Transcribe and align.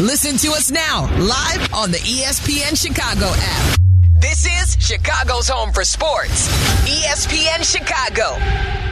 Listen 0.00 0.36
to 0.38 0.48
us 0.48 0.72
now, 0.72 1.02
live 1.20 1.72
on 1.72 1.92
the 1.92 1.98
ESPN 1.98 2.76
Chicago 2.76 3.26
app. 3.26 3.78
This 4.20 4.44
is 4.44 4.76
Chicago's 4.84 5.48
home 5.48 5.70
for 5.72 5.84
sports. 5.84 6.48
ESPN 6.84 7.62
Chicago. 7.62 8.83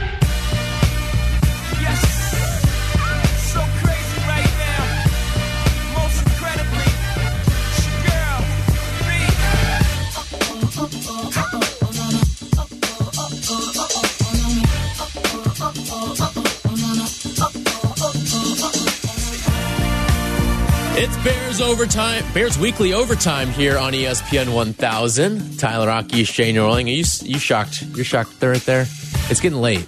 Bears 21.53 21.69
overtime, 21.69 22.25
Bears 22.33 22.57
weekly 22.57 22.93
overtime 22.93 23.47
here 23.49 23.77
on 23.77 23.93
E 23.93 24.05
ESPN 24.05 24.55
1000. 24.55 25.59
Tyler 25.59 25.87
Aki, 25.87 26.23
Shea 26.23 26.51
Norling. 26.51 26.85
Are 26.85 26.89
you 26.89 27.03
you 27.31 27.37
shocked? 27.37 27.83
You're 27.95 28.03
shocked 28.03 28.39
they're 28.39 28.53
right 28.53 28.61
there. 28.61 28.87
It's 29.29 29.39
getting 29.39 29.61
late. 29.61 29.87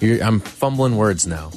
You're, 0.00 0.22
I'm 0.22 0.38
fumbling 0.38 0.96
words 0.96 1.26
now. 1.26 1.50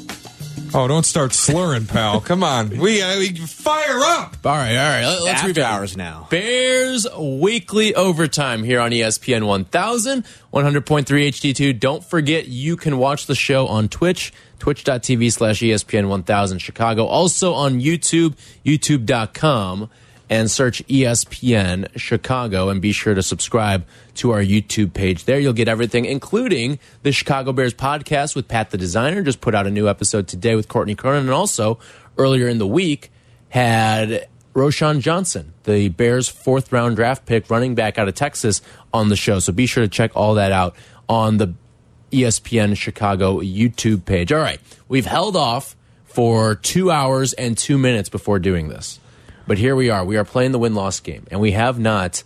Oh, 0.74 0.88
don't 0.88 1.06
start 1.06 1.32
slurring, 1.32 1.86
pal. 1.86 2.22
Come 2.22 2.44
on. 2.44 2.70
We, 2.70 3.04
uh, 3.04 3.20
we 3.20 3.36
fire 3.36 4.00
up. 4.00 4.36
All 4.44 4.52
right, 4.52 4.76
all 4.76 4.90
right. 4.90 5.06
Let, 5.06 5.22
us 5.22 5.28
After 5.28 5.48
review. 5.48 5.64
hours 5.64 5.96
now. 5.96 6.28
Bears 6.32 7.06
weekly 7.16 7.94
overtime 7.94 8.64
here 8.64 8.80
on 8.80 8.90
ESPN 8.90 9.46
1000, 9.46 10.26
100.3 10.52 11.06
HD2. 11.06 11.80
Don't 11.80 12.04
forget, 12.04 12.48
you 12.48 12.76
can 12.76 12.98
watch 12.98 13.28
the 13.28 13.36
show 13.36 13.68
on 13.68 13.90
Twitch, 13.90 14.34
twitch.tv 14.66 15.32
slash 15.32 15.60
ESPN 15.60 16.10
1000 16.10 16.58
Chicago. 16.58 17.06
Also 17.06 17.54
on 17.54 17.80
YouTube, 17.80 18.34
youtube.com, 18.66 19.92
and 20.28 20.50
search 20.50 20.84
ESPN 20.88 21.88
Chicago. 21.96 22.70
And 22.70 22.82
be 22.82 22.92
sure 22.92 23.14
to 23.14 23.22
subscribe 23.22 23.86
to 24.16 24.32
our 24.32 24.42
YouTube 24.42 24.96
page. 24.96 25.26
There 25.26 25.38
you'll 25.38 25.54
get 25.54 25.68
everything, 25.68 26.06
including 26.06 26.80
the 27.04 27.12
Chicago 27.12 27.54
Bears 27.54 27.76
podcast 27.76 28.36
with 28.36 28.48
Pat 28.48 28.72
the 28.72 28.78
Designer. 28.80 29.22
Just 29.22 29.40
put 29.40 29.54
out 29.54 29.68
a 29.68 29.70
new 29.70 29.88
episode 29.88 30.28
today 30.28 30.56
with 30.56 30.68
Courtney 30.68 30.96
Cronin. 30.96 31.26
And 31.26 31.30
also, 31.30 31.78
earlier 32.18 32.48
in 32.48 32.58
the 32.58 32.66
week, 32.66 33.12
had 33.50 34.28
Roschon 34.56 35.00
Johnson, 35.00 35.54
the 35.66 35.90
Bears' 35.90 36.28
fourth 36.28 36.72
round 36.72 36.96
draft 36.96 37.28
pick, 37.28 37.52
running 37.52 37.76
back 37.76 38.00
out 38.00 38.08
of 38.08 38.16
Texas, 38.16 38.64
on 38.92 39.10
the 39.10 39.16
show. 39.16 39.38
So 39.38 39.54
be 39.54 39.68
sure 39.68 39.84
to 39.84 39.88
check 39.88 40.10
all 40.16 40.34
that 40.34 40.52
out 40.52 40.76
on 41.08 41.38
the 41.38 41.54
ESPN 42.12 42.78
Chicago 42.78 43.40
YouTube 43.40 44.06
page. 44.06 44.32
All 44.32 44.40
right, 44.40 44.60
we've 44.88 45.06
held 45.06 45.36
off 45.36 45.76
for 46.06 46.56
two 46.56 46.92
hours 46.92 47.34
and 47.34 47.58
two 47.58 47.78
minutes 47.78 48.10
before 48.10 48.40
doing 48.40 48.70
this. 48.70 49.00
But 49.48 49.58
here 49.58 49.76
we 49.76 49.90
are. 49.90 50.04
We 50.04 50.18
are 50.18 50.26
playing 50.26 50.54
the 50.54 50.60
win 50.60 50.74
loss 50.74 51.00
game, 51.00 51.28
and 51.30 51.40
we 51.40 51.52
have 51.52 51.78
not 51.78 52.24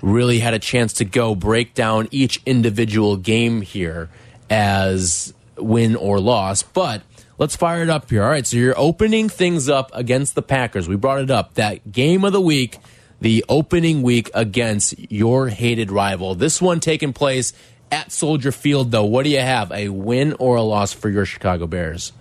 really 0.00 0.40
had 0.40 0.54
a 0.54 0.58
chance 0.58 0.94
to 0.94 1.04
go 1.04 1.34
break 1.34 1.74
down 1.74 2.08
each 2.10 2.42
individual 2.44 3.16
game 3.16 3.62
here 3.62 4.10
as 4.50 5.32
win 5.56 5.96
or 5.96 6.20
loss. 6.20 6.62
But 6.62 7.02
let's 7.38 7.56
fire 7.56 7.82
it 7.82 7.90
up 7.90 8.10
here. 8.10 8.22
All 8.22 8.28
right, 8.28 8.46
so 8.46 8.56
you're 8.56 8.78
opening 8.78 9.28
things 9.28 9.68
up 9.68 9.90
against 9.94 10.34
the 10.34 10.42
Packers. 10.42 10.88
We 10.88 10.96
brought 10.96 11.20
it 11.20 11.30
up. 11.30 11.54
That 11.54 11.90
game 11.90 12.24
of 12.24 12.32
the 12.32 12.40
week, 12.40 12.78
the 13.20 13.44
opening 13.48 14.02
week 14.02 14.30
against 14.34 14.94
your 15.10 15.48
hated 15.48 15.90
rival. 15.90 16.34
This 16.34 16.60
one 16.60 16.80
taking 16.80 17.12
place 17.12 17.52
at 17.92 18.10
Soldier 18.10 18.50
Field, 18.50 18.90
though. 18.90 19.04
What 19.04 19.22
do 19.22 19.30
you 19.30 19.40
have? 19.40 19.70
A 19.70 19.90
win 19.90 20.34
or 20.40 20.56
a 20.56 20.62
loss 20.62 20.92
for 20.92 21.08
your 21.08 21.24
Chicago 21.24 21.68
Bears? 21.68 22.12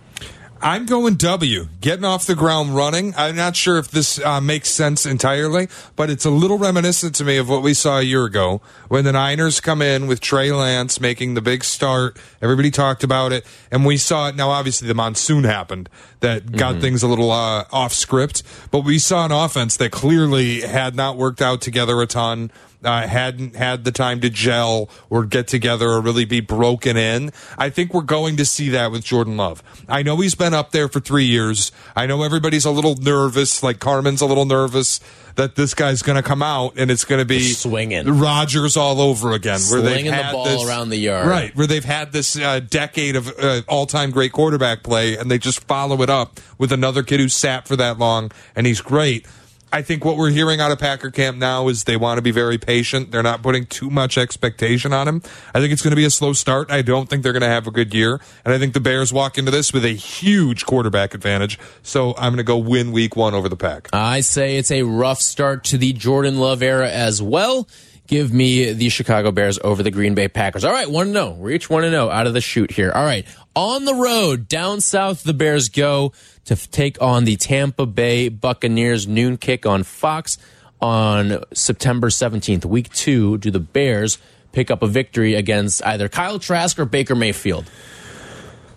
I'm 0.64 0.86
going 0.86 1.16
W, 1.16 1.70
getting 1.80 2.06
off 2.06 2.28
the 2.28 2.36
ground 2.36 2.76
running. 2.76 3.16
I'm 3.18 3.36
not 3.36 3.56
sure 3.56 3.80
if 3.80 3.90
this 3.90 4.20
uh, 4.20 4.40
makes 4.40 4.70
sense 4.70 5.08
entirely, 5.08 5.70
but 5.96 6.12
it's 6.12 6.24
a 6.24 6.30
little 6.30 6.60
reminiscent 6.60 7.16
to 7.16 7.24
me 7.24 7.38
of 7.38 7.50
what 7.50 7.64
we 7.64 7.74
saw 7.74 7.98
a 7.98 8.04
year 8.04 8.26
ago 8.26 8.62
when 8.88 9.04
the 9.04 9.12
Niners 9.12 9.60
come 9.60 9.82
in 9.82 10.06
with 10.06 10.22
Trey 10.22 10.52
Lance 10.52 11.02
making 11.02 11.34
the 11.34 11.42
big 11.42 11.64
start. 11.64 12.16
Everybody 12.44 12.70
talked 12.70 13.04
about 13.04 13.32
it, 13.32 13.44
and 13.72 13.88
we 13.88 13.98
saw 13.98 14.28
it. 14.28 14.36
Now, 14.36 14.52
obviously, 14.52 14.88
the 14.88 14.94
monsoon 14.94 15.46
happened 15.46 15.90
that 16.20 16.52
got 16.52 16.80
things 16.80 17.02
a 17.02 17.08
little 17.08 17.32
uh, 17.32 17.66
off 17.72 17.94
script, 17.94 18.44
but 18.70 18.82
we 18.82 19.00
saw 19.00 19.26
an 19.26 19.32
offense 19.32 19.78
that 19.78 19.92
clearly 19.92 20.62
had 20.62 20.94
not 20.94 21.18
worked 21.18 21.42
out 21.42 21.62
together 21.62 22.00
a 22.04 22.06
ton 22.06 22.52
uh, 22.84 23.08
hadn't 23.08 23.56
had 23.56 23.84
the 23.86 23.92
time 23.92 24.20
to 24.22 24.30
gel 24.30 24.90
or 25.10 25.26
get 25.26 25.48
together 25.48 25.90
or 25.90 26.02
really 26.02 26.26
be 26.26 26.40
broken 26.40 26.98
in. 26.98 27.32
I 27.58 27.70
think 27.70 27.94
we're 27.94 28.02
going 28.02 28.38
to 28.38 28.46
see 28.46 28.70
that 28.70 28.92
with 28.92 29.04
Jordan 29.04 29.38
Love. 29.38 29.64
I 29.88 30.04
know 30.04 30.18
he's 30.18 30.36
been 30.36 30.54
up 30.54 30.72
there 30.72 30.88
for 30.88 31.00
three 31.00 31.26
years. 31.26 31.72
I 31.96 32.06
know 32.06 32.24
everybody's 32.24 32.66
a 32.66 32.72
little 32.72 32.96
nervous, 32.96 33.62
like 33.64 33.80
Carmen's 33.80 34.22
a 34.22 34.26
little 34.26 34.46
nervous 34.46 35.00
that 35.36 35.56
this 35.56 35.74
guy's 35.74 36.02
going 36.02 36.18
to 36.18 36.24
come 36.24 36.44
out 36.44 36.74
and 36.78 36.92
it's 36.92 37.06
going 37.06 37.20
to 37.20 37.26
be 37.26 37.54
Swinging. 37.54 38.20
Rodgers 38.20 38.76
all 38.76 39.00
over 39.00 39.32
again. 39.32 39.60
Where 39.72 39.82
they've 39.82 39.92
Slinging 40.02 40.12
the 40.12 40.30
ball 40.32 40.46
this- 40.46 40.68
around 40.68 40.90
the 40.90 40.98
yard. 40.98 41.28
Right, 41.28 41.56
where 41.56 41.68
they've 41.68 41.86
had 41.86 42.12
this 42.12 42.38
uh, 42.38 42.60
decade 42.60 43.16
of 43.16 43.32
uh, 43.40 43.62
all-time 43.68 44.12
great 44.12 44.34
quarterback 44.34 44.84
play, 44.84 45.16
and 45.18 45.32
they 45.32 45.38
just 45.38 45.66
follow 45.68 46.02
it 46.02 46.10
up 46.10 46.40
with 46.58 46.72
another 46.72 47.04
kid 47.04 47.20
who 47.20 47.30
sat 47.30 47.68
for 47.68 47.76
that 47.78 47.98
long, 47.98 48.32
and 48.56 48.68
he's 48.68 48.82
great. 48.82 49.26
I 49.74 49.82
think 49.82 50.04
what 50.04 50.18
we're 50.18 50.32
hearing 50.32 50.60
out 50.60 50.72
of 50.72 50.80
Packer 50.80 51.12
camp 51.12 51.38
now 51.38 51.70
is 51.70 51.86
they 51.86 51.96
want 51.96 52.18
to 52.18 52.22
be 52.22 52.32
very 52.32 52.58
patient. 52.58 53.12
They're 53.12 53.24
not 53.24 53.42
putting 53.42 53.66
too 53.66 53.90
much 53.90 54.18
expectation 54.18 54.92
on 54.92 55.08
him. 55.08 55.22
I 55.54 55.60
think 55.60 55.72
it's 55.72 55.82
going 55.82 55.92
to 55.92 55.96
be 55.96 56.04
a 56.04 56.10
slow 56.10 56.34
start. 56.34 56.70
I 56.70 56.82
don't 56.82 57.10
think 57.10 57.24
they're 57.24 57.32
going 57.32 57.42
to 57.42 57.48
have 57.48 57.68
a 57.68 57.72
good 57.72 57.94
year, 57.94 58.20
and 58.44 58.54
I 58.54 58.60
think 58.60 58.74
the 58.74 58.82
Bears 58.82 59.14
walk 59.14 59.38
into 59.38 59.50
this 59.50 59.72
with 59.72 59.86
a 59.86 59.94
huge 59.94 60.66
quarterback 60.66 61.14
advantage. 61.14 61.58
So 61.84 62.14
I'm 62.18 62.34
going 62.34 62.38
to 62.38 62.44
go 62.44 62.58
win 62.58 62.92
Week 62.92 63.16
One 63.16 63.34
over 63.34 63.48
the 63.48 63.56
Pack. 63.56 63.88
I 63.94 64.22
say 64.22 64.58
it's 64.58 64.72
a 64.72 64.84
rough 64.84 65.22
start 65.22 65.64
to 65.66 65.78
the 65.78 65.94
Jordan 65.94 66.38
Love 66.40 66.62
era 66.62 66.90
as 66.90 67.22
well. 67.22 67.68
Give 68.08 68.34
me 68.34 68.74
the 68.74 68.90
Chicago 68.90 69.32
Bears 69.32 69.58
over 69.64 69.84
the 69.84 69.92
Green 69.92 70.16
Bay 70.16 70.28
Packers. 70.28 70.66
All 70.66 70.74
right, 70.74 70.90
1 70.90 71.14
0. 71.14 71.32
We're 71.32 71.52
each 71.52 71.70
1 71.70 71.84
0 71.84 72.10
out 72.10 72.28
of 72.28 72.34
the 72.34 72.42
shoot 72.42 72.72
here. 72.72 72.92
All 72.92 73.06
right, 73.06 73.26
on 73.56 73.86
the 73.86 73.96
road, 73.96 74.48
down 74.48 74.82
south, 74.82 75.24
the 75.24 75.34
Bears 75.34 75.70
go 75.70 76.14
to 76.46 76.56
take 76.56 77.02
on 77.02 77.26
the 77.26 77.36
Tampa 77.36 77.86
Bay 77.86 78.30
Buccaneers 78.30 79.08
noon 79.08 79.38
kick 79.38 79.66
on 79.66 79.84
Fox 79.84 80.38
on 80.82 81.44
September 81.54 82.10
17th. 82.10 82.66
Week 82.66 82.92
two, 82.94 83.38
do 83.38 83.52
the 83.52 83.60
Bears 83.60 84.18
pick 84.52 84.72
up 84.72 84.82
a 84.82 84.88
victory 84.88 85.36
against 85.36 85.84
either 85.86 86.10
Kyle 86.10 86.40
Trask 86.40 86.80
or 86.80 86.86
Baker 86.86 87.16
Mayfield? 87.16 87.70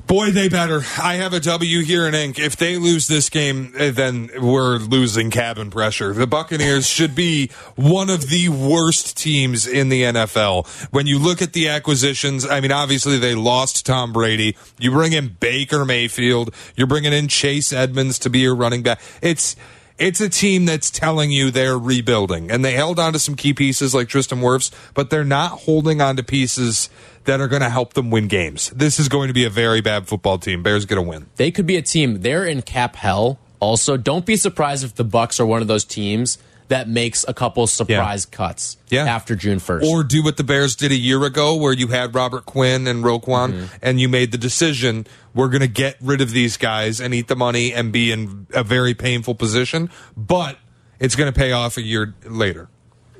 Boy, 0.06 0.32
they 0.32 0.50
better. 0.50 0.82
I 1.02 1.14
have 1.14 1.32
a 1.32 1.40
W 1.40 1.82
here 1.82 2.06
in 2.06 2.14
ink. 2.14 2.38
If 2.38 2.56
they 2.56 2.76
lose 2.76 3.08
this 3.08 3.30
game, 3.30 3.72
eh, 3.74 3.90
then 3.90 4.28
we're 4.38 4.76
losing 4.76 5.30
cabin 5.30 5.70
pressure. 5.70 6.12
The 6.12 6.26
Buccaneers 6.26 6.86
should 6.86 7.14
be 7.14 7.50
one 7.74 8.10
of 8.10 8.28
the 8.28 8.50
worst 8.50 9.16
teams 9.16 9.66
in 9.66 9.88
the 9.88 10.02
NFL. 10.02 10.66
When 10.90 11.06
you 11.06 11.18
look 11.18 11.40
at 11.40 11.54
the 11.54 11.68
acquisitions, 11.68 12.46
I 12.46 12.60
mean, 12.60 12.70
obviously 12.70 13.18
they 13.18 13.34
lost 13.34 13.86
Tom 13.86 14.12
Brady. 14.12 14.56
You 14.78 14.90
bring 14.90 15.14
in 15.14 15.36
Baker 15.40 15.86
Mayfield. 15.86 16.54
You're 16.76 16.86
bringing 16.86 17.14
in 17.14 17.28
Chase 17.28 17.72
Edmonds 17.72 18.18
to 18.20 18.30
be 18.30 18.40
your 18.40 18.54
running 18.54 18.82
back. 18.82 19.00
It's 19.22 19.56
it's 19.98 20.20
a 20.20 20.28
team 20.28 20.66
that's 20.66 20.90
telling 20.90 21.30
you 21.30 21.50
they're 21.50 21.78
rebuilding, 21.78 22.50
and 22.50 22.64
they 22.64 22.72
held 22.72 22.98
on 22.98 23.12
to 23.12 23.18
some 23.18 23.36
key 23.36 23.54
pieces 23.54 23.94
like 23.94 24.08
Tristan 24.08 24.40
Wirfs, 24.40 24.72
but 24.92 25.10
they're 25.10 25.24
not 25.24 25.60
holding 25.60 26.00
on 26.00 26.16
to 26.16 26.22
pieces 26.22 26.90
that 27.24 27.40
are 27.40 27.48
going 27.48 27.62
to 27.62 27.70
help 27.70 27.94
them 27.94 28.10
win 28.10 28.28
games. 28.28 28.70
This 28.70 28.98
is 28.98 29.08
going 29.08 29.28
to 29.28 29.34
be 29.34 29.44
a 29.44 29.50
very 29.50 29.80
bad 29.80 30.06
football 30.08 30.38
team. 30.38 30.62
Bears 30.62 30.84
going 30.84 31.02
to 31.02 31.08
win. 31.08 31.26
they 31.36 31.50
could 31.50 31.66
be 31.66 31.76
a 31.76 31.82
team. 31.82 32.20
They're 32.20 32.44
in 32.44 32.62
cap 32.62 32.96
hell. 32.96 33.38
Also, 33.60 33.96
don't 33.96 34.26
be 34.26 34.36
surprised 34.36 34.84
if 34.84 34.94
the 34.94 35.04
Bucks 35.04 35.40
are 35.40 35.46
one 35.46 35.62
of 35.62 35.68
those 35.68 35.84
teams 35.84 36.38
that 36.68 36.88
makes 36.88 37.24
a 37.28 37.34
couple 37.34 37.66
surprise 37.66 38.24
cuts 38.26 38.76
Yeah. 38.90 39.04
after 39.04 39.36
June 39.36 39.58
first. 39.58 39.86
Or 39.86 40.02
do 40.02 40.22
what 40.22 40.36
the 40.38 40.44
Bears 40.44 40.74
did 40.74 40.92
a 40.92 40.96
year 40.96 41.22
ago, 41.24 41.54
where 41.56 41.72
you 41.72 41.88
had 41.88 42.14
Robert 42.14 42.46
Quinn 42.46 42.86
and 42.86 43.04
Roquan, 43.04 43.52
Mm-hmm. 43.52 43.64
and 43.82 44.00
you 44.00 44.08
made 44.08 44.32
the 44.32 44.38
decision 44.38 45.06
we're 45.34 45.48
going 45.48 45.60
to 45.62 45.66
get 45.68 45.96
rid 46.00 46.20
of 46.20 46.30
these 46.30 46.56
guys 46.56 47.00
and 47.00 47.12
eat 47.12 47.28
the 47.28 47.36
money 47.36 47.72
and 47.74 47.92
be 47.92 48.12
in 48.12 48.46
a 48.54 48.62
very 48.64 48.94
painful 48.94 49.34
position, 49.34 49.90
but 50.16 50.56
it's 51.00 51.16
going 51.16 51.30
to 51.32 51.38
pay 51.38 51.52
off 51.52 51.76
a 51.76 51.82
year 51.82 52.14
later. 52.24 52.68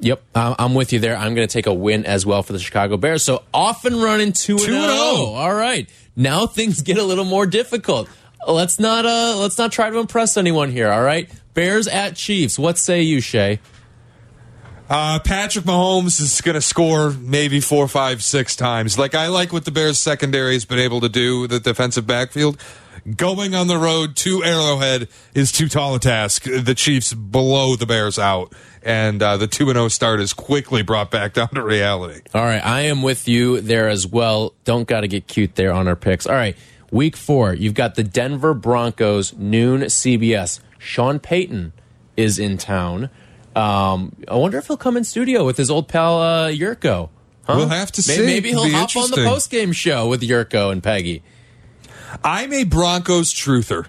yep, 0.01 0.23
I'm 0.35 0.75
with 0.75 0.93
you 0.93 0.99
there. 1.01 1.17
I'm 1.17 1.35
going 1.35 1.47
to 1.47 1.53
take 1.53 1.67
a 1.67 1.75
win 1.75 2.05
as 2.07 2.25
well 2.25 2.43
for 2.43 2.53
the 2.53 2.59
Chicago 2.59 2.97
Bears. 2.97 3.23
So 3.23 3.43
off 3.53 3.85
and 3.85 4.03
running 4.03 4.33
two 4.33 4.53
and 4.55 4.61
zero. 4.63 4.79
oh. 4.81 5.35
All 5.35 5.55
right, 5.55 5.89
now 6.17 6.47
things 6.59 6.83
get 6.83 6.99
a 6.99 7.03
little 7.03 7.25
more 7.25 7.47
difficult. 7.47 8.09
Let's 8.47 8.79
not 8.79 9.07
uh 9.07 9.37
let's 9.39 9.57
not 9.59 9.73
try 9.73 9.89
to 9.91 9.99
impress 9.99 10.37
anyone 10.37 10.71
here. 10.71 10.91
All 10.93 11.03
right, 11.03 11.29
Bears 11.55 11.87
at 11.89 12.17
Chiefs. 12.17 12.59
What 12.59 12.79
say 12.79 13.03
you, 13.03 13.21
Shea? 13.21 13.61
Uh, 14.89 15.19
Patrick 15.19 15.65
Mahomes 15.65 16.21
is 16.21 16.41
going 16.43 16.57
to 16.57 16.61
score 16.61 17.11
maybe 17.11 17.59
four, 17.61 17.89
five, 17.89 18.23
six 18.23 18.55
times. 18.55 18.99
Like 18.99 19.15
I 19.15 19.29
like 19.29 19.53
what 19.53 19.65
the 19.65 19.71
Bears 19.71 19.99
secondary 19.99 20.53
has 20.53 20.67
been 20.67 20.79
able 20.79 21.01
to 21.01 21.09
do, 21.09 21.47
the 21.47 21.59
defensive 21.59 22.07
backfield. 22.07 22.61
Going 23.17 23.55
on 23.55 23.67
the 23.67 23.79
road 23.79 24.15
to 24.17 24.43
Arrowhead 24.45 25.09
is 25.35 25.53
too 25.53 25.69
tall 25.69 25.95
a 25.95 25.99
task. 25.99 26.45
The 26.45 26.75
Chiefs 26.75 27.13
blow 27.13 27.77
the 27.77 27.87
Bears 27.87 28.19
out, 28.19 28.55
and 28.83 29.23
uh, 29.23 29.37
the 29.37 29.47
two 29.47 29.69
and 29.69 29.77
zero 29.77 29.89
start 29.89 30.21
is 30.21 30.33
quickly 30.33 30.83
brought 30.83 31.11
back 31.11 31.35
down 31.35 31.49
to 31.49 31.63
reality. 31.63 32.21
All 32.35 32.45
right, 32.45 32.65
I 32.65 32.83
am 32.83 33.03
with 33.03 33.27
you 33.27 33.61
there 33.61 33.89
as 33.89 34.07
well. 34.07 34.55
Don't 34.65 34.89
got 34.89 35.01
to 35.01 35.09
get 35.09 35.27
cute 35.27 35.55
there 35.55 35.73
on 35.73 35.89
our 35.89 35.97
picks. 35.97 36.27
All 36.27 36.35
right, 36.35 36.57
week 36.91 37.17
four, 37.17 37.53
you've 37.53 37.75
got 37.75 37.95
the 37.95 38.05
Denver 38.05 38.55
Broncos 38.55 39.35
noon 39.35 39.83
CBS. 39.83 40.61
Sean 40.85 41.19
Payton 41.19 41.73
is 42.17 42.39
in 42.39 42.59
town. 42.59 43.09
Um, 43.57 44.15
I 44.29 44.35
wonder 44.37 44.59
if 44.59 44.67
he'll 44.67 44.77
come 44.77 44.97
in 44.97 45.05
studio 45.05 45.45
with 45.45 45.57
his 45.57 45.71
old 45.71 45.89
pal 45.89 46.21
uh, 46.21 46.49
Jurko. 46.51 47.09
Huh? 47.45 47.55
We'll 47.57 47.69
have 47.69 47.91
to 47.93 48.01
May- 48.07 48.17
see. 48.17 48.27
Maybe 48.27 48.51
he'll 48.51 48.69
hop 48.71 48.95
on 48.97 49.11
the 49.11 49.17
post 49.17 49.51
game 49.51 49.73
show 49.73 50.09
with 50.09 50.23
Jurko 50.23 50.71
and 50.71 50.83
Peggy. 50.83 51.23
I'm 52.23 52.53
a 52.53 52.65
Broncos 52.65 53.33
truther. 53.33 53.87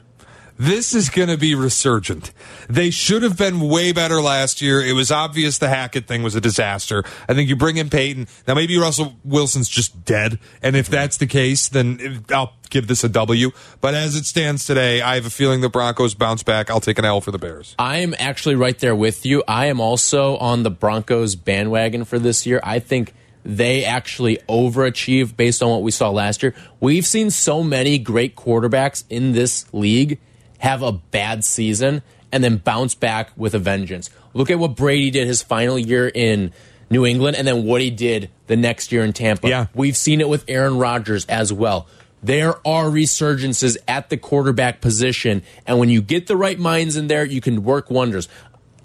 This 0.58 0.94
is 0.94 1.10
going 1.10 1.28
to 1.28 1.38
be 1.38 1.54
resurgent. 1.54 2.32
They 2.70 2.90
should 2.90 3.24
have 3.24 3.38
been 3.38 3.60
way 3.60 3.92
better 3.92 4.22
last 4.22 4.62
year. 4.62 4.82
It 4.82 4.94
was 4.94 5.12
obvious 5.12 5.58
the 5.58 5.68
Hackett 5.68 6.08
thing 6.08 6.24
was 6.24 6.34
a 6.34 6.42
disaster. 6.42 7.04
I 7.28 7.34
think 7.34 7.50
you 7.50 7.58
bring 7.58 7.76
in 7.76 7.90
Payton. 7.90 8.28
Now, 8.48 8.54
maybe 8.54 8.78
Russell 8.78 9.16
Wilson's 9.26 9.68
just 9.68 10.06
dead. 10.06 10.40
And 10.62 10.78
if 10.78 10.88
that's 10.88 11.18
the 11.18 11.28
case, 11.28 11.68
then 11.68 12.24
I'll 12.32 12.54
give 12.70 12.88
this 12.88 13.04
a 13.04 13.10
W. 13.10 13.52
But 13.82 13.96
as 13.96 14.16
it 14.16 14.26
stands 14.26 14.66
today, 14.66 15.02
I 15.02 15.16
have 15.16 15.26
a 15.26 15.30
feeling 15.30 15.60
the 15.60 15.70
Broncos 15.70 16.14
bounce 16.14 16.42
back. 16.42 16.70
I'll 16.70 16.80
take 16.80 17.00
an 17.00 17.06
L 17.06 17.20
for 17.20 17.32
the 17.32 17.40
Bears. 17.40 17.76
I'm 17.78 18.16
actually 18.18 18.56
right 18.56 18.80
there 18.80 18.96
with 18.96 19.26
you. 19.26 19.44
I 19.48 19.66
am 19.66 19.82
also 19.82 20.38
on 20.38 20.64
the 20.64 20.72
Broncos 20.72 21.36
bandwagon 21.36 22.06
for 22.06 22.18
this 22.18 22.46
year. 22.46 22.62
I 22.64 22.80
think 22.80 23.14
they 23.44 23.84
actually 23.84 24.38
overachieved 24.50 25.36
based 25.36 25.62
on 25.62 25.70
what 25.70 25.84
we 25.84 25.92
saw 25.92 26.10
last 26.10 26.42
year. 26.42 26.56
We've 26.80 27.06
seen 27.06 27.30
so 27.30 27.62
many 27.62 28.00
great 28.00 28.36
quarterbacks 28.36 29.04
in 29.10 29.34
this 29.34 29.72
league 29.74 30.20
have 30.60 30.82
a 30.82 30.92
bad 30.92 31.44
season 31.44 32.02
and 32.32 32.44
then 32.44 32.58
bounce 32.58 32.96
back 32.96 33.32
with 33.36 33.54
a 33.54 33.60
vengeance. 33.60 34.10
Look 34.34 34.50
at 34.50 34.60
what 34.60 34.76
Brady 34.76 35.12
did 35.12 35.28
his 35.28 35.42
final 35.42 35.80
year 35.80 36.08
in 36.14 36.52
New 36.90 37.06
England 37.06 37.38
and 37.38 37.48
then 37.48 37.66
what 37.66 37.82
he 37.82 37.90
did 37.90 38.30
the 38.48 38.56
next 38.56 38.92
year 38.92 39.04
in 39.04 39.14
Tampa. 39.14 39.48
Yeah. 39.48 39.68
We've 39.74 39.98
seen 39.98 40.22
it 40.22 40.30
with 40.30 40.46
Aaron 40.48 40.78
Rodgers 40.78 41.26
as 41.26 41.52
well. 41.54 41.88
There 42.22 42.56
are 42.68 42.86
resurgences 42.86 43.78
at 43.88 44.10
the 44.10 44.18
quarterback 44.18 44.82
position, 44.82 45.44
and 45.68 45.78
when 45.78 45.90
you 45.90 46.02
get 46.02 46.26
the 46.26 46.36
right 46.36 46.58
minds 46.58 46.96
in 46.96 47.06
there, 47.08 47.24
you 47.24 47.40
can 47.40 47.64
work 47.64 47.92
wonders. 47.92 48.28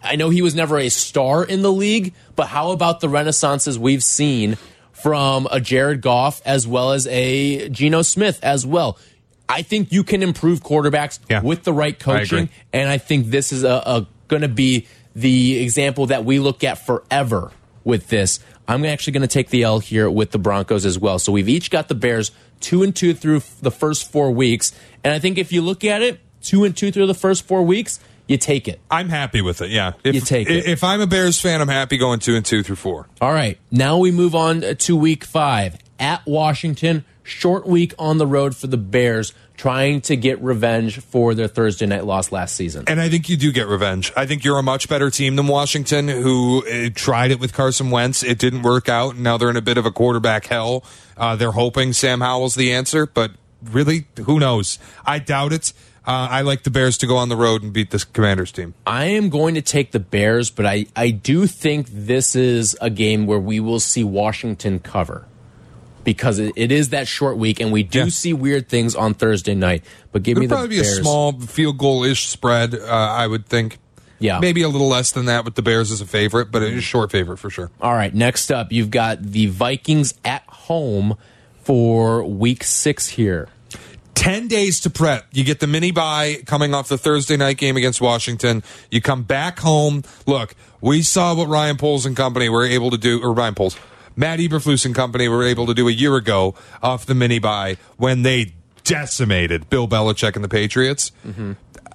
I 0.02 0.17
know 0.17 0.28
he 0.28 0.43
was 0.43 0.55
never 0.55 0.78
a 0.78 0.90
star 0.90 1.43
in 1.44 1.62
the 1.62 1.72
league, 1.72 2.12
but 2.37 2.49
how 2.49 2.70
about 2.70 3.00
the 3.00 3.08
renaissances 3.08 3.78
we've 3.78 4.05
seen 4.05 4.58
from 4.93 5.49
a 5.50 5.58
Jared 5.58 6.02
Goff 6.02 6.43
as 6.44 6.67
well 6.67 6.93
as 6.93 7.06
a 7.06 7.70
Geno 7.70 8.02
Smith 8.02 8.38
as 8.43 8.67
well? 8.67 8.99
I 9.50 9.62
think 9.62 9.93
you 9.93 10.05
can 10.05 10.23
improve 10.23 10.62
quarterbacks 10.62 11.19
Yeah. 11.29 11.43
with 11.43 11.64
the 11.64 11.73
right 11.73 11.94
I 11.94 12.02
coaching, 12.02 12.49
and 12.73 12.88
I 12.88 12.99
think 12.99 13.26
this 13.26 13.52
is 13.52 13.64
a, 13.64 13.69
a 13.85 14.06
going 14.29 14.43
to 14.43 14.49
be 14.49 14.87
the 15.14 15.58
example 15.62 16.06
that 16.06 16.25
we 16.25 16.38
look 16.38 16.62
at 16.64 16.87
forever 16.87 17.50
with 17.85 18.08
this. 18.08 18.38
I'm 18.69 18.85
actually 18.85 19.14
going 19.14 19.23
to 19.23 19.29
take 19.29 19.49
the 19.50 19.64
L 19.64 19.81
here 19.81 20.08
with 20.08 20.31
the 20.31 20.38
Broncos 20.38 20.87
as 20.87 20.99
well. 20.99 21.19
So 21.19 21.32
we've 21.32 21.49
each 21.49 21.70
got 21.70 21.88
the 21.88 21.94
Bears 21.97 22.31
two 22.61 22.82
and 22.85 22.94
two 22.94 23.14
through 23.14 23.43
the 23.61 23.70
first 23.73 24.11
four 24.11 24.31
weeks, 24.31 24.73
and 25.02 25.12
I 25.12 25.19
think 25.19 25.37
if 25.38 25.53
you 25.53 25.62
look 25.62 25.85
at 25.85 26.03
it, 26.03 26.20
two 26.43 26.64
and 26.64 26.76
two 26.76 26.93
through 26.93 27.06
the 27.06 27.14
first 27.14 27.44
four 27.46 27.62
weeks, 27.62 27.99
you 28.29 28.37
take 28.37 28.69
it. 28.69 28.79
I'm 28.88 29.08
happy 29.08 29.41
with 29.41 29.61
it. 29.61 29.70
Yeah. 29.70 29.94
If, 30.05 30.14
You 30.14 30.20
take 30.20 30.49
it. 30.49 30.64
If 30.67 30.85
I'm 30.85 31.00
a 31.00 31.06
Bears 31.08 31.41
fan, 31.41 31.61
I'm 31.61 31.67
happy 31.69 31.96
going 31.99 32.20
two 32.20 32.37
and 32.37 32.46
two 32.46 32.62
through 32.62 32.76
four. 32.76 33.08
All 33.20 33.32
right, 33.32 33.58
now 33.73 33.99
we 33.99 34.12
move 34.12 34.37
on 34.37 34.61
to 34.61 34.96
week 34.96 35.25
five 35.25 35.76
at 35.99 36.25
Washington. 36.26 37.05
Short 37.31 37.65
week 37.65 37.94
on 37.97 38.19
the 38.19 38.27
road 38.27 38.56
for 38.56 38.67
the 38.67 38.77
Bears, 38.77 39.32
trying 39.56 40.00
to 40.03 40.17
get 40.17 40.43
revenge 40.43 40.99
for 40.99 41.32
their 41.32 41.47
Thursday 41.47 41.87
night 41.87 42.05
loss 42.05 42.32
last 42.32 42.56
season. 42.56 42.85
And 42.88 43.00
I 43.00 43.09
think 43.09 43.29
you 43.29 43.37
do 43.37 43.53
get 43.53 43.69
revenge. 43.69 44.12
I 44.17 44.27
think 44.27 44.43
you're 44.43 44.59
a 44.59 44.65
much 44.65 44.88
better 44.88 45.11
team 45.11 45.37
than 45.37 45.47
Washington, 45.47 46.09
who 46.09 46.67
uh, 46.67 46.91
tried 46.93 47.31
it 47.31 47.38
with 47.38 47.53
Carson 47.53 47.91
Wentz. 47.91 48.25
It 48.25 48.38
didn't 48.38 48.62
work 48.62 48.88
out, 48.88 49.15
and 49.15 49.23
now 49.23 49.37
they're 49.37 49.49
in 49.49 49.56
a 49.56 49.62
bit 49.62 49.79
of 49.79 49.87
a 49.87 49.93
quarterback 49.93 50.47
hell. 50.47 50.82
Uh, 51.17 51.37
they're 51.37 51.53
hoping 51.53 51.93
Sam 51.93 52.21
Howell's 52.21 52.56
the 52.56 52.73
answer, 52.73 53.06
but 53.06 53.31
really, 53.62 54.06
who 54.25 54.41
knows? 54.41 54.81
I 55.06 55.21
doubt 55.21 55.53
it. 55.53 55.73
Uh, 56.05 56.27
I 56.31 56.41
like 56.41 56.65
the 56.65 56.71
Bears 56.71 56.99
to 56.99 57.06
go 57.06 57.17
on 57.17 57.29
the 57.29 57.37
road 57.37 57.62
and 57.62 57.73
beat 57.73 57.91
this 57.91 58.03
Commanders 58.03 58.50
team. 58.50 58.75
I 58.87 59.05
am 59.05 59.29
going 59.29 59.55
to 59.55 59.62
take 59.62 59.93
the 59.93 60.00
Bears, 60.00 60.50
but 60.50 60.67
I, 60.67 60.87
I 60.97 61.11
do 61.11 61.47
think 61.47 61.87
this 61.91 62.35
is 62.35 62.77
a 62.81 62.91
game 62.91 63.27
where 63.27 63.38
we 63.38 63.61
will 63.61 63.79
see 63.79 64.03
Washington 64.03 64.81
cover 64.81 65.27
because 66.05 66.38
it, 66.38 66.52
it 66.56 66.73
is 66.73 66.91
that 66.91 67.06
short 67.08 67.37
week, 67.37 67.61
and 67.61 67.73
we 67.73 67.82
do 67.82 68.00
Yeah. 68.00 68.08
see 68.08 68.32
weird 68.32 68.69
things 68.69 68.94
on 68.94 69.14
Thursday 69.14 69.55
night. 69.55 69.85
But 70.12 70.23
give 70.23 70.38
me 70.38 70.44
It'll 70.47 70.56
the 70.56 70.61
probably 70.62 70.76
be 70.76 70.81
a 70.82 70.85
small 70.85 71.32
field 71.41 71.79
goal 71.79 72.05
ish 72.05 72.26
spread, 72.29 72.75
uh, 72.75 72.87
I 72.87 73.26
would 73.26 73.47
think. 73.47 73.79
Yeah. 74.19 74.38
Maybe 74.38 74.62
a 74.62 74.69
little 74.69 74.88
less 74.88 75.12
than 75.12 75.25
that 75.26 75.44
with 75.47 75.55
the 75.55 75.62
Bears 75.62 75.91
as 75.91 76.00
a 76.02 76.06
favorite, 76.06 76.50
but 76.50 76.62
it 76.62 76.73
is 76.75 76.79
a 76.79 76.82
short 76.82 77.11
favorite 77.11 77.38
for 77.38 77.49
sure. 77.49 77.70
All 77.81 77.94
right, 77.94 78.14
next 78.14 78.50
up, 78.52 78.70
you've 78.70 78.91
got 78.91 79.23
the 79.23 79.47
Vikings 79.47 80.12
at 80.25 80.43
home 80.47 81.17
for 81.62 82.23
week 82.25 82.62
six 82.64 83.08
here. 83.08 83.49
10 84.14 84.49
days 84.49 84.81
to 84.81 84.91
prep. 84.91 85.26
You 85.32 85.44
get 85.44 85.61
the 85.61 85.67
mini 85.67 85.93
bye 85.93 86.43
coming 86.44 86.75
off 86.75 86.88
the 86.88 86.99
Thursday 86.99 87.38
night 87.38 87.56
game 87.56 87.79
against 87.79 88.03
Washington. 88.03 88.62
You 88.91 89.00
come 89.00 89.23
back 89.23 89.58
home. 89.61 90.03
Look, 90.26 90.55
we 90.82 91.00
saw 91.00 91.35
what 91.35 91.49
Ryan 91.49 91.79
Poles 91.79 92.05
and 92.05 92.14
company 92.14 92.50
were 92.50 92.64
able 92.67 92.91
to 92.91 92.99
do, 92.99 93.23
or 93.23 93.32
Ryan 93.32 93.55
Poles, 93.55 93.76
Matt 94.20 94.38
Eberflus 94.38 94.84
and 94.84 94.94
company 94.94 95.28
were 95.28 95.43
able 95.43 95.64
to 95.67 95.72
do 95.72 95.88
a 95.88 95.93
year 95.93 96.14
ago 96.14 96.55
off 96.82 97.06
the 97.06 97.14
mini 97.14 97.38
bye 97.38 97.78
when 97.96 98.20
they 98.20 98.52
decimated 98.84 99.70
Bill 99.70 99.88
Belichick 99.88 100.34
and 100.37 100.44
the 100.44 100.49
Patriots. 100.49 101.11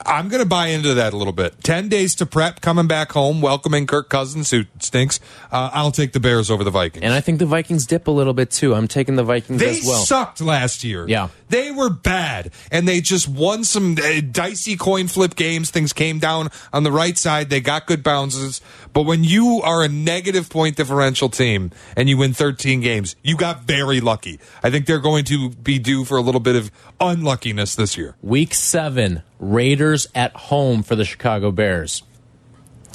I'm 0.07 0.29
going 0.29 0.41
to 0.43 0.47
buy 0.47 0.67
into 0.67 0.93
that 0.95 1.13
a 1.13 1.17
little 1.17 1.33
bit. 1.33 1.63
10 1.63 1.89
days 1.89 2.13
to 2.15 2.25
prep, 2.27 2.61
coming 2.61 2.85
back 2.85 3.11
home, 3.13 3.41
welcoming 3.41 3.87
Kirk 3.87 4.07
Cousins, 4.09 4.51
who 4.51 4.65
stinks. 4.79 5.19
Uh, 5.51 5.71
I'll 5.73 5.91
take 5.91 6.11
the 6.13 6.19
Bears 6.19 6.51
over 6.51 6.63
the 6.63 6.69
Vikings. 6.69 7.03
And 7.03 7.13
I 7.13 7.21
think 7.21 7.39
the 7.39 7.45
Vikings 7.47 7.87
dip 7.87 8.07
a 8.07 8.11
little 8.11 8.33
bit 8.33 8.51
too. 8.51 8.75
I'm 8.75 8.87
taking 8.87 9.15
the 9.15 9.23
Vikings 9.23 9.59
They 9.59 9.79
as 9.79 9.85
well. 9.85 10.03
sucked 10.03 10.41
last 10.41 10.83
year. 10.83 11.07
Yeah. 11.07 11.29
They 11.49 11.71
were 11.71 11.89
bad. 11.89 12.51
And 12.71 12.87
they 12.87 13.01
just 13.01 13.27
won 13.27 13.63
some 13.63 13.93
uh, 13.97 14.21
dicey 14.31 14.75
coin 14.75 15.07
flip 15.07 15.35
games. 15.35 15.71
Things 15.71 15.91
came 15.93 16.19
down 16.19 16.49
on 16.73 16.83
the 16.83 16.91
right 16.91 17.17
side. 17.17 17.49
They 17.49 17.61
got 17.61 17.87
good 17.87 18.03
bounces. 18.03 18.61
But 18.95 19.03
when 19.03 19.25
you 19.25 19.61
are 19.61 19.83
a 19.83 19.89
negative 19.89 20.49
point 20.49 20.77
differential 20.77 21.27
team 21.27 21.71
and 21.97 22.07
you 22.07 22.15
win 22.15 22.33
13 22.33 22.79
games, 22.79 23.17
you 23.21 23.35
got 23.35 23.63
very 23.63 23.99
lucky. 23.99 24.39
I 24.63 24.69
think 24.71 24.85
they're 24.85 24.99
going 24.99 25.25
to 25.25 25.49
be 25.49 25.79
due 25.79 26.05
for 26.05 26.17
a 26.17 26.21
little 26.21 26.39
bit 26.39 26.55
of 26.55 26.71
unluckiness 27.01 27.75
this 27.75 27.97
year. 27.97 28.15
Week 28.21 28.53
seven, 28.53 29.23
Raiders 29.37 30.07
at 30.15 30.33
home 30.33 30.81
for 30.81 30.95
the 30.95 31.03
Chicago 31.03 31.51
Bears. 31.51 32.03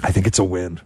I 0.03 0.11
think 0.11 0.27
it's 0.27 0.39
a 0.39 0.45
win. 0.45 0.81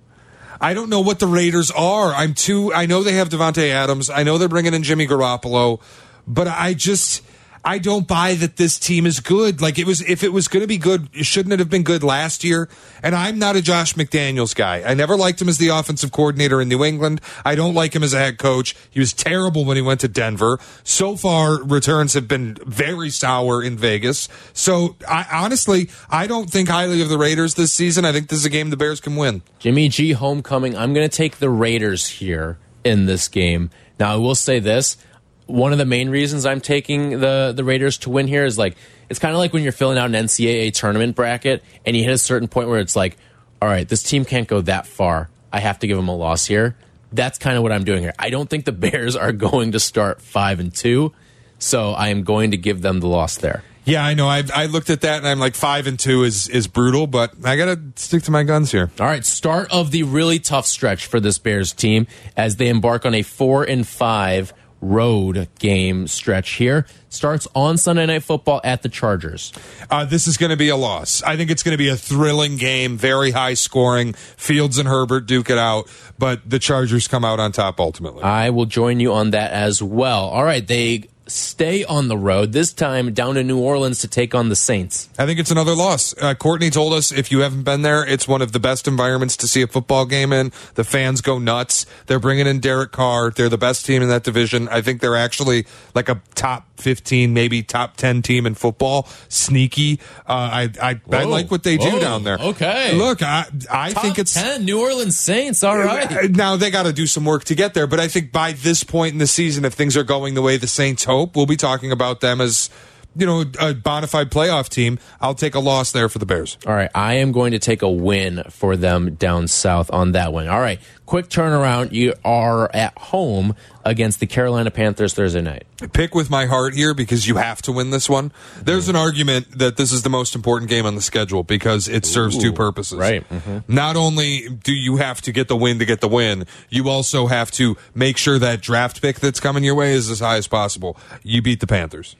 I 0.61 0.75
don't 0.75 0.91
know 0.91 1.01
what 1.01 1.21
the 1.21 1.29
Raiders 1.29 1.71
are. 1.71 2.13
I'm 2.13 2.35
too. 2.35 2.75
I 2.75 2.87
know 2.87 3.05
they 3.05 3.13
have 3.13 3.29
Davante 3.29 3.71
Adams. 3.71 4.11
I 4.11 4.25
know 4.25 4.37
they're 4.37 4.49
bringing 4.49 4.75
in 4.75 4.83
Jimmy 4.83 5.07
Garoppolo, 5.07 5.81
but 6.27 6.49
I 6.49 6.75
just 6.75 7.23
I 7.65 7.79
don't 7.79 8.07
buy 8.07 8.35
that 8.35 8.57
this 8.57 8.79
team 8.79 9.07
is 9.07 9.21
good. 9.21 9.63
Like 9.63 9.79
it 9.79 9.87
was, 9.87 10.03
if 10.03 10.23
it 10.23 10.33
was 10.33 10.49
going 10.49 10.61
to 10.61 10.67
be 10.67 10.77
good, 10.77 11.09
shouldn't 11.25 11.53
it 11.53 11.59
have 11.61 11.71
been 11.71 11.83
good 11.83 12.03
last 12.03 12.45
year? 12.45 12.69
And 13.03 13.15
I'm 13.15 13.39
not 13.39 13.56
a 13.56 13.63
Josh 13.63 13.94
McDaniels 13.94 14.55
guy. 14.55 14.83
I 14.83 14.93
never 14.93 15.17
liked 15.17 15.41
him 15.41 15.49
as 15.49 15.56
the 15.56 15.69
offensive 15.69 16.13
coordinator 16.13 16.61
in 16.61 16.69
New 16.69 16.85
England. 16.85 17.23
I 17.44 17.55
don't 17.55 17.75
like 17.75 17.94
him 17.94 18.03
as 18.03 18.13
a 18.13 18.19
head 18.19 18.39
coach. 18.39 18.77
He 18.91 19.01
was 19.01 19.15
terrible 19.15 19.65
when 19.65 19.77
he 19.77 19.83
went 19.83 20.01
to 20.01 20.09
Denver. 20.09 20.59
So 20.83 21.17
far, 21.17 21.63
returns 21.63 22.13
have 22.13 22.29
been 22.29 22.59
very 22.67 23.09
sour 23.09 23.63
in 23.63 23.79
Vegas. 23.79 24.29
So 24.53 24.97
I 25.09 25.27
honestly, 25.33 25.89
I 26.11 26.27
don't 26.27 26.51
think 26.51 26.69
highly 26.69 27.01
of 27.01 27.09
the 27.09 27.19
Raiders 27.19 27.55
this 27.55 27.73
season. 27.73 28.05
I 28.05 28.13
think 28.13 28.29
this 28.29 28.41
is 28.41 28.44
a 28.44 28.51
game 28.51 28.69
the 28.71 28.77
Bears 28.77 29.01
can 29.01 29.17
win. 29.17 29.41
Jimmy 29.59 29.89
G 29.89 30.13
homecoming. 30.13 30.77
I'm 30.77 30.93
going 30.93 31.09
to 31.09 31.17
take 31.17 31.39
the 31.39 31.49
Raiders 31.49 32.06
here 32.09 32.59
in 32.85 33.06
this 33.06 33.29
game. 33.29 33.71
Now, 33.99 34.13
I 34.13 34.17
will 34.17 34.35
say 34.35 34.59
this. 34.59 34.99
One 35.46 35.72
of 35.72 35.79
the 35.79 35.84
main 35.84 36.08
reasons 36.08 36.46
I'm 36.46 36.60
taking 36.60 37.20
the, 37.20 37.53
the 37.55 37.65
Raiders 37.65 37.98
to 37.98 38.10
win 38.10 38.27
here 38.27 38.44
is 38.44 38.56
like, 38.56 38.77
it's 39.10 39.19
kind 39.19 39.34
of 39.34 39.39
like 39.39 39.53
when 39.53 39.63
you're 39.63 39.72
filling 39.72 39.98
out 39.98 40.06
an 40.06 40.13
NCAA 40.13 40.72
tournament 40.72 41.15
bracket 41.15 41.63
and 41.84 41.96
you 41.96 42.05
hit 42.05 42.13
a 42.13 42.19
certain 42.19 42.48
point 42.48 42.69
where 42.69 42.81
it's 42.81 42.96
like, 42.96 43.19
all 43.60 43.69
right, 43.69 43.89
this 43.89 44.03
team 44.03 44.24
can't 44.24 44.48
go 44.48 44.60
that 44.63 44.86
far. 44.86 45.29
I 45.53 45.60
have 45.60 45.79
to 45.81 45.86
give 45.86 45.96
them 45.96 46.08
a 46.08 46.17
loss 46.17 46.46
here. 46.46 46.77
That's 47.13 47.39
kind 47.39 47.56
of 47.56 47.63
what 47.63 47.72
I'm 47.72 47.84
doing 47.84 48.03
here. 48.03 48.15
I 48.19 48.31
don't 48.31 48.48
think 48.48 48.65
the 48.65 48.72
Bears 48.84 49.17
are 49.17 49.32
going 49.32 49.72
to 49.72 49.81
start 49.81 50.20
five 50.20 50.60
and 50.60 50.74
two, 50.74 51.13
so 51.58 51.93
I 51.93 52.08
am 52.08 52.24
going 52.24 52.51
to 52.51 52.56
give 52.56 52.82
them 52.82 53.01
the 53.01 53.06
loss 53.06 53.36
there. 53.36 53.63
Yeah, 53.86 54.05
I 54.05 54.15
know. 54.15 54.27
I 54.27 54.43
I 54.55 54.67
looked 54.67 54.89
at 54.89 55.03
that 55.03 55.19
and 55.19 55.29
I'm 55.29 55.39
like 55.39 55.55
five 55.55 55.86
and 55.86 55.98
two 55.98 56.24
is 56.24 56.48
is 56.48 56.67
brutal, 56.67 57.06
but 57.06 57.34
I 57.44 57.56
gotta 57.56 57.79
stick 57.96 58.22
to 58.24 58.31
my 58.31 58.43
guns 58.43 58.72
here. 58.72 58.91
All 58.98 59.06
right, 59.06 59.24
start 59.24 59.70
of 59.70 59.91
the 59.91 60.05
really 60.05 60.39
tough 60.39 60.67
stretch 60.67 61.05
for 61.05 61.20
this 61.20 61.36
Bears 61.36 61.74
team 61.74 62.06
as 62.34 62.56
they 62.56 62.69
embark 62.69 63.05
on 63.05 63.15
a 63.15 63.22
four 63.22 63.63
and 63.63 63.86
five 63.86 64.55
road 64.84 65.48
game 65.58 66.06
stretch 66.06 66.53
here. 66.53 66.86
Starts 67.08 67.46
on 67.55 67.79
Sunday 67.79 68.06
Night 68.06 68.22
Football 68.24 68.60
at 68.64 68.82
the 68.82 68.88
Chargers. 68.88 69.53
Uh, 69.91 70.05
this 70.05 70.26
is 70.26 70.36
going 70.36 70.50
to 70.50 70.56
be 70.56 70.69
a 70.69 70.76
loss. 70.76 71.22
I 71.22 71.36
think 71.36 71.50
it's 71.50 71.62
going 71.62 71.72
to 71.72 71.79
be 71.79 71.88
a 71.88 71.96
thrilling 71.96 72.56
game, 72.56 72.96
very 72.96 73.31
high 73.31 73.55
scoring. 73.55 74.14
Fields 74.14 74.79
and 74.79 74.88
Herbert 74.88 75.26
duke 75.26 75.48
it 75.48 75.58
out, 75.58 75.88
but 76.19 76.48
the 76.48 76.58
Chargers 76.58 77.06
come 77.06 77.24
out 77.24 77.38
on 77.38 77.53
top 77.53 77.79
ultimately. 77.79 78.22
I 78.22 78.50
will 78.50 78.67
join 78.67 79.00
you 79.00 79.12
on 79.12 79.31
that 79.31 79.53
as 79.53 79.82
well. 79.82 80.24
All 80.29 80.44
right, 80.44 80.67
they 80.67 81.05
stay 81.27 81.85
on 81.85 82.09
the 82.09 82.17
road, 82.17 82.53
this 82.53 82.73
time 82.73 83.13
down 83.13 83.35
to 83.35 83.43
New 83.43 83.59
Orleans 83.59 84.01
to 84.01 84.09
take 84.09 84.35
on 84.35 84.49
the 84.49 84.57
Saints. 84.57 85.09
I 85.19 85.27
think 85.27 85.39
it's 85.39 85.51
another 85.51 85.75
loss. 85.75 86.15
Uh, 86.21 86.35
Courtney 86.35 86.71
told 86.71 86.93
us 86.93 87.13
if 87.13 87.31
you 87.33 87.41
haven't 87.41 87.63
been 87.63 87.83
there, 87.83 88.05
it's 88.05 88.29
one 88.29 88.43
of 88.43 88.53
the 88.53 88.61
best 88.61 88.87
environments 88.87 89.37
to 89.39 89.49
see 89.49 89.63
a 89.63 89.67
football 89.67 90.05
game 90.07 90.33
in. 90.33 90.53
The 90.75 90.85
fans 90.85 91.21
go 91.21 91.39
nuts. 91.39 91.87
They're 92.07 92.21
bringing 92.21 92.47
in 92.47 92.61
Derek 92.61 92.93
Carr. 92.93 93.31
They're 93.31 93.49
the 93.49 93.59
best 93.59 93.87
team 93.87 94.03
in 94.03 94.09
that 94.09 94.25
division. 94.25 94.69
I 94.69 94.83
think 94.83 95.01
they're 95.01 95.17
actually 95.17 95.67
like 95.95 96.09
a 96.09 96.21
top 96.35 96.67
15, 96.77 97.33
maybe 97.33 97.63
top 97.63 97.97
10 97.97 98.23
team 98.23 98.47
in 98.47 98.55
football. 98.55 99.09
Sneaky. 99.29 100.01
Uh, 100.27 100.33
I, 100.33 100.71
I, 100.83 101.01
I 101.11 101.25
like 101.25 101.51
what 101.51 101.63
they 101.63 101.77
do 101.77 101.91
Whoa. 101.91 102.01
down 102.01 102.25
there. 102.25 102.39
Okay. 102.39 102.95
Look, 102.97 103.23
I, 103.23 103.47
I 103.71 103.93
Top 103.93 104.03
think 104.03 104.19
it's. 104.19 104.35
10 104.35 104.65
New 104.65 104.81
Orleans 104.81 105.19
Saints. 105.19 105.65
All 105.65 105.79
right. 105.79 106.31
Now 106.31 106.57
they 106.57 106.71
got 106.71 106.83
to 106.83 106.93
do 106.93 107.07
some 107.07 107.25
work 107.25 107.45
to 107.45 107.55
get 107.55 107.75
there, 107.75 107.87
but 107.87 108.01
I 108.01 108.09
think 108.09 108.33
by 108.33 108.53
this 108.53 108.85
point 108.85 109.13
in 109.13 109.19
the 109.19 109.27
season, 109.27 109.65
if 109.65 109.75
things 109.75 109.97
are 109.97 110.03
going 110.05 110.35
the 110.35 110.43
way 110.43 110.57
the 110.57 110.67
Saints 110.67 111.05
hope, 111.05 111.14
we'll 111.35 111.47
be 111.47 111.56
talking 111.56 111.93
about 111.93 112.21
them 112.21 112.41
as, 112.41 112.71
you 113.17 113.27
know, 113.27 113.44
a 113.61 113.75
bona 113.75 114.06
fide 114.06 114.31
playoff 114.31 114.69
team. 114.69 114.99
I'll 115.21 115.35
take 115.35 115.55
a 115.55 115.61
loss 115.61 115.93
there 115.93 116.09
for 116.09 116.19
the 116.19 116.27
Bears. 116.27 116.59
All 116.67 116.75
right, 116.75 116.91
I 116.94 117.15
am 117.15 117.33
going 117.33 117.53
to 117.53 117.59
take 117.59 117.83
a 117.83 117.91
win 117.91 118.43
for 118.51 118.77
them 118.77 119.15
down 119.15 119.49
south 119.49 119.91
on 119.93 120.13
that 120.13 120.33
one. 120.33 120.49
All 120.49 120.61
right, 120.61 120.81
quick 121.06 121.29
turnaround. 121.29 121.93
You 121.93 122.15
are 122.25 122.71
at 122.75 122.97
home 122.99 123.55
against 123.85 124.19
the 124.21 124.27
Carolina 124.27 124.71
Panthers 124.71 125.13
Thursday 125.15 125.43
night. 125.43 125.65
Pick 125.93 126.15
with 126.15 126.31
my 126.31 126.47
heart 126.47 126.75
here 126.75 126.94
because 126.94 127.29
you 127.29 127.37
have 127.37 127.61
to 127.63 127.73
win 127.73 127.91
this 127.91 128.09
one. 128.09 128.33
There's 128.63 128.89
an 128.89 128.97
argument 128.97 129.59
that 129.59 129.77
this 129.77 129.93
is 129.93 130.03
the 130.03 130.09
most 130.09 130.35
important 130.35 130.71
game 130.71 130.87
on 130.87 130.94
the 130.94 131.03
schedule 131.03 131.43
because 131.43 131.87
it 131.89 132.06
serves 132.06 132.39
two 132.39 132.53
purposes. 132.53 132.99
right. 132.99 133.29
Mhm. 133.29 133.65
Not 133.69 133.97
only 133.97 134.49
do 134.49 134.73
you 134.73 134.97
have 134.97 135.21
to 135.23 135.33
get 135.33 135.49
the 135.49 135.56
win 135.56 135.79
to 135.81 135.85
get 135.85 136.01
the 136.01 136.09
win, 136.09 136.47
you 136.71 136.89
also 136.89 137.27
have 137.27 137.51
to 137.53 137.77
make 137.94 138.17
sure 138.17 138.39
that 138.39 138.63
draft 138.63 139.03
pick 139.03 139.21
that's 139.21 139.41
coming 139.41 139.63
your 139.65 139.75
way 139.75 139.93
is 139.93 140.09
as 140.11 140.21
high 140.21 140.37
as 140.37 140.47
possible. 140.47 140.97
You 141.23 141.43
beat 141.43 141.61
the 141.61 141.67
Panthers. 141.67 142.17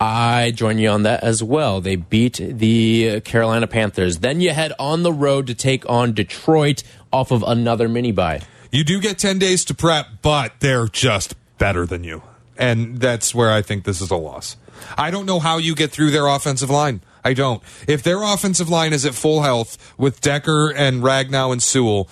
I 0.00 0.50
join 0.50 0.78
you 0.78 0.90
on 0.90 1.04
that 1.04 1.22
as 1.22 1.42
well. 1.42 1.80
They 1.80 1.96
beat 1.96 2.38
the 2.40 3.20
Carolina 3.22 3.66
Panthers. 3.66 4.18
Then 4.18 4.40
you 4.40 4.50
head 4.50 4.72
on 4.78 5.02
the 5.02 5.12
road 5.12 5.46
to 5.46 5.54
take 5.54 5.88
on 5.88 6.12
Detroit 6.12 6.82
off 7.12 7.30
of 7.30 7.42
another 7.42 7.88
mini 7.88 8.12
bye. 8.12 8.42
You 8.70 8.84
do 8.84 9.00
get 9.00 9.18
10 9.18 9.38
days 9.38 9.64
to 9.66 9.74
prep, 9.74 10.06
but 10.22 10.52
they're 10.60 10.88
just 10.88 11.34
better 11.58 11.86
than 11.86 12.04
you. 12.04 12.22
And 12.58 12.98
that's 12.98 13.34
where 13.34 13.50
I 13.50 13.62
think 13.62 13.84
this 13.84 14.00
is 14.00 14.10
a 14.10 14.16
loss. 14.16 14.56
I 14.98 15.10
don't 15.10 15.26
know 15.26 15.40
how 15.40 15.58
you 15.58 15.74
get 15.74 15.90
through 15.90 16.10
their 16.10 16.26
offensive 16.26 16.70
line. 16.70 17.00
I 17.24 17.32
don't. 17.32 17.62
If 17.88 18.02
their 18.02 18.22
offensive 18.22 18.68
line 18.68 18.92
is 18.92 19.04
at 19.04 19.14
full 19.14 19.42
health 19.42 19.94
with 19.98 20.20
Decker 20.20 20.72
and 20.72 21.02
Ragnow 21.02 21.52
and 21.52 21.62
Sewell, 21.62 22.08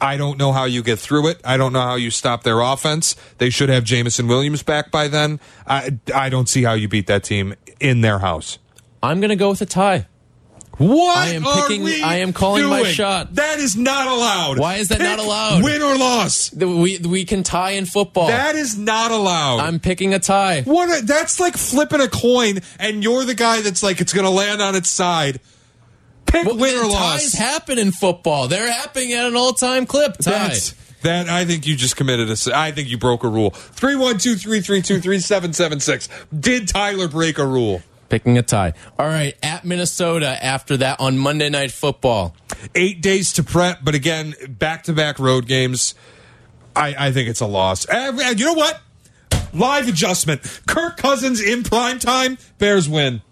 I 0.00 0.16
don't 0.16 0.38
know 0.38 0.52
how 0.52 0.64
you 0.64 0.82
get 0.82 0.98
through 0.98 1.28
it. 1.28 1.40
I 1.44 1.56
don't 1.56 1.72
know 1.72 1.80
how 1.80 1.94
you 1.94 2.10
stop 2.10 2.42
their 2.42 2.60
offense. 2.60 3.16
They 3.38 3.48
should 3.50 3.68
have 3.68 3.84
Jameson 3.84 4.26
Williams 4.28 4.62
back 4.62 4.90
by 4.90 5.08
then. 5.08 5.40
I, 5.66 5.98
I 6.14 6.28
don't 6.28 6.48
see 6.48 6.62
how 6.64 6.74
you 6.74 6.88
beat 6.88 7.06
that 7.06 7.24
team 7.24 7.54
in 7.80 8.00
their 8.02 8.18
house. 8.18 8.58
I'm 9.02 9.20
going 9.20 9.30
to 9.30 9.36
go 9.36 9.50
with 9.50 9.62
a 9.62 9.66
tie. 9.66 10.06
What 10.78 11.16
I 11.16 11.28
am 11.28 11.46
are 11.46 11.68
picking- 11.68 11.86
I 12.02 12.16
am 12.16 12.32
calling 12.32 12.64
my 12.64 12.80
doing? 12.82 12.92
shot. 12.94 13.36
That 13.36 13.60
is 13.60 13.76
not 13.76 14.08
allowed. 14.08 14.58
Why 14.58 14.76
is 14.76 14.88
that 14.88 14.98
not 14.98 15.20
allowed? 15.20 15.62
Win 15.62 15.80
or 15.80 15.96
loss. 15.96 16.52
We 16.52 16.98
we 16.98 17.24
can 17.24 17.44
tie 17.44 17.72
in 17.72 17.86
football. 17.86 18.26
That 18.26 18.56
is 18.56 18.76
not 18.76 19.12
allowed. 19.12 19.60
I'm 19.60 19.78
picking 19.78 20.14
a 20.14 20.18
tie. 20.18 20.62
What? 20.62 20.98
A, 21.02 21.06
that's 21.06 21.38
like 21.38 21.56
flipping 21.56 22.00
a 22.00 22.08
coin, 22.08 22.58
and 22.80 23.04
you're 23.04 23.24
the 23.24 23.36
guy 23.36 23.60
that's 23.60 23.84
like, 23.84 24.00
it's 24.00 24.12
going 24.12 24.24
to 24.24 24.30
land 24.30 24.60
on 24.60 24.74
its 24.74 24.90
side. 24.90 25.38
Pick 26.34 26.46
Well, 26.46 26.56
win 26.56 26.74
or 26.76 26.82
ties 26.90 26.90
loss. 26.92 27.32
happen 27.34 27.78
in 27.78 27.92
football. 27.92 28.48
They're 28.48 28.70
happening 28.72 29.12
at 29.12 29.24
an 29.24 29.36
all-time 29.36 29.86
clip. 29.86 30.16
Tie. 30.18 30.30
That's, 30.32 30.74
that 31.02 31.28
I 31.28 31.44
think 31.44 31.64
you 31.64 31.76
just 31.76 31.94
committed 31.94 32.28
a. 32.28 32.36
I 32.56 32.72
think 32.72 32.88
you 32.88 32.98
broke 32.98 33.22
a 33.22 33.28
rule. 33.28 33.50
Three 33.50 33.94
one 33.94 34.18
two 34.18 34.34
three 34.34 34.60
three 34.60 34.82
two 34.82 35.00
three 35.00 35.20
seven 35.20 35.52
seven 35.52 35.78
six. 35.78 36.08
Did 36.36 36.66
Tyler 36.66 37.06
break 37.06 37.38
a 37.38 37.46
rule? 37.46 37.82
Picking 38.08 38.36
a 38.36 38.42
tie. 38.42 38.72
All 38.98 39.06
right, 39.06 39.36
at 39.42 39.64
Minnesota 39.64 40.42
after 40.44 40.76
that 40.78 40.98
on 41.00 41.18
Monday 41.18 41.50
Night 41.50 41.70
Football. 41.70 42.34
Eight 42.74 43.00
days 43.00 43.32
to 43.34 43.44
prep, 43.44 43.80
but 43.84 43.94
again, 43.94 44.34
back 44.48 44.82
to 44.84 44.92
back 44.92 45.18
road 45.20 45.46
games. 45.46 45.94
I, 46.74 46.94
I 46.98 47.12
think 47.12 47.28
it's 47.28 47.40
a 47.40 47.46
loss. 47.46 47.84
And 47.84 48.18
and 48.20 48.40
you 48.40 48.46
know 48.46 48.54
what? 48.54 48.80
Live 49.52 49.86
adjustment. 49.88 50.40
Kirk 50.66 50.96
Cousins 50.96 51.40
in 51.40 51.62
prime 51.62 51.98
time. 52.00 52.38
Bears 52.58 52.88
win. 52.88 53.22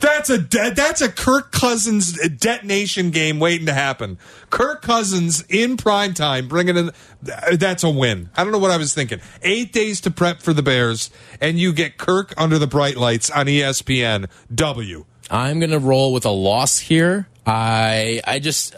That's 0.00 0.30
a 0.30 0.38
de- 0.38 0.70
that's 0.70 1.02
a 1.02 1.10
Kirk 1.10 1.52
Cousins 1.52 2.18
uh, 2.18 2.28
detonation 2.28 3.10
game 3.10 3.38
waiting 3.38 3.66
to 3.66 3.74
happen. 3.74 4.18
Kirk 4.48 4.80
Cousins 4.80 5.44
in 5.48 5.76
prime 5.76 6.14
time, 6.14 6.48
bringing 6.48 6.76
in 6.76 6.90
that's 7.22 7.84
a 7.84 7.90
win. 7.90 8.30
I 8.34 8.42
don't 8.42 8.52
know 8.52 8.58
what 8.58 8.70
I 8.70 8.78
was 8.78 8.94
thinking. 8.94 9.20
Eight 9.42 9.72
days 9.72 10.00
to 10.02 10.10
prep 10.10 10.40
for 10.40 10.54
the 10.54 10.62
Bears, 10.62 11.10
and 11.40 11.58
you 11.58 11.72
get 11.72 11.98
Kirk 11.98 12.32
under 12.38 12.58
the 12.58 12.66
bright 12.66 12.96
lights 12.96 13.30
on 13.30 13.46
ESPN. 13.46 14.28
W. 14.54 15.04
I'm 15.30 15.60
going 15.60 15.70
to 15.70 15.78
roll 15.78 16.12
with 16.12 16.24
a 16.24 16.30
loss 16.30 16.78
here. 16.78 17.28
I 17.46 18.22
I 18.26 18.38
just 18.38 18.74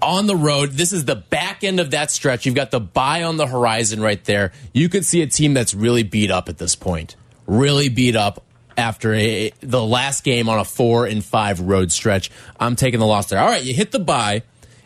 on 0.00 0.26
the 0.26 0.36
road. 0.36 0.72
This 0.72 0.92
is 0.92 1.04
the 1.04 1.16
back 1.16 1.64
end 1.64 1.80
of 1.80 1.90
that 1.90 2.10
stretch. 2.10 2.46
You've 2.46 2.54
got 2.54 2.70
the 2.70 2.80
bye 2.80 3.24
on 3.24 3.38
the 3.38 3.46
horizon 3.46 4.00
right 4.00 4.22
there. 4.24 4.52
You 4.72 4.88
could 4.88 5.04
see 5.04 5.20
a 5.22 5.26
team 5.26 5.52
that's 5.52 5.74
really 5.74 6.04
beat 6.04 6.30
up 6.30 6.48
at 6.48 6.58
this 6.58 6.76
point. 6.76 7.16
Really 7.46 7.88
beat 7.88 8.14
up 8.14 8.44
after 8.76 9.14
a, 9.14 9.52
the 9.60 9.82
last 9.82 10.24
game 10.24 10.48
on 10.48 10.58
a 10.58 10.64
4 10.64 11.06
and 11.06 11.24
5 11.24 11.60
road 11.60 11.92
stretch. 11.92 12.30
I'm 12.58 12.76
taking 12.76 13.00
the 13.00 13.06
loss 13.06 13.28
there. 13.28 13.38
All 13.38 13.48
right, 13.48 13.62
you 13.62 13.74
hit 13.74 13.92
the 13.92 13.98
bye 13.98 14.42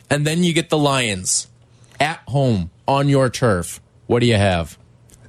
and 0.09 0.25
then 0.25 0.43
you 0.43 0.53
get 0.53 0.69
the 0.69 0.77
Lions 0.77 1.47
at 1.99 2.19
home 2.27 2.71
on 2.87 3.09
your 3.09 3.29
turf. 3.29 3.79
What 4.07 4.19
do 4.19 4.25
you 4.25 4.35
have? 4.35 4.77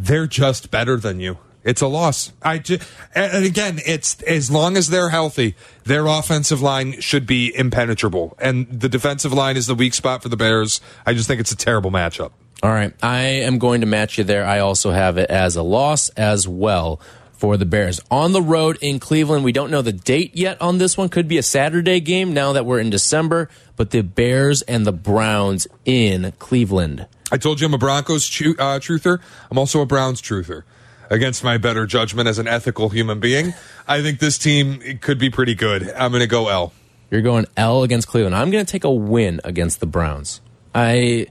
they're 0.00 0.26
just 0.26 0.70
better 0.70 0.96
than 0.96 1.20
you. 1.20 1.36
It's 1.62 1.82
a 1.82 1.86
loss. 1.86 2.32
I 2.42 2.58
ju- 2.58 2.78
and 3.14 3.44
again, 3.44 3.80
it's 3.84 4.20
as 4.22 4.50
long 4.50 4.78
as 4.78 4.88
they're 4.88 5.10
healthy, 5.10 5.54
their 5.84 6.06
offensive 6.06 6.62
line 6.62 6.98
should 7.02 7.26
be 7.26 7.54
impenetrable, 7.54 8.34
and 8.40 8.66
the 8.80 8.88
defensive 8.88 9.34
line 9.34 9.58
is 9.58 9.66
the 9.66 9.74
weak 9.74 9.92
spot 9.92 10.22
for 10.22 10.30
the 10.30 10.38
Bears. 10.38 10.80
I 11.04 11.12
just 11.12 11.28
think 11.28 11.38
it's 11.38 11.52
a 11.52 11.56
terrible 11.56 11.90
matchup. 11.90 12.30
All 12.62 12.70
right. 12.70 12.94
I 13.02 13.20
am 13.20 13.58
going 13.58 13.82
to 13.82 13.86
match 13.86 14.16
you 14.16 14.24
there. 14.24 14.44
I 14.44 14.60
also 14.60 14.90
have 14.90 15.18
it 15.18 15.30
as 15.30 15.56
a 15.56 15.62
loss 15.62 16.08
as 16.10 16.48
well 16.48 17.00
for 17.40 17.56
the 17.56 17.64
Bears. 17.64 18.00
On 18.10 18.32
the 18.32 18.42
road 18.42 18.76
in 18.82 19.00
Cleveland, 19.00 19.44
we 19.44 19.52
don't 19.52 19.70
know 19.70 19.80
the 19.80 19.94
date 19.94 20.36
yet 20.36 20.60
on 20.60 20.76
this 20.76 20.98
one. 20.98 21.08
Could 21.08 21.26
be 21.26 21.38
a 21.38 21.42
Saturday 21.42 21.98
game 21.98 22.34
now 22.34 22.52
that 22.52 22.66
we're 22.66 22.78
in 22.78 22.90
December, 22.90 23.48
but 23.76 23.90
the 23.90 24.02
Bears 24.02 24.60
and 24.62 24.86
the 24.86 24.92
Browns 24.92 25.66
in 25.86 26.32
Cleveland. 26.38 27.06
I 27.32 27.38
told 27.38 27.60
you 27.60 27.66
I'm 27.66 27.72
a 27.72 27.78
Broncos 27.78 28.28
uh, 28.28 28.78
truther. 28.78 29.20
I'm 29.50 29.56
also 29.56 29.80
a 29.80 29.86
Browns 29.86 30.20
truther. 30.20 30.64
Against 31.08 31.42
my 31.42 31.56
better 31.56 31.86
judgment 31.86 32.28
as 32.28 32.38
an 32.38 32.46
ethical 32.46 32.90
human 32.90 33.18
being, 33.18 33.54
I 33.88 34.02
think 34.02 34.20
this 34.20 34.38
team 34.38 34.98
could 35.00 35.18
be 35.18 35.30
pretty 35.30 35.54
good. 35.54 35.90
I'm 35.90 36.12
going 36.12 36.20
to 36.20 36.28
go 36.28 36.48
L. 36.48 36.72
You're 37.10 37.22
going 37.22 37.46
L 37.56 37.82
against 37.82 38.06
Cleveland. 38.06 38.36
I'm 38.36 38.50
going 38.50 38.64
to 38.64 38.70
take 38.70 38.84
a 38.84 38.90
win 38.90 39.40
against 39.42 39.80
the 39.80 39.86
Browns. 39.86 40.40
I, 40.74 41.26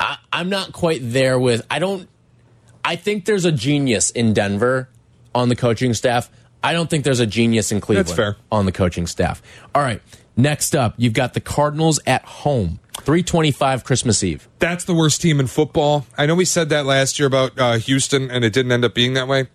I 0.00 0.16
I'm 0.32 0.48
not 0.48 0.72
quite 0.72 1.00
there 1.02 1.38
with 1.38 1.66
I 1.70 1.78
don't 1.78 2.08
I 2.84 2.96
think 2.96 3.24
there's 3.24 3.44
a 3.44 3.52
genius 3.52 4.10
in 4.10 4.32
Denver 4.32 4.88
on 5.36 5.48
the 5.48 5.56
coaching 5.56 5.94
staff. 5.94 6.30
I 6.64 6.72
don't 6.72 6.90
think 6.90 7.04
there's 7.04 7.20
a 7.20 7.26
genius 7.26 7.70
in 7.70 7.80
Cleveland 7.80 8.08
That's 8.08 8.16
fair. 8.16 8.36
on 8.50 8.66
the 8.66 8.72
coaching 8.72 9.06
staff. 9.06 9.40
All 9.74 9.82
right. 9.82 10.02
Next 10.36 10.74
up, 10.74 10.94
you've 10.96 11.12
got 11.12 11.34
the 11.34 11.40
Cardinals 11.40 12.00
at 12.06 12.24
home. 12.24 12.80
325 13.02 13.84
Christmas 13.84 14.24
Eve. 14.24 14.48
That's 14.58 14.84
the 14.84 14.94
worst 14.94 15.20
team 15.22 15.38
in 15.38 15.46
football. 15.46 16.06
I 16.18 16.26
know 16.26 16.34
we 16.34 16.44
said 16.44 16.70
that 16.70 16.86
last 16.86 17.18
year 17.18 17.28
about 17.28 17.58
uh, 17.58 17.78
Houston, 17.78 18.30
and 18.30 18.44
it 18.44 18.52
didn't 18.52 18.72
end 18.72 18.84
up 18.84 18.94
being 18.94 19.14
that 19.14 19.28
way. 19.28 19.46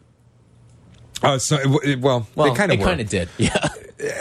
Uh, 1.22 1.38
so, 1.38 1.58
it, 1.84 2.00
well, 2.00 2.28
Well, 2.36 2.52
they 2.52 2.58
kind 2.58 2.72
of 2.72 2.80
it 2.80 2.84
kind 2.84 3.02
of 3.02 3.10
did. 3.10 3.30
Yeah. 3.38 3.68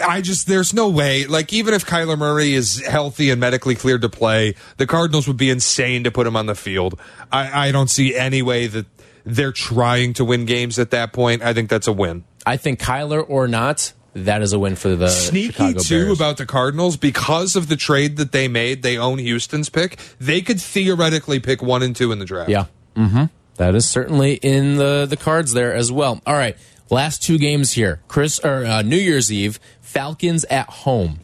I 0.06 0.20
just 0.20 0.46
there's 0.46 0.74
no 0.74 0.90
way. 0.90 1.26
Like 1.26 1.52
even 1.54 1.72
if 1.72 1.86
Kyler 1.86 2.18
Murray 2.18 2.52
is 2.52 2.84
healthy 2.84 3.30
and 3.30 3.40
medically 3.40 3.74
cleared 3.74 4.02
to 4.02 4.10
play, 4.10 4.54
the 4.76 4.86
Cardinals 4.86 5.26
would 5.26 5.38
be 5.38 5.48
insane 5.48 6.04
to 6.04 6.10
put 6.10 6.26
him 6.26 6.36
on 6.36 6.44
the 6.44 6.54
field. 6.54 7.00
I, 7.32 7.68
I 7.68 7.72
don't 7.72 7.88
see 7.88 8.14
any 8.14 8.42
way 8.42 8.66
that 8.66 8.84
they're 9.34 9.52
trying 9.52 10.14
to 10.14 10.24
win 10.24 10.44
games 10.46 10.78
at 10.78 10.90
that 10.90 11.12
point. 11.12 11.42
I 11.42 11.52
think 11.52 11.70
that's 11.70 11.86
a 11.86 11.92
win. 11.92 12.24
I 12.46 12.56
think 12.56 12.80
Kyler 12.80 13.24
or 13.28 13.46
not, 13.48 13.92
that 14.14 14.42
is 14.42 14.52
a 14.52 14.58
win 14.58 14.76
for 14.76 14.96
the 14.96 15.08
Sneaky 15.08 15.52
Chicago 15.52 15.80
too 15.80 16.04
Bears. 16.06 16.18
about 16.18 16.36
the 16.36 16.46
Cardinals 16.46 16.96
because 16.96 17.54
of 17.56 17.68
the 17.68 17.76
trade 17.76 18.16
that 18.16 18.32
they 18.32 18.48
made. 18.48 18.82
They 18.82 18.98
own 18.98 19.18
Houston's 19.18 19.68
pick. 19.68 19.98
They 20.18 20.40
could 20.40 20.60
theoretically 20.60 21.38
pick 21.40 21.62
one 21.62 21.82
and 21.82 21.94
two 21.94 22.12
in 22.12 22.18
the 22.18 22.24
draft. 22.24 22.50
Yeah. 22.50 22.66
Mm-hmm. 22.96 23.24
That 23.56 23.74
is 23.74 23.88
certainly 23.88 24.34
in 24.34 24.76
the 24.76 25.06
the 25.08 25.16
cards 25.16 25.52
there 25.52 25.74
as 25.74 25.92
well. 25.92 26.20
All 26.26 26.34
right. 26.34 26.56
Last 26.88 27.22
two 27.22 27.38
games 27.38 27.72
here. 27.72 28.00
Chris 28.08 28.40
or 28.40 28.64
uh, 28.64 28.82
New 28.82 28.96
Year's 28.96 29.30
Eve, 29.30 29.60
Falcons 29.80 30.44
at 30.46 30.68
home. 30.68 31.20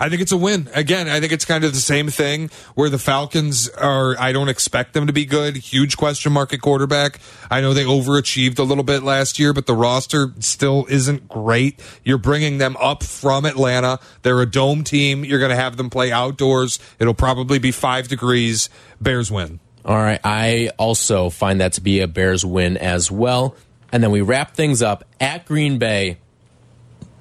I 0.00 0.08
think 0.08 0.22
it's 0.22 0.32
a 0.32 0.36
win. 0.36 0.68
Again, 0.74 1.08
I 1.08 1.20
think 1.20 1.32
it's 1.32 1.44
kind 1.44 1.64
of 1.64 1.72
the 1.72 1.80
same 1.80 2.08
thing 2.08 2.50
where 2.74 2.90
the 2.90 2.98
Falcons 2.98 3.68
are, 3.68 4.18
I 4.18 4.32
don't 4.32 4.48
expect 4.48 4.94
them 4.94 5.06
to 5.06 5.12
be 5.12 5.24
good. 5.24 5.56
Huge 5.56 5.96
question 5.96 6.32
mark 6.32 6.52
at 6.52 6.60
quarterback. 6.60 7.20
I 7.50 7.60
know 7.60 7.74
they 7.74 7.84
overachieved 7.84 8.58
a 8.58 8.62
little 8.62 8.84
bit 8.84 9.02
last 9.02 9.38
year, 9.38 9.52
but 9.52 9.66
the 9.66 9.74
roster 9.74 10.32
still 10.40 10.86
isn't 10.88 11.28
great. 11.28 11.80
You're 12.04 12.18
bringing 12.18 12.58
them 12.58 12.76
up 12.78 13.02
from 13.02 13.44
Atlanta. 13.44 13.98
They're 14.22 14.40
a 14.40 14.46
dome 14.46 14.84
team. 14.84 15.24
You're 15.24 15.38
going 15.38 15.50
to 15.50 15.56
have 15.56 15.76
them 15.76 15.90
play 15.90 16.12
outdoors. 16.12 16.78
It'll 16.98 17.14
probably 17.14 17.58
be 17.58 17.72
five 17.72 18.08
degrees. 18.08 18.68
Bears 19.00 19.30
win. 19.30 19.60
All 19.84 19.96
right. 19.96 20.20
I 20.24 20.70
also 20.78 21.30
find 21.30 21.60
that 21.60 21.74
to 21.74 21.80
be 21.80 22.00
a 22.00 22.08
Bears 22.08 22.44
win 22.44 22.76
as 22.76 23.10
well. 23.10 23.54
And 23.92 24.02
then 24.02 24.10
we 24.10 24.20
wrap 24.20 24.54
things 24.54 24.82
up 24.82 25.04
at 25.20 25.46
Green 25.46 25.78
Bay. 25.78 26.18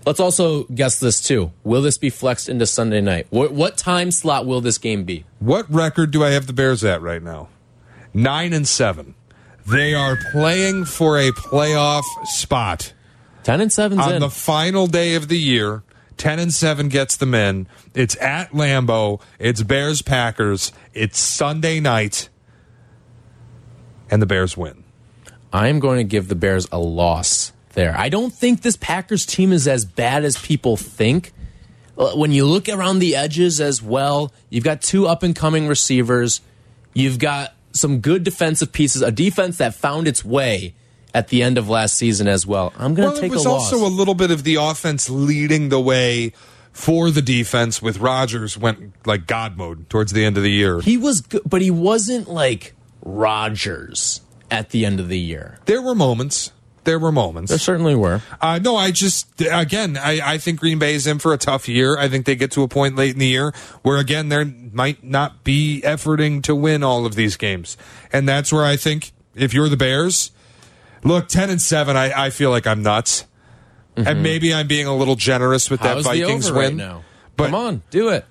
Let's 0.05 0.19
also 0.19 0.65
guess 0.65 0.99
this 0.99 1.21
too. 1.21 1.51
Will 1.63 1.81
this 1.81 1.97
be 1.97 2.09
flexed 2.09 2.47
into 2.47 2.65
Sunday 2.65 3.01
night? 3.01 3.27
What, 3.31 3.51
what 3.51 3.77
time 3.77 4.11
slot 4.11 4.45
will 4.45 4.61
this 4.61 4.77
game 4.77 5.03
be? 5.03 5.25
What 5.39 5.71
record 5.71 6.11
do 6.11 6.23
I 6.23 6.31
have 6.31 6.47
the 6.47 6.53
Bears 6.53 6.83
at 6.83 7.01
right 7.01 7.23
now? 7.23 7.49
Nine 8.13 8.53
and 8.53 8.67
seven. 8.67 9.15
They 9.65 9.95
are 9.95 10.17
playing 10.31 10.85
for 10.85 11.17
a 11.17 11.31
playoff 11.31 12.03
spot 12.25 12.93
10 13.45 13.61
and 13.61 13.71
seven 13.71 13.99
on 13.99 14.15
in. 14.15 14.19
the 14.19 14.29
final 14.29 14.87
day 14.87 15.15
of 15.15 15.27
the 15.27 15.37
year. 15.37 15.83
10 16.17 16.39
and 16.39 16.53
7 16.53 16.87
gets 16.87 17.17
them 17.17 17.33
in. 17.33 17.67
It's 17.93 18.15
at 18.21 18.51
Lambeau. 18.51 19.21
It's 19.37 19.61
Bears 19.63 20.01
Packers. 20.01 20.71
It's 20.93 21.19
Sunday 21.19 21.79
night. 21.79 22.29
And 24.09 24.21
the 24.21 24.25
Bears 24.25 24.55
win. 24.55 24.83
I'm 25.51 25.79
going 25.79 25.97
to 25.97 26.03
give 26.03 26.27
the 26.27 26.35
Bears 26.35 26.67
a 26.71 26.79
loss 26.79 27.51
there. 27.75 27.95
I 27.97 28.09
don't 28.09 28.33
think 28.33 28.61
this 28.63 28.75
Packers 28.77 29.25
team 29.25 29.51
is 29.53 29.67
as 29.67 29.85
bad 29.85 30.25
as 30.25 30.37
people 30.37 30.75
think. 30.77 31.31
Uh, 31.97 32.11
When 32.15 32.31
you 32.31 32.45
look 32.45 32.67
around 32.67 32.99
the 32.99 33.15
edges 33.15 33.61
as 33.61 33.81
well, 33.81 34.33
you've 34.49 34.63
got 34.63 34.81
two 34.81 35.07
up 35.07 35.21
and 35.23 35.35
coming 35.35 35.67
receivers. 35.67 36.41
You've 36.93 37.19
got 37.19 37.53
some 37.73 37.99
good 37.99 38.23
defensive 38.23 38.71
pieces, 38.71 39.01
a 39.01 39.11
defense 39.11 39.57
that 39.59 39.75
found 39.75 40.07
its 40.07 40.25
way 40.25 40.73
at 41.13 41.27
the 41.29 41.43
end 41.43 41.57
of 41.57 41.69
last 41.69 41.95
season 41.95 42.27
as 42.27 42.45
well. 42.47 42.73
I'm 42.77 42.95
going 42.95 43.07
to 43.09 43.13
Well, 43.13 43.21
take 43.21 43.31
it 43.31 43.35
was 43.35 43.45
a 43.45 43.49
also 43.49 43.85
a 43.85 43.87
little 43.87 44.15
bit 44.15 44.31
of 44.31 44.43
the 44.43 44.55
offense 44.55 45.09
leading 45.09 45.69
the 45.69 45.79
way 45.79 46.33
for 46.73 47.09
the 47.11 47.21
defense 47.21 47.81
with 47.81 47.99
Rodgers 47.99 48.57
went 48.57 48.93
like 49.07 49.27
God 49.27 49.55
mode 49.55 49.89
towards 49.89 50.11
the 50.11 50.25
end 50.25 50.35
of 50.35 50.43
the 50.43 50.51
year. 50.51 50.81
he 50.81 50.97
was 50.97 51.21
good, 51.21 51.41
but 51.45 51.61
he 51.61 51.71
wasn't 51.71 52.27
like 52.29 52.73
Rodgers 53.29 54.21
at 54.51 54.71
the 54.71 54.85
end 54.85 54.99
of 54.99 55.07
the 55.07 55.19
year. 55.19 55.57
There 55.65 55.81
were 55.81 55.95
moments. 55.95 56.51
There 56.85 56.97
were 56.99 57.11
moments. 57.11 57.49
There 57.49 57.59
certainly 57.59 57.95
were. 57.95 58.21
Uh, 58.39 58.59
no, 58.59 58.75
I 58.77 58.91
just 58.91 59.41
again, 59.41 59.97
I, 59.97 60.21
I 60.23 60.37
think 60.37 60.59
Green 60.59 60.79
Bay 60.79 60.95
is 60.95 61.05
in 61.05 61.19
for 61.19 61.33
a 61.33 61.37
tough 61.37 61.67
year. 61.67 61.97
I 61.97 62.07
think 62.07 62.25
they 62.25 62.35
get 62.35 62.51
to 62.51 62.63
a 62.63 62.67
point 62.67 62.95
late 62.95 63.13
in 63.13 63.19
the 63.19 63.27
year 63.27 63.53
where 63.81 63.97
again 63.97 64.29
they 64.29 64.43
might 64.43 65.03
not 65.03 65.43
be 65.43 65.81
efforting 65.83 66.41
to 66.43 66.55
win 66.55 66.83
all 66.83 67.05
of 67.05 67.15
these 67.15 67.35
games, 67.37 67.75
and 68.13 68.27
that's 68.29 68.53
where 68.53 68.63
I 68.63 68.77
think 68.77 69.11
if 69.35 69.53
you're 69.53 69.69
the 69.69 69.77
Bears, 69.77 70.31
look 71.03 71.27
ten 71.27 71.49
and 71.49 71.61
seven, 71.61 71.97
I, 71.97 72.25
I 72.27 72.29
feel 72.29 72.49
like 72.51 72.65
I'm 72.65 72.81
nuts, 72.81 73.25
and 73.97 74.23
maybe 74.23 74.53
I'm 74.53 74.67
being 74.67 74.87
a 74.87 74.95
little 74.95 75.15
generous 75.15 75.69
with 75.69 75.81
that 75.81 75.97
Mm-hmm. 75.97 76.07
How's 76.07 76.15
the 76.15 76.23
Vikings 76.23 76.51
win. 76.51 76.61
right 76.61 76.75
now? 76.75 77.03
But 77.37 77.45
Come 77.45 77.55
on, 77.55 77.81
do 77.89 78.09
it. 78.09 78.25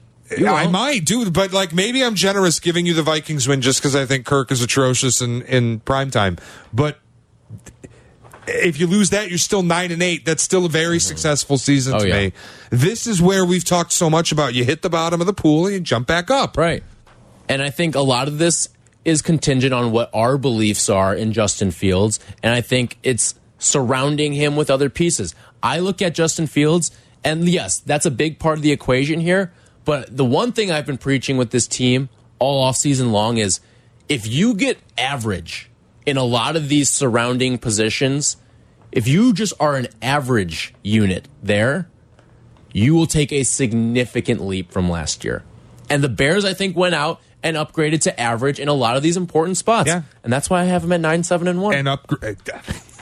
I 0.47 0.67
might 0.69 1.05
do, 1.05 1.31
but 1.31 1.53
like 1.53 1.75
maybe 1.75 2.03
I'm 2.03 2.15
generous 2.15 2.59
giving 2.59 2.87
you 2.87 2.95
the 2.95 3.03
Vikings 3.03 3.47
win 3.47 3.61
just 3.61 3.81
because 3.81 3.95
I 3.95 4.07
think 4.07 4.25
Kirk 4.25 4.51
is 4.51 4.63
atrocious 4.63 5.21
in 5.21 5.43
in 5.43 5.81
prime 5.81 6.11
time. 6.11 6.39
But 6.73 6.99
if 8.47 8.79
you 8.79 8.87
lose 8.87 9.11
that, 9.11 9.29
you're 9.29 9.39
still 9.39 9.63
nine 9.63 9.91
and 9.91 10.03
eight. 10.03 10.25
That's 10.25 10.43
still 10.43 10.67
a 10.67 10.69
very 10.69 10.99
mm-hmm. 10.99 11.09
successful 11.09 11.59
season 11.59 11.95
Oh, 11.95 11.99
to 12.01 12.09
yeah. 12.09 12.21
me. 12.27 12.33
This 12.71 13.07
is 13.07 13.21
where 13.21 13.45
we've 13.45 13.65
talked 13.65 13.93
so 13.93 14.11
much 14.11 14.33
about. 14.33 14.55
You 14.55 14.65
hit 14.65 14.83
the 14.83 14.91
bottom 14.91 15.21
of 15.21 15.27
the 15.27 15.33
pool 15.33 15.67
and 15.67 15.75
you 15.75 15.81
jump 15.81 16.07
back 16.07 16.31
up. 16.31 16.57
Right. 16.57 16.83
And 17.49 17.63
I 17.63 17.71
think 17.71 17.95
a 17.95 18.01
lot 18.01 18.29
of 18.29 18.39
this 18.39 18.69
is 19.05 19.23
contingent 19.23 19.75
on 19.75 19.93
what 19.93 20.11
our 20.15 20.39
beliefs 20.39 20.89
are 20.89 21.15
in 21.15 21.33
Justin 21.33 21.71
Fields. 21.71 22.19
And 22.43 22.55
I 22.55 22.61
think 22.61 22.99
it's 23.03 23.35
surrounding 23.59 24.33
him 24.33 24.57
with 24.57 24.71
other 24.71 24.89
pieces. 24.89 25.35
I 25.63 25.79
look 25.79 26.03
at 26.03 26.15
Justin 26.15 26.47
Fields, 26.47 26.91
and 27.23 27.49
yes, 27.49 27.79
that's 27.79 28.07
a 28.07 28.11
big 28.11 28.39
part 28.39 28.59
of 28.59 28.63
the 28.63 28.73
equation 28.73 29.21
here. 29.21 29.53
But 29.85 30.17
the 30.17 30.25
one 30.25 30.53
thing 30.53 30.71
I've 30.71 30.87
been 30.87 30.99
preaching 30.99 31.37
with 31.37 31.51
this 31.51 31.67
team 31.67 32.09
all 32.39 32.71
offseason 32.71 33.11
long 33.11 33.37
is 33.37 33.61
if 34.09 34.27
you 34.27 34.55
get 34.55 34.79
average 34.97 35.71
in 36.07 36.17
a 36.17 36.25
lot 36.25 36.57
of 36.57 36.69
these 36.69 36.89
surrounding 36.91 37.59
positions, 37.59 38.37
if 38.93 39.09
you 39.09 39.33
just 39.33 39.55
are 39.59 39.77
an 39.77 39.89
average 40.03 40.75
unit 40.83 41.29
there, 41.43 41.89
you 42.73 42.95
will 42.95 43.07
take 43.07 43.33
a 43.33 43.45
significant 43.45 44.41
leap 44.41 44.73
from 44.73 44.91
last 44.91 45.25
year. 45.25 45.43
And 45.89 46.03
the 46.03 46.09
Bears, 46.09 46.45
I 46.45 46.55
think, 46.55 46.77
went 46.77 46.95
out 46.95 47.21
and 47.43 47.57
upgraded 47.57 48.01
to 48.03 48.21
average 48.21 48.59
in 48.59 48.69
a 48.69 48.73
lot 48.73 48.97
of 48.97 49.03
these 49.03 49.17
important 49.17 49.57
spots. 49.57 49.89
Yeah. 49.89 50.03
And 50.23 50.33
that's 50.33 50.49
why 50.49 50.63
I 50.63 50.65
have 50.65 50.83
them 50.83 50.93
at 50.93 51.01
9, 51.01 51.23
7, 51.23 51.47
and 51.47 51.61
1. 51.61 51.75
And 51.75 51.89
upgrade. 51.89 52.39
Uh, 52.49 52.59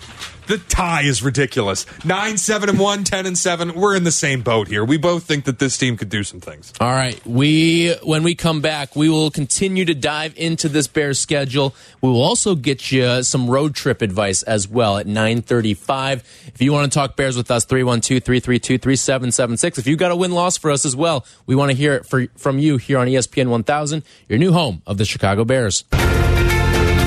The 0.47 0.59
tie 0.59 1.03
is 1.03 1.23
ridiculous. 1.23 1.87
Nine, 2.05 2.37
seven, 2.37 2.69
and 2.69 2.79
one, 2.79 3.05
10 3.05 3.27
and 3.27 3.39
seven. 3.39 3.75
We're 3.75 3.97
in 3.97 4.05
the 4.05 4.11
same 4.11 4.43
boat 4.43 4.69
here. 4.69 4.85
We 4.85 4.99
both 4.99 5.25
think 5.25 5.45
that 5.45 5.59
this 5.59 5.79
team 5.79 5.97
could 5.97 6.09
do 6.09 6.25
some 6.25 6.41
things. 6.41 6.73
All 6.81 6.91
right. 6.91 7.25
We 7.27 7.95
when 8.03 8.23
we 8.23 8.35
come 8.35 8.61
back, 8.61 8.97
we 8.97 9.09
will 9.09 9.31
continue 9.31 9.85
to 9.85 9.95
dive 9.95 10.35
into 10.37 10.69
this 10.69 10.89
Bears 10.89 11.19
schedule. 11.19 11.75
We 12.01 12.11
will 12.11 12.23
also 12.23 12.55
get 12.55 12.91
you 12.91 13.23
some 13.23 13.49
road 13.49 13.75
trip 13.75 14.03
advice 14.03 14.43
as 14.43 14.69
well 14.69 14.99
at 14.99 15.07
9:35. 15.07 16.23
If 16.49 16.61
you 16.61 16.73
want 16.73 16.93
to 16.93 16.99
talk 16.99 17.17
Bears 17.17 17.37
with 17.37 17.51
us 17.51 17.65
312-332-3776. 17.67 19.79
If 19.79 19.87
you 19.87 19.97
got 19.97 20.11
a 20.11 20.17
win-loss 20.17 20.59
for 20.59 20.71
us 20.71 20.85
as 20.85 20.97
well, 20.97 21.25
we 21.47 21.55
want 21.55 21.71
to 21.71 21.77
hear 21.77 21.95
it 21.95 22.07
for, 22.07 22.27
from 22.37 22.59
you 22.59 22.77
here 22.77 22.99
on 22.99 23.07
ESPN 23.07 23.49
1000, 23.49 24.03
your 24.29 24.39
new 24.39 24.53
home 24.53 24.83
of 24.87 24.99
the 24.99 25.05
Chicago 25.05 25.45
Bears. 25.45 25.85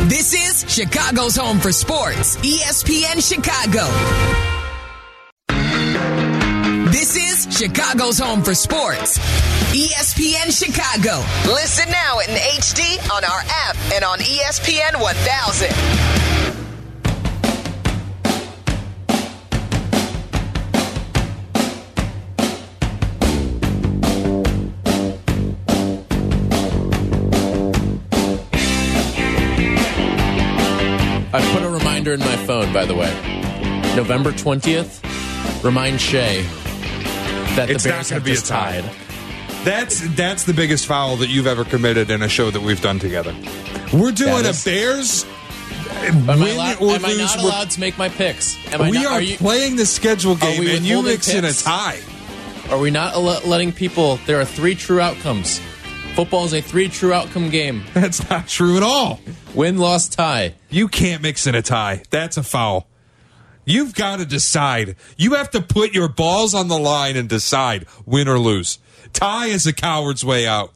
This 0.07 0.35
is 0.35 0.71
Chicago's 0.71 1.35
home 1.35 1.59
for 1.59 1.71
sports, 1.71 2.37
ESPN 2.37 3.27
Chicago. 3.27 3.87
This 6.91 7.15
is 7.15 7.47
Chicago's 7.57 8.19
home 8.19 8.43
for 8.43 8.53
sports, 8.53 9.17
ESPN 9.73 10.51
Chicago. 10.55 11.25
Listen 11.51 11.89
now 11.89 12.19
in 12.19 12.27
HD 12.27 13.11
on 13.11 13.23
our 13.23 13.41
app 13.65 13.75
and 13.95 14.03
on 14.03 14.19
ESPN 14.19 15.01
1000. 15.01 16.64
I 31.35 31.53
put 31.53 31.63
a 31.63 31.69
reminder 31.69 32.13
in 32.13 32.19
my 32.21 32.35
phone, 32.45 32.71
by 32.71 32.85
the 32.85 32.95
way. 32.95 33.11
November 33.95 34.31
20th, 34.31 35.03
remind 35.63 35.99
Shea 35.99 36.43
that 37.55 37.69
It's 37.69 37.83
the 37.83 37.89
not 37.89 37.95
Bears 37.95 38.09
gonna 38.09 38.19
have 38.19 38.23
be 38.23 38.31
just 38.31 38.45
tied. 38.47 38.83
That's 39.65 39.99
that's 40.15 40.43
the 40.43 40.53
biggest 40.53 40.85
foul 40.85 41.17
that 41.17 41.27
you've 41.29 41.47
ever 41.47 41.65
committed 41.65 42.09
in 42.09 42.21
a 42.21 42.29
show 42.29 42.51
that 42.51 42.61
we've 42.61 42.81
done 42.81 42.99
together. 42.99 43.35
We're 43.91 44.11
doing 44.11 44.33
That 44.43 44.45
a 44.45 44.49
is- 44.49 44.63
Bears 44.63 45.25
Am, 45.97 46.29
I, 46.29 46.33
allowed, 46.35 46.81
am 46.81 47.05
I 47.05 47.09
lose. 47.09 47.17
not 47.17 47.37
we're- 47.37 47.47
allowed 47.49 47.69
to 47.71 47.79
make 47.79 47.97
my 47.97 48.09
picks? 48.09 48.55
Am 48.73 48.81
I 48.81 48.89
we 48.89 48.97
not, 48.97 49.05
are, 49.07 49.11
are, 49.13 49.21
you, 49.21 49.37
playing 49.37 49.75
the 49.75 49.85
schedule 49.85 50.35
game, 50.35 50.67
and 50.67 50.85
you 50.85 51.01
mix 51.01 51.33
in 51.33 51.43
a 51.45 51.51
tie. 51.53 51.99
are 52.69 52.77
we 52.79 52.91
not 52.91 53.17
letting 53.17 53.71
people? 53.71 54.17
There 54.25 54.39
are 54.39 54.45
three 54.45 54.75
true 54.75 54.99
outcomes. 55.01 55.59
Football 56.15 56.45
is 56.45 56.54
a 56.54 56.62
three 56.62 56.88
true 56.88 57.12
outcome 57.12 57.49
game: 57.49 57.84
That's 57.93 58.28
not 58.30 58.47
true 58.47 58.78
at 58.78 58.84
all. 58.84 59.19
win, 59.54 59.78
loss, 59.78 60.08
tie. 60.08 60.56
You 60.69 60.88
can't 60.88 61.21
mix 61.21 61.45
in 61.45 61.56
a 61.56 61.62
tie. 61.62 62.04
That's 62.10 62.38
a 62.38 62.43
foul. 62.43 62.88
You've 63.65 63.93
got 63.95 64.19
to 64.19 64.25
decide. 64.25 64.95
You 65.17 65.34
have 65.34 65.49
to 65.51 65.62
put 65.62 65.93
your 65.93 66.08
balls 66.08 66.54
on 66.54 66.67
the 66.69 66.78
line 66.78 67.17
and 67.17 67.28
decide 67.28 67.86
win 68.06 68.28
or 68.30 68.39
lose. 68.39 68.80
Tie 69.12 69.47
is 69.47 69.67
a 69.67 69.73
coward's 69.73 70.23
way 70.23 70.47
out. 70.47 70.71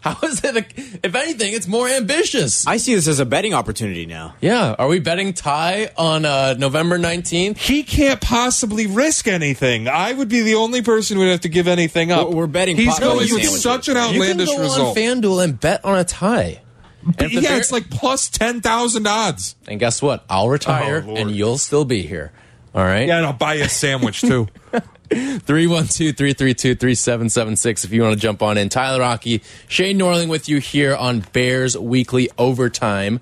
How 0.00 0.16
is 0.22 0.42
it? 0.42 0.56
A, 0.56 0.64
if 1.06 1.14
anything, 1.14 1.52
it's 1.52 1.66
more 1.68 1.86
ambitious. 1.88 2.66
I 2.66 2.78
see 2.78 2.94
this 2.94 3.06
as 3.06 3.20
a 3.20 3.26
betting 3.26 3.52
opportunity 3.54 4.06
now. 4.06 4.34
yeah. 4.40 4.74
Are 4.78 4.88
we 4.88 4.98
betting 4.98 5.34
tie 5.34 5.90
on 5.96 6.24
uh, 6.24 6.54
November 6.54 6.96
nineteenth? 6.98 7.58
He 7.58 7.82
can't 7.82 8.20
possibly 8.20 8.86
risk 8.86 9.28
anything. 9.28 9.88
I 9.88 10.12
would 10.12 10.28
be 10.28 10.40
the 10.42 10.54
only 10.54 10.80
person 10.82 11.16
who 11.16 11.24
would 11.24 11.30
have 11.30 11.40
to 11.42 11.48
give 11.48 11.68
anything 11.68 12.10
up. 12.12 12.26
We're- 12.28 12.36
we're 12.40 12.46
betting 12.46 12.76
He's 12.76 12.88
popcorn 12.88 13.08
going 13.10 13.18
with 13.20 13.28
sandwiches. 13.30 13.62
such 13.62 13.88
an 13.88 13.96
outlandish 13.98 14.48
you 14.48 14.54
can 14.54 14.56
go 14.56 14.62
result. 14.62 14.96
on 14.98 15.02
FanDuel 15.02 15.44
and 15.44 15.60
bet 15.60 15.84
on 15.84 15.98
a 15.98 16.04
tie. 16.04 16.62
And 17.02 17.14
if 17.22 17.32
the 17.32 17.40
yeah, 17.42 17.48
Bear- 17.50 17.58
it's 17.58 17.72
like 17.72 17.90
plus 17.90 18.28
ten 18.30 18.60
thousand 18.62 19.06
odds. 19.06 19.56
And 19.68 19.78
guess 19.80 20.00
what? 20.02 20.24
I'll 20.30 20.48
retire, 20.48 21.02
Oh, 21.04 21.08
Lord. 21.08 21.18
and 21.20 21.30
you'll 21.30 21.58
still 21.58 21.84
be 21.84 22.02
here. 22.02 22.32
All 22.74 22.84
right. 22.84 23.06
Yeah, 23.08 23.16
and 23.18 23.26
I'll 23.26 23.32
buy 23.32 23.54
you 23.54 23.64
a 23.64 23.68
sandwich 23.68 24.20
too. 24.22 24.48
312-332-3776 25.10 27.84
if 27.84 27.92
you 27.92 28.02
want 28.02 28.14
to 28.14 28.20
jump 28.20 28.42
on 28.42 28.56
in. 28.56 28.68
Tyler 28.68 29.02
Aki, 29.02 29.42
Shea 29.68 29.92
Norling 29.92 30.28
with 30.28 30.48
you 30.48 30.58
here 30.58 30.94
on 30.94 31.20
Bears 31.32 31.76
Weekly 31.76 32.30
Overtime 32.38 33.18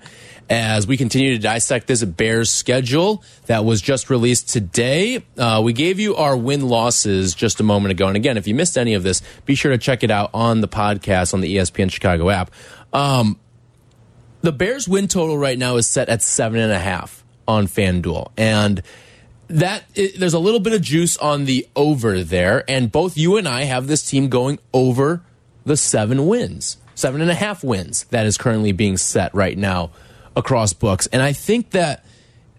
as 0.49 0.87
we 0.87 0.97
continue 0.97 1.33
to 1.33 1.39
dissect 1.39 1.87
this 1.87 2.03
Bears 2.03 2.49
schedule 2.49 3.23
that 3.45 3.65
was 3.65 3.81
just 3.81 4.09
released 4.09 4.49
today. 4.49 5.23
Uh, 5.37 5.61
we 5.63 5.73
gave 5.73 5.99
you 5.99 6.15
our 6.15 6.35
win-losses 6.35 7.35
just 7.35 7.59
a 7.59 7.63
moment 7.63 7.91
ago. 7.91 8.07
And 8.07 8.17
again, 8.17 8.37
if 8.37 8.47
you 8.47 8.55
missed 8.55 8.77
any 8.77 8.95
of 8.95 9.03
this, 9.03 9.21
be 9.45 9.55
sure 9.55 9.71
to 9.71 9.77
check 9.77 10.03
it 10.03 10.11
out 10.11 10.31
on 10.33 10.61
the 10.61 10.67
podcast 10.67 11.33
on 11.33 11.41
the 11.41 11.57
ESPN 11.57 11.91
Chicago 11.91 12.29
app. 12.29 12.51
Um, 12.93 13.39
the 14.41 14.51
Bears 14.51 14.87
win 14.87 15.07
total 15.07 15.37
right 15.37 15.57
now 15.57 15.77
is 15.77 15.87
set 15.87 16.09
at 16.09 16.21
seven 16.21 16.59
and 16.59 16.71
a 16.71 16.79
half 16.79 17.23
on 17.47 17.67
FanDuel. 17.67 18.31
And 18.37 18.81
that 19.49 19.83
i 19.97 20.11
there's 20.17 20.33
a 20.33 20.39
little 20.39 20.59
bit 20.59 20.73
of 20.73 20.81
juice 20.81 21.17
on 21.17 21.45
the 21.45 21.67
over 21.75 22.23
there, 22.23 22.63
and 22.69 22.91
both 22.91 23.17
you 23.17 23.37
and 23.37 23.47
I 23.47 23.63
have 23.63 23.87
this 23.87 24.03
team 24.07 24.29
going 24.29 24.59
over 24.73 25.21
the 25.65 25.77
seven 25.77 26.27
wins. 26.27 26.77
seven 26.95 27.21
and 27.21 27.31
a 27.31 27.35
half 27.35 27.63
wins 27.63 28.03
that 28.05 28.25
is 28.25 28.37
currently 28.37 28.71
being 28.71 28.97
set 28.97 29.33
right 29.33 29.57
now 29.57 29.91
across 30.35 30.73
books. 30.73 31.07
And 31.07 31.21
I 31.21 31.33
think 31.33 31.71
that 31.71 32.05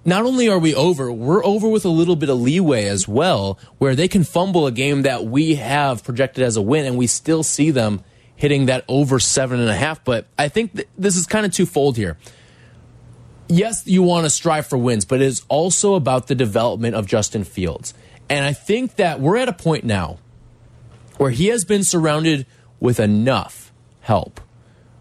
not 0.05 0.25
only 0.25 0.49
are 0.49 0.59
we 0.59 0.75
over, 0.75 1.13
we're 1.13 1.45
over 1.45 1.69
with 1.69 1.85
a 1.85 1.91
little 1.91 2.17
bit 2.17 2.31
of 2.31 2.41
leeway 2.41 2.87
as 2.87 3.07
well, 3.07 3.59
where 3.79 3.95
they 3.95 4.09
can 4.09 4.25
fumble 4.25 4.67
a 4.67 4.73
game 4.73 5.03
that 5.03 5.25
we 5.25 5.57
have 5.57 6.03
projected 6.03 6.43
as 6.43 6.57
a 6.57 6.63
win, 6.63 6.87
and 6.87 6.97
we 6.97 7.07
still 7.07 7.43
see 7.43 7.71
them 7.71 8.03
hitting 8.35 8.67
that 8.67 8.85
over 8.89 9.21
seven 9.21 9.61
and 9.61 9.69
a 9.69 9.77
half. 9.77 10.03
But 10.05 10.27
I 10.39 10.49
think 10.49 10.75
th 10.75 10.89
this 10.97 11.17
is 11.17 11.27
kind 11.27 11.45
of 11.45 11.53
twofold 11.53 11.97
here. 11.97 12.17
Yes, 13.51 13.85
you 13.85 14.03
want 14.05 14.27
to 14.27 14.31
strive 14.31 14.69
for 14.69 14.79
wins, 14.79 15.05
but 15.05 15.21
it 15.21 15.27
is 15.27 15.43
also 15.49 15.95
about 15.95 16.29
the 16.29 16.37
development 16.37 16.95
of 16.95 17.07
Justin 17.07 17.43
Fields. 17.43 17.93
And 18.29 18.45
I 18.45 18.53
think 18.53 18.95
that 18.95 19.19
we're 19.19 19.39
at 19.39 19.49
a 19.49 19.53
point 19.53 19.83
now 19.83 20.19
where 21.17 21.31
he 21.31 21.49
has 21.49 21.65
been 21.65 21.83
surrounded 21.83 22.47
with 22.79 23.01
enough 23.01 23.73
help 24.03 24.41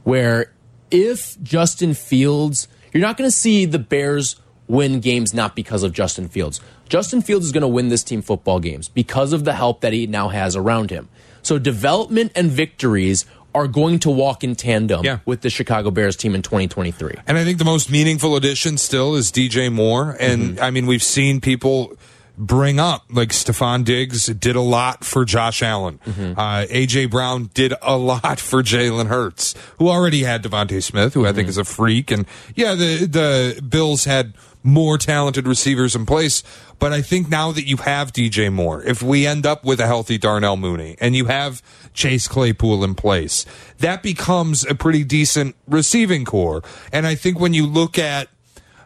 where 0.04 0.52
if 0.90 1.40
Justin 1.44 1.94
Fields, 1.94 2.68
you're 2.92 3.02
not 3.02 3.18
going 3.18 3.28
to 3.28 3.36
see 3.36 3.66
the 3.66 3.78
Bears 3.78 4.36
win 4.68 5.00
games 5.00 5.32
not 5.32 5.56
because 5.56 5.84
of 5.84 5.94
Justin 5.94 6.28
Fields. 6.28 6.60
Justin 6.90 7.22
Fields 7.22 7.46
is 7.46 7.52
going 7.52 7.62
to 7.62 7.68
win 7.68 7.90
this 7.90 8.04
team 8.04 8.24
football 8.24 8.60
games 8.60 8.90
because 8.90 9.32
of 9.32 9.46
the 9.46 9.54
help 9.54 9.82
that 9.82 9.94
he 9.94 10.08
now 10.08 10.30
has 10.30 10.56
around 10.56 10.90
him. 10.90 11.08
So 11.44 11.60
development 11.60 12.32
and 12.36 12.50
victories 12.50 13.26
are 13.56 13.68
going 13.68 14.00
to 14.00 14.10
walk 14.10 14.44
in 14.44 14.56
tandem 14.56 15.04
Yeah. 15.04 15.20
with 15.26 15.42
the 15.42 15.50
Chicago 15.50 15.92
Bears 15.92 16.16
team 16.16 16.36
in 16.36 16.42
2023. 16.42 17.16
And 17.28 17.38
I 17.38 17.44
think 17.44 17.58
the 17.58 17.66
most 17.66 17.90
meaningful 17.90 18.36
addition 18.36 18.78
still 18.78 19.16
is 19.16 19.32
DJ 19.32 19.72
Moore. 19.72 20.16
And 20.20 20.56
mm-hmm. 20.56 20.64
I 20.64 20.72
mean, 20.72 20.86
we've 20.86 21.04
seen 21.04 21.42
people 21.42 21.98
bring 22.38 22.80
up 22.80 23.04
like 23.10 23.30
Stefon 23.30 23.84
Diggs 23.84 24.28
did 24.28 24.56
a 24.56 24.62
lot 24.62 25.04
for 25.04 25.26
Josh 25.26 25.62
Allen. 25.62 26.00
Mm-hmm. 26.06 26.40
Uh, 26.40 26.66
AJ 26.68 27.12
Brown 27.12 27.50
did 27.54 27.74
a 27.82 27.98
lot 27.98 28.40
for 28.40 28.64
Jalen 28.64 29.08
Hurts, 29.08 29.56
who 29.78 29.90
already 29.90 30.24
had 30.24 30.42
DeVonta 30.42 30.82
Smith, 30.82 31.14
who 31.14 31.26
I 31.26 31.34
think 31.34 31.44
mm-hmm. 31.44 31.50
is 31.50 31.58
a 31.58 31.66
freak. 31.66 32.12
And 32.12 32.26
yeah, 32.56 32.76
the 32.76 33.06
the 33.06 33.62
Bills 33.62 34.06
had 34.06 34.34
more 34.64 34.98
talented 34.98 35.48
receivers 35.48 35.96
in 35.96 36.06
place. 36.06 36.44
But 36.80 36.94
I 36.94 37.02
think 37.02 37.30
now 37.30 37.52
that 37.52 37.68
you 37.68 37.78
have 37.78 38.14
DJ 38.14 38.52
Moore, 38.52 38.84
if 38.84 39.02
we 39.02 39.26
end 39.26 39.46
up 39.46 39.64
with 39.64 39.80
a 39.80 39.88
healthy 39.88 40.18
Darnell 40.18 40.58
Mooney 40.58 40.96
and 41.00 41.16
you 41.16 41.26
have 41.26 41.62
Chase 41.94 42.28
Claypool 42.28 42.84
in 42.84 42.96
place, 42.96 43.46
that 43.80 44.04
becomes 44.04 44.66
a 44.66 44.76
pretty 44.76 45.04
decent 45.04 45.56
receiving 45.68 46.26
corps. 46.26 46.62
And 46.92 47.06
I 47.06 47.16
think 47.16 47.40
when 47.40 47.54
you 47.54 47.66
look 47.66 47.98
at 47.98 48.30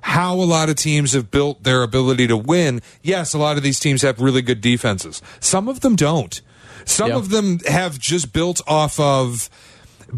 how 0.02 0.36
a 0.36 0.44
lot 0.44 0.70
of 0.70 0.76
teams 0.76 1.14
have 1.14 1.32
built 1.32 1.64
their 1.64 1.82
ability 1.82 2.28
to 2.28 2.38
win, 2.38 2.82
yes, 3.02 3.34
a 3.34 3.38
lot 3.38 3.58
of 3.58 3.64
these 3.64 3.80
teams 3.80 4.02
have 4.02 4.20
really 4.20 4.42
good 4.42 4.60
defenses. 4.60 5.22
Some 5.40 5.68
of 5.68 5.80
them 5.80 5.96
don't. 5.96 6.42
Some 6.86 7.12
of 7.12 7.30
them 7.30 7.60
have 7.68 7.98
just 8.00 8.34
built 8.34 8.62
off 8.68 9.00
of 9.00 9.50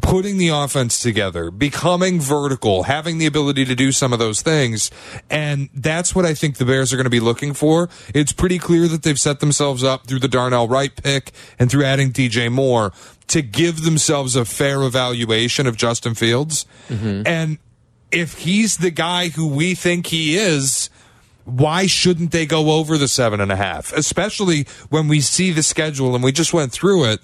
putting 0.01 0.37
the 0.37 0.49
offense 0.49 0.99
together, 0.99 1.51
becoming 1.51 2.19
vertical, 2.19 2.83
having 2.83 3.17
the 3.17 3.25
ability 3.25 3.65
to 3.65 3.75
do 3.75 3.91
some 3.91 4.11
of 4.11 4.19
those 4.19 4.41
things. 4.41 4.91
And 5.29 5.69
that's 5.73 6.13
what 6.13 6.25
I 6.25 6.33
think 6.33 6.57
the 6.57 6.65
Bears 6.65 6.91
are 6.91 6.97
going 6.97 7.05
to 7.05 7.09
be 7.09 7.19
looking 7.19 7.53
for. 7.53 7.89
It's 8.13 8.33
pretty 8.33 8.59
clear 8.59 8.87
that 8.87 9.03
they've 9.03 9.19
set 9.19 9.39
themselves 9.39 9.83
up 9.83 10.07
through 10.07 10.19
the 10.19 10.27
Darnell 10.27 10.67
Wright 10.67 10.95
pick 10.95 11.31
and 11.57 11.71
through 11.71 11.85
adding 11.85 12.11
DJ 12.11 12.51
Moore 12.51 12.91
to 13.27 13.41
give 13.41 13.83
themselves 13.83 14.35
a 14.35 14.45
fair 14.45 14.83
evaluation 14.83 15.65
of 15.67 15.77
Justin 15.77 16.13
Fields. 16.13 16.65
Mm-hmm. 16.89 17.23
And 17.25 17.57
if 18.11 18.39
he's 18.39 18.77
the 18.77 18.91
guy 18.91 19.29
who 19.29 19.47
we 19.47 19.75
think 19.75 20.07
he 20.07 20.35
is, 20.35 20.89
why 21.45 21.85
shouldn't 21.85 22.31
they 22.31 22.45
go 22.45 22.71
over 22.71 22.97
the 22.97 23.07
seven 23.07 23.39
and 23.39 23.51
a 23.51 23.55
half? 23.55 23.93
Especially 23.93 24.65
when 24.89 25.07
we 25.07 25.21
see 25.21 25.51
the 25.51 25.63
schedule 25.63 26.15
and 26.15 26.23
we 26.23 26.31
just 26.31 26.53
went 26.53 26.71
through 26.71 27.05
it. 27.05 27.19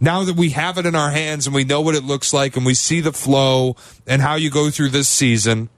Now 0.00 0.24
that 0.24 0.34
we 0.34 0.50
have 0.50 0.78
it 0.78 0.86
in 0.86 0.94
our 0.94 1.10
hands 1.10 1.46
and 1.46 1.54
we 1.54 1.64
know 1.64 1.82
what 1.82 1.94
it 1.94 2.04
looks 2.04 2.32
like 2.32 2.56
and 2.56 2.64
we 2.64 2.74
see 2.74 3.00
the 3.00 3.12
flow 3.12 3.76
and 4.06 4.22
how 4.22 4.34
you 4.34 4.50
go 4.50 4.70
through 4.70 4.88
this 4.88 5.08
season, 5.08 5.68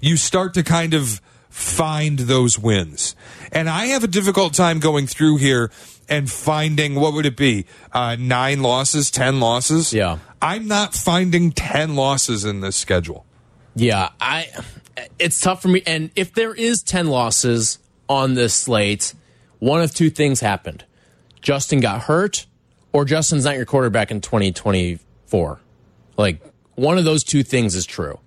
you 0.00 0.18
start 0.18 0.52
to 0.54 0.62
kind 0.62 0.92
of 0.92 1.22
find 1.48 2.18
those 2.18 2.58
wins. 2.58 3.16
And 3.50 3.68
I 3.68 3.86
have 3.86 4.04
a 4.04 4.08
difficult 4.08 4.52
time 4.52 4.78
going 4.78 5.06
through 5.06 5.38
here 5.38 5.70
and 6.08 6.30
finding 6.30 6.94
what 6.94 7.14
would 7.14 7.24
it 7.24 7.36
be? 7.36 7.64
Uh, 7.92 8.16
nine 8.18 8.60
losses, 8.60 9.10
ten 9.10 9.40
losses? 9.40 9.94
Yeah. 9.94 10.18
I'm 10.42 10.66
not 10.66 10.94
finding 10.94 11.52
10 11.52 11.94
losses 11.94 12.44
in 12.44 12.60
this 12.60 12.74
schedule. 12.76 13.24
Yeah, 13.74 14.10
I 14.20 14.48
it's 15.18 15.40
tough 15.40 15.62
for 15.62 15.68
me 15.68 15.82
and 15.86 16.10
if 16.14 16.34
there 16.34 16.52
is 16.52 16.82
10 16.82 17.06
losses 17.06 17.78
on 18.08 18.34
this 18.34 18.52
slate, 18.52 19.14
one 19.60 19.80
of 19.80 19.94
two 19.94 20.10
things 20.10 20.40
happened. 20.40 20.84
Justin 21.40 21.80
got 21.80 22.02
hurt 22.02 22.46
or 22.92 23.04
Justin's 23.04 23.44
not 23.44 23.56
your 23.56 23.66
quarterback 23.66 24.10
in 24.10 24.20
2024. 24.20 25.60
Like 26.16 26.42
one 26.74 26.98
of 26.98 27.04
those 27.04 27.24
two 27.24 27.42
things 27.42 27.74
is 27.74 27.86
true. 27.86 28.18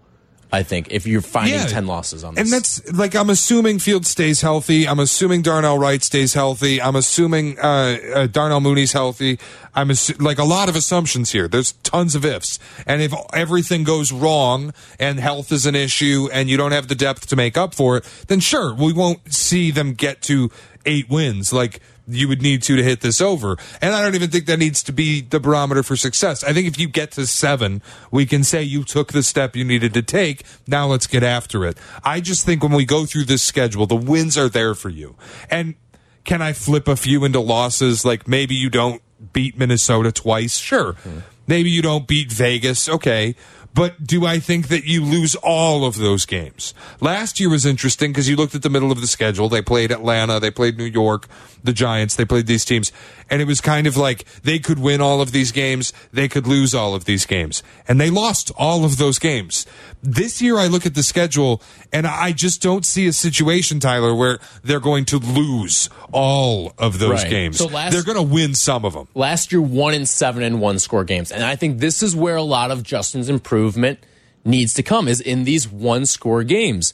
I 0.51 0.63
think 0.63 0.87
if 0.91 1.05
you're 1.05 1.21
finding 1.21 1.59
10 1.59 1.85
losses 1.85 2.23
on 2.23 2.35
this. 2.35 2.43
And 2.43 2.53
that's 2.53 2.93
like 2.93 3.13
I'm 3.13 3.29
assuming 3.29 3.79
Field 3.79 4.05
stays 4.05 4.41
healthy. 4.41 4.87
I'm 4.87 4.99
assuming 4.99 5.41
Darnell 5.41 5.77
Wright 5.77 6.01
stays 6.01 6.33
healthy. 6.33 6.81
I'm 6.81 6.95
assuming 6.95 7.59
uh, 7.59 7.97
uh, 8.13 8.27
Darnell 8.27 8.61
Mooney's 8.61 8.93
healthy. 8.93 9.37
I'm 9.73 9.89
assu- 9.89 10.21
like 10.21 10.37
a 10.39 10.45
lot 10.45 10.69
of 10.69 10.75
assumptions 10.77 11.31
here. 11.31 11.49
There's 11.49 11.73
tons 11.83 12.15
of 12.15 12.23
ifs. 12.23 12.57
And 12.87 13.01
if 13.01 13.13
everything 13.33 13.83
goes 13.83 14.13
wrong 14.13 14.73
and 14.97 15.19
health 15.19 15.51
is 15.51 15.65
an 15.65 15.75
issue 15.75 16.29
and 16.31 16.49
you 16.49 16.55
don't 16.55 16.71
have 16.71 16.87
the 16.87 16.95
depth 16.95 17.27
to 17.27 17.35
make 17.35 17.57
up 17.57 17.73
for 17.73 17.97
it, 17.97 18.05
then 18.27 18.39
sure, 18.39 18.73
we 18.73 18.93
won't 18.93 19.33
see 19.33 19.71
them 19.71 19.93
get 19.93 20.21
to 20.23 20.51
eight 20.85 21.09
wins 21.09 21.51
like 21.51 21.81
you 22.07 22.27
would 22.27 22.41
need 22.41 22.63
to 22.63 22.75
to 22.75 22.83
hit 22.83 23.01
this 23.01 23.21
over. 23.21 23.57
And 23.81 23.93
I 23.93 24.01
don't 24.01 24.15
even 24.15 24.29
think 24.29 24.45
that 24.45 24.59
needs 24.59 24.83
to 24.83 24.91
be 24.91 25.21
the 25.21 25.39
barometer 25.39 25.83
for 25.83 25.95
success. 25.95 26.43
I 26.43 26.53
think 26.53 26.67
if 26.67 26.79
you 26.79 26.87
get 26.87 27.11
to 27.13 27.25
seven, 27.25 27.81
we 28.11 28.25
can 28.25 28.43
say 28.43 28.61
you 28.63 28.83
took 28.83 29.13
the 29.13 29.23
step 29.23 29.55
you 29.55 29.63
needed 29.63 29.93
to 29.93 30.01
take. 30.01 30.43
Now 30.67 30.87
let's 30.87 31.07
get 31.07 31.23
after 31.23 31.65
it. 31.65 31.77
I 32.03 32.21
just 32.21 32.45
think 32.45 32.63
when 32.63 32.73
we 32.73 32.85
go 32.85 33.05
through 33.05 33.25
this 33.25 33.41
schedule, 33.41 33.85
the 33.87 33.95
wins 33.95 34.37
are 34.37 34.49
there 34.49 34.75
for 34.75 34.89
you. 34.89 35.15
And 35.49 35.75
can 36.23 36.41
I 36.41 36.53
flip 36.53 36.87
a 36.87 36.95
few 36.95 37.23
into 37.25 37.39
losses? 37.39 38.05
Like 38.05 38.27
maybe 38.27 38.55
you 38.55 38.69
don't 38.69 39.01
beat 39.33 39.57
Minnesota 39.57 40.11
twice. 40.11 40.57
Sure. 40.57 40.93
Mm-hmm. 40.93 41.19
Maybe 41.47 41.69
you 41.69 41.81
don't 41.81 42.07
beat 42.07 42.31
Vegas. 42.31 42.89
Okay. 42.89 43.35
But 43.75 44.07
do 44.07 44.25
I 44.25 44.39
think 44.39 44.69
that 44.69 44.85
you 44.85 45.03
lose 45.03 45.35
all 45.35 45.83
of 45.83 45.97
those 45.97 46.25
games? 46.25 46.73
Last 47.01 47.41
year 47.41 47.49
was 47.49 47.65
interesting 47.65 48.11
because 48.11 48.29
you 48.29 48.37
looked 48.37 48.55
at 48.55 48.61
the 48.61 48.69
middle 48.69 48.89
of 48.89 49.01
the 49.01 49.07
schedule. 49.07 49.49
They 49.49 49.61
played 49.61 49.91
Atlanta, 49.91 50.39
they 50.39 50.49
played 50.49 50.77
New 50.77 50.85
York, 50.85 51.27
the 51.61 51.73
Giants, 51.73 52.15
they 52.15 52.23
played 52.23 52.47
these 52.47 52.63
teams. 52.63 52.93
And 53.29 53.41
it 53.41 53.45
was 53.45 53.59
kind 53.59 53.87
of 53.87 53.97
like 53.97 54.23
they 54.43 54.59
could 54.59 54.77
win 54.79 55.01
all 55.01 55.19
of 55.21 55.31
these 55.31 55.51
games, 55.51 55.93
they 56.13 56.27
could 56.27 56.45
lose 56.45 56.75
all 56.75 56.93
of 56.93 57.05
these 57.05 57.25
games. 57.25 57.63
And 57.87 57.99
they 57.99 58.09
lost 58.09 58.51
all 58.57 58.85
of 58.85 58.97
those 58.97 59.17
games. 59.19 59.65
This 60.03 60.41
year 60.41 60.57
I 60.57 60.67
look 60.67 60.85
at 60.85 60.93
the 60.93 61.01
schedule 61.01 61.61
and 61.91 62.05
I 62.05 62.31
just 62.33 62.61
don't 62.61 62.85
see 62.85 63.07
a 63.07 63.13
situation, 63.13 63.79
Tyler, 63.79 64.13
where 64.13 64.37
they're 64.63 64.79
going 64.79 65.05
to 65.05 65.17
lose 65.17 65.89
all 66.11 66.73
of 66.77 66.99
those 66.99 67.23
Right. 67.23 67.29
games. 67.29 67.57
So 67.57 67.65
last- 67.67 67.93
they're 67.93 68.03
going 68.03 68.17
to 68.17 68.21
win 68.21 68.53
some 68.53 68.85
of 68.85 68.93
them. 68.93 69.07
last 69.15 69.51
year 69.51 69.61
one 69.61 69.93
in 69.95 70.05
seven 70.05 70.43
and 70.43 70.61
one 70.61 70.77
score 70.79 71.03
games 71.03 71.31
and 71.31 71.43
i 71.43 71.55
think 71.55 71.79
this 71.79 72.03
is 72.03 72.15
where 72.15 72.35
a 72.35 72.41
lot 72.43 72.69
of 72.71 72.83
justin's 72.83 73.29
improvement 73.29 73.99
needs 74.43 74.73
to 74.73 74.83
come 74.83 75.07
is 75.07 75.19
in 75.19 75.43
these 75.45 75.67
one 75.67 76.05
score 76.05 76.43
games 76.43 76.93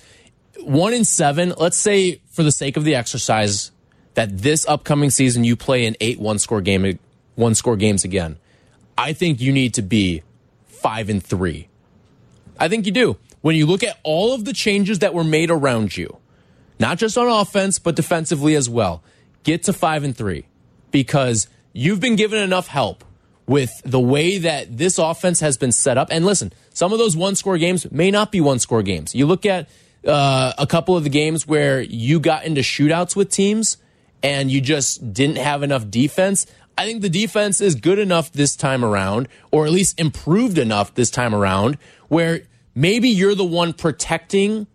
one 0.62 0.94
in 0.94 1.04
seven 1.04 1.54
let's 1.58 1.78
say 1.78 2.22
for 2.32 2.44
the 2.44 2.52
sake 2.52 2.78
of 2.78 2.84
the 2.84 2.96
exercise 2.96 3.72
that 4.13 4.38
this 4.39 4.67
upcoming 4.67 5.10
season 5.10 5.43
you 5.43 5.56
play 5.56 5.86
an 5.86 5.95
eight 6.02 6.19
one 6.19 6.39
score 6.39 6.62
game 6.62 7.00
one 7.36 7.56
score 7.56 7.76
games 7.76 8.04
again 8.04 8.38
i 8.97 9.13
think 9.13 9.39
you 9.39 9.52
need 9.52 9.74
to 9.74 9.82
be 9.82 10.21
five 10.67 11.10
and 11.10 11.24
three 11.24 11.67
i 12.60 12.67
think 12.67 12.86
you 12.86 12.91
do 12.91 13.17
when 13.41 13.56
you 13.56 13.65
look 13.65 13.84
at 13.84 14.00
all 14.04 14.34
of 14.34 14.45
the 14.45 14.54
changes 14.54 15.00
that 15.00 15.13
were 15.13 15.24
made 15.24 15.50
around 15.50 15.95
you 15.95 16.17
not 16.82 16.97
just 16.97 17.15
on 17.15 17.28
offense, 17.28 17.78
but 17.78 17.95
defensively 17.95 18.56
as 18.56 18.67
well. 18.67 19.04
Get 19.43 19.63
to 19.63 19.74
five 19.74 20.04
and 20.04 20.17
three 20.17 20.45
because 20.89 21.47
you've 21.74 22.00
been 22.00 22.15
given 22.15 22.39
enough 22.39 22.67
help 22.67 23.06
with 23.45 23.69
the 23.86 24.00
way 24.00 24.39
that 24.39 24.78
this 24.80 24.97
offense 24.97 25.41
has 25.41 25.58
been 25.58 25.71
set 25.71 26.00
up. 26.00 26.08
And 26.10 26.26
listen, 26.26 26.52
some 26.74 26.91
of 26.91 26.97
those 26.97 27.15
one 27.15 27.36
score 27.36 27.60
games 27.60 27.89
may 27.91 28.10
not 28.10 28.32
be 28.32 28.41
one 28.41 28.58
score 28.58 28.82
games. 28.82 29.13
You 29.13 29.28
look 29.28 29.45
at 29.45 29.69
uh, 30.08 30.54
a 30.58 30.65
couple 30.65 30.97
of 30.97 31.04
the 31.04 31.12
games 31.12 31.45
where 31.45 31.82
you 31.82 32.19
got 32.19 32.45
into 32.45 32.62
shootouts 32.62 33.15
with 33.15 33.30
teams 33.30 33.78
and 34.23 34.51
you 34.51 34.62
just 34.62 35.13
didn't 35.13 35.38
have 35.38 35.63
enough 35.63 35.89
defense. 35.89 36.45
I 36.77 36.86
think 36.86 37.01
the 37.01 37.10
defense 37.10 37.62
is 37.62 37.75
good 37.75 37.99
enough 37.99 38.31
this 38.31 38.55
time 38.55 38.84
around, 38.84 39.27
or 39.51 39.65
at 39.65 39.71
least 39.71 39.99
improved 39.99 40.57
enough 40.57 40.93
this 40.95 41.12
time 41.12 41.36
around, 41.36 41.77
where 42.07 42.43
maybe 42.73 43.10
you're 43.10 43.36
the 43.36 43.45
one 43.45 43.73
protecting 43.73 44.67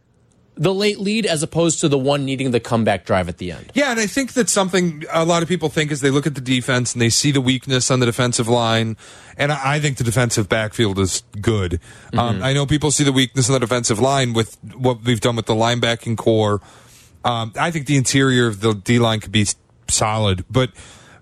the 0.57 0.73
late 0.73 0.99
lead 0.99 1.27
as 1.27 1.43
opposed 1.43 1.81
to 1.81 1.89
the 1.89 1.99
one 1.99 2.25
needing 2.25 2.51
the 2.51 2.61
comeback 2.61 3.05
drive 3.05 3.29
at 3.29 3.37
the 3.39 3.53
end. 3.53 3.71
Yeah, 3.75 3.91
and 3.91 4.01
I 4.01 4.07
think 4.07 4.33
that's 4.33 4.53
something 4.53 5.05
a 5.13 5.25
lot 5.25 5.43
of 5.43 5.49
people 5.49 5.69
think 5.69 5.93
as 5.93 6.01
they 6.01 6.11
look 6.11 6.27
at 6.27 6.35
the 6.35 6.41
defense 6.41 6.95
and 6.95 7.03
they 7.03 7.11
see 7.11 7.31
the 7.31 7.43
weakness 7.43 7.91
on 7.91 8.01
the 8.01 8.07
defensive 8.07 8.49
line. 8.49 8.97
And 9.37 9.53
I 9.53 9.77
I 9.77 9.81
think 9.81 9.99
the 9.99 10.05
defensive 10.05 10.49
backfield 10.49 10.99
is 10.99 11.23
good. 11.41 11.81
Um, 12.17 12.43
I 12.43 12.55
know 12.55 12.65
people 12.65 12.91
see 12.91 13.05
the 13.05 13.13
weakness 13.13 13.51
on 13.51 13.55
the 13.55 13.61
defensive 13.61 14.01
line 14.01 14.33
with 14.33 14.57
what 14.75 15.03
we've 15.03 15.21
done 15.21 15.37
with 15.37 15.47
the 15.47 15.55
linebacking 15.55 16.17
corps. 16.17 16.63
Um, 17.27 17.53
I 17.59 17.73
think 17.73 17.87
the 17.87 17.97
interior 17.97 18.47
of 18.47 18.61
the 18.61 18.73
D 18.73 19.01
line 19.01 19.19
could 19.19 19.33
be 19.33 19.47
solid, 19.89 20.45
but 20.49 20.71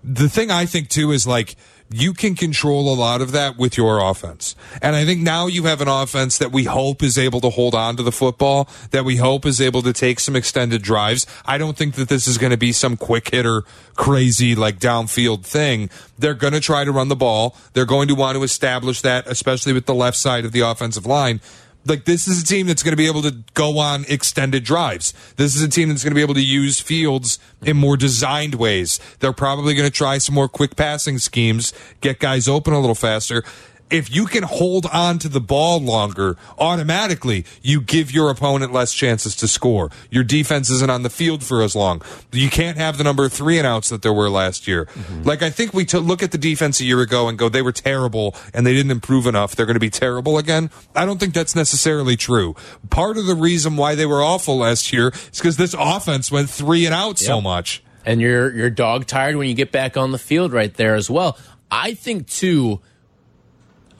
the 0.03 0.29
thing 0.29 0.51
I 0.51 0.67
think 0.67 0.89
too 0.89 1.11
is 1.11 1.25
like 1.25 1.55
you 1.91 2.13
can 2.13 2.35
control 2.35 2.93
a 2.93 2.95
lot 2.95 3.21
of 3.21 3.31
that 3.31 3.57
with 3.57 3.75
your 3.75 3.99
offense. 3.99 4.55
And 4.83 4.95
I 4.95 5.03
think 5.03 5.21
now 5.21 5.47
you 5.47 5.63
have 5.63 5.81
an 5.81 5.87
offense 5.87 6.37
that 6.37 6.51
we 6.51 6.65
hope 6.65 7.01
is 7.01 7.17
able 7.17 7.41
to 7.41 7.49
hold 7.49 7.73
on 7.73 7.95
to 7.97 8.03
the 8.03 8.11
football, 8.11 8.69
that 8.91 9.03
we 9.03 9.17
hope 9.17 9.45
is 9.45 9.59
able 9.59 9.81
to 9.81 9.93
take 9.93 10.19
some 10.19 10.35
extended 10.35 10.83
drives. 10.83 11.25
I 11.45 11.57
don't 11.57 11.75
think 11.75 11.95
that 11.95 12.07
this 12.07 12.27
is 12.27 12.37
going 12.37 12.51
to 12.51 12.57
be 12.57 12.71
some 12.71 12.97
quick 12.97 13.29
hitter, 13.29 13.63
crazy, 13.95 14.55
like 14.55 14.79
downfield 14.79 15.43
thing. 15.43 15.89
They're 16.19 16.33
going 16.35 16.53
to 16.53 16.59
try 16.59 16.83
to 16.83 16.91
run 16.91 17.07
the 17.07 17.15
ball. 17.15 17.55
They're 17.73 17.85
going 17.85 18.07
to 18.09 18.15
want 18.15 18.35
to 18.37 18.43
establish 18.43 19.01
that, 19.01 19.25
especially 19.27 19.73
with 19.73 19.85
the 19.85 19.95
left 19.95 20.17
side 20.17 20.45
of 20.45 20.51
the 20.51 20.61
offensive 20.61 21.05
line 21.05 21.39
like 21.85 22.05
this 22.05 22.27
is 22.27 22.41
a 22.41 22.45
team 22.45 22.67
that's 22.67 22.83
going 22.83 22.93
to 22.93 22.97
be 22.97 23.07
able 23.07 23.21
to 23.21 23.31
go 23.53 23.77
on 23.77 24.05
extended 24.07 24.63
drives. 24.63 25.13
This 25.37 25.55
is 25.55 25.61
a 25.61 25.67
team 25.67 25.89
that's 25.89 26.03
going 26.03 26.11
to 26.11 26.15
be 26.15 26.21
able 26.21 26.33
to 26.33 26.45
use 26.45 26.79
fields 26.79 27.39
in 27.61 27.77
more 27.77 27.97
designed 27.97 28.55
ways. 28.55 28.99
They're 29.19 29.33
probably 29.33 29.75
going 29.75 29.87
to 29.87 29.95
try 29.95 30.17
some 30.17 30.35
more 30.35 30.49
quick 30.49 30.75
passing 30.75 31.19
schemes, 31.19 31.73
get 32.01 32.19
guys 32.19 32.47
open 32.47 32.73
a 32.73 32.79
little 32.79 32.95
faster. 32.95 33.43
If 33.91 34.13
you 34.13 34.25
can 34.25 34.41
hold 34.43 34.87
on 34.87 35.19
to 35.19 35.29
the 35.29 35.39
ball 35.39 35.79
longer, 35.79 36.37
automatically 36.57 37.45
you 37.61 37.81
give 37.81 38.11
your 38.11 38.31
opponent 38.31 38.73
less 38.73 38.91
chances 38.93 39.35
to 39.37 39.47
score. 39.47 39.91
Your 40.09 40.23
defense 40.23 40.71
isn't 40.71 40.89
on 40.89 41.03
the 41.03 41.09
field 41.09 41.43
for 41.43 41.61
as 41.61 41.75
long. 41.75 42.01
You 42.31 42.49
can't 42.49 42.77
have 42.77 42.97
the 42.97 43.03
number 43.03 43.25
of 43.25 43.33
three 43.33 43.59
and 43.59 43.67
outs 43.67 43.89
that 43.89 44.01
there 44.01 44.11
were 44.11 44.29
last 44.29 44.67
year. 44.67 44.85
Mm-hmm. 44.85 45.23
Like 45.23 45.43
I 45.43 45.51
think 45.51 45.73
we 45.73 45.85
t- 45.85 45.99
look 45.99 46.23
at 46.23 46.31
the 46.31 46.37
defense 46.39 46.79
a 46.79 46.83
year 46.83 46.99
ago 47.01 47.27
and 47.27 47.37
go, 47.37 47.47
they 47.47 47.61
were 47.61 47.71
terrible 47.71 48.35
and 48.55 48.65
they 48.65 48.73
didn't 48.73 48.91
improve 48.91 49.27
enough. 49.27 49.55
They're 49.55 49.67
going 49.67 49.75
to 49.75 49.79
be 49.79 49.91
terrible 49.91 50.39
again. 50.39 50.71
I 50.95 51.05
don't 51.05 51.19
think 51.19 51.35
that's 51.35 51.55
necessarily 51.55 52.17
true. 52.17 52.55
Part 52.89 53.17
of 53.17 53.27
the 53.27 53.35
reason 53.35 53.77
why 53.77 53.93
they 53.93 54.07
were 54.07 54.23
awful 54.23 54.57
last 54.57 54.91
year 54.91 55.09
is 55.31 55.37
because 55.39 55.57
this 55.57 55.75
offense 55.77 56.31
went 56.31 56.49
three 56.49 56.85
and 56.85 56.93
out 56.95 57.19
so 57.19 57.39
much. 57.39 57.83
and 58.03 58.19
you're 58.19 58.51
you're 58.51 58.69
dog 58.71 59.05
tired 59.05 59.35
when 59.35 59.47
you 59.47 59.53
get 59.53 59.71
back 59.71 59.95
on 59.95 60.11
the 60.11 60.17
field 60.17 60.53
right 60.53 60.73
there 60.73 60.95
as 60.95 61.09
well. 61.09 61.37
I 61.69 61.93
think 61.93 62.27
too. 62.27 62.81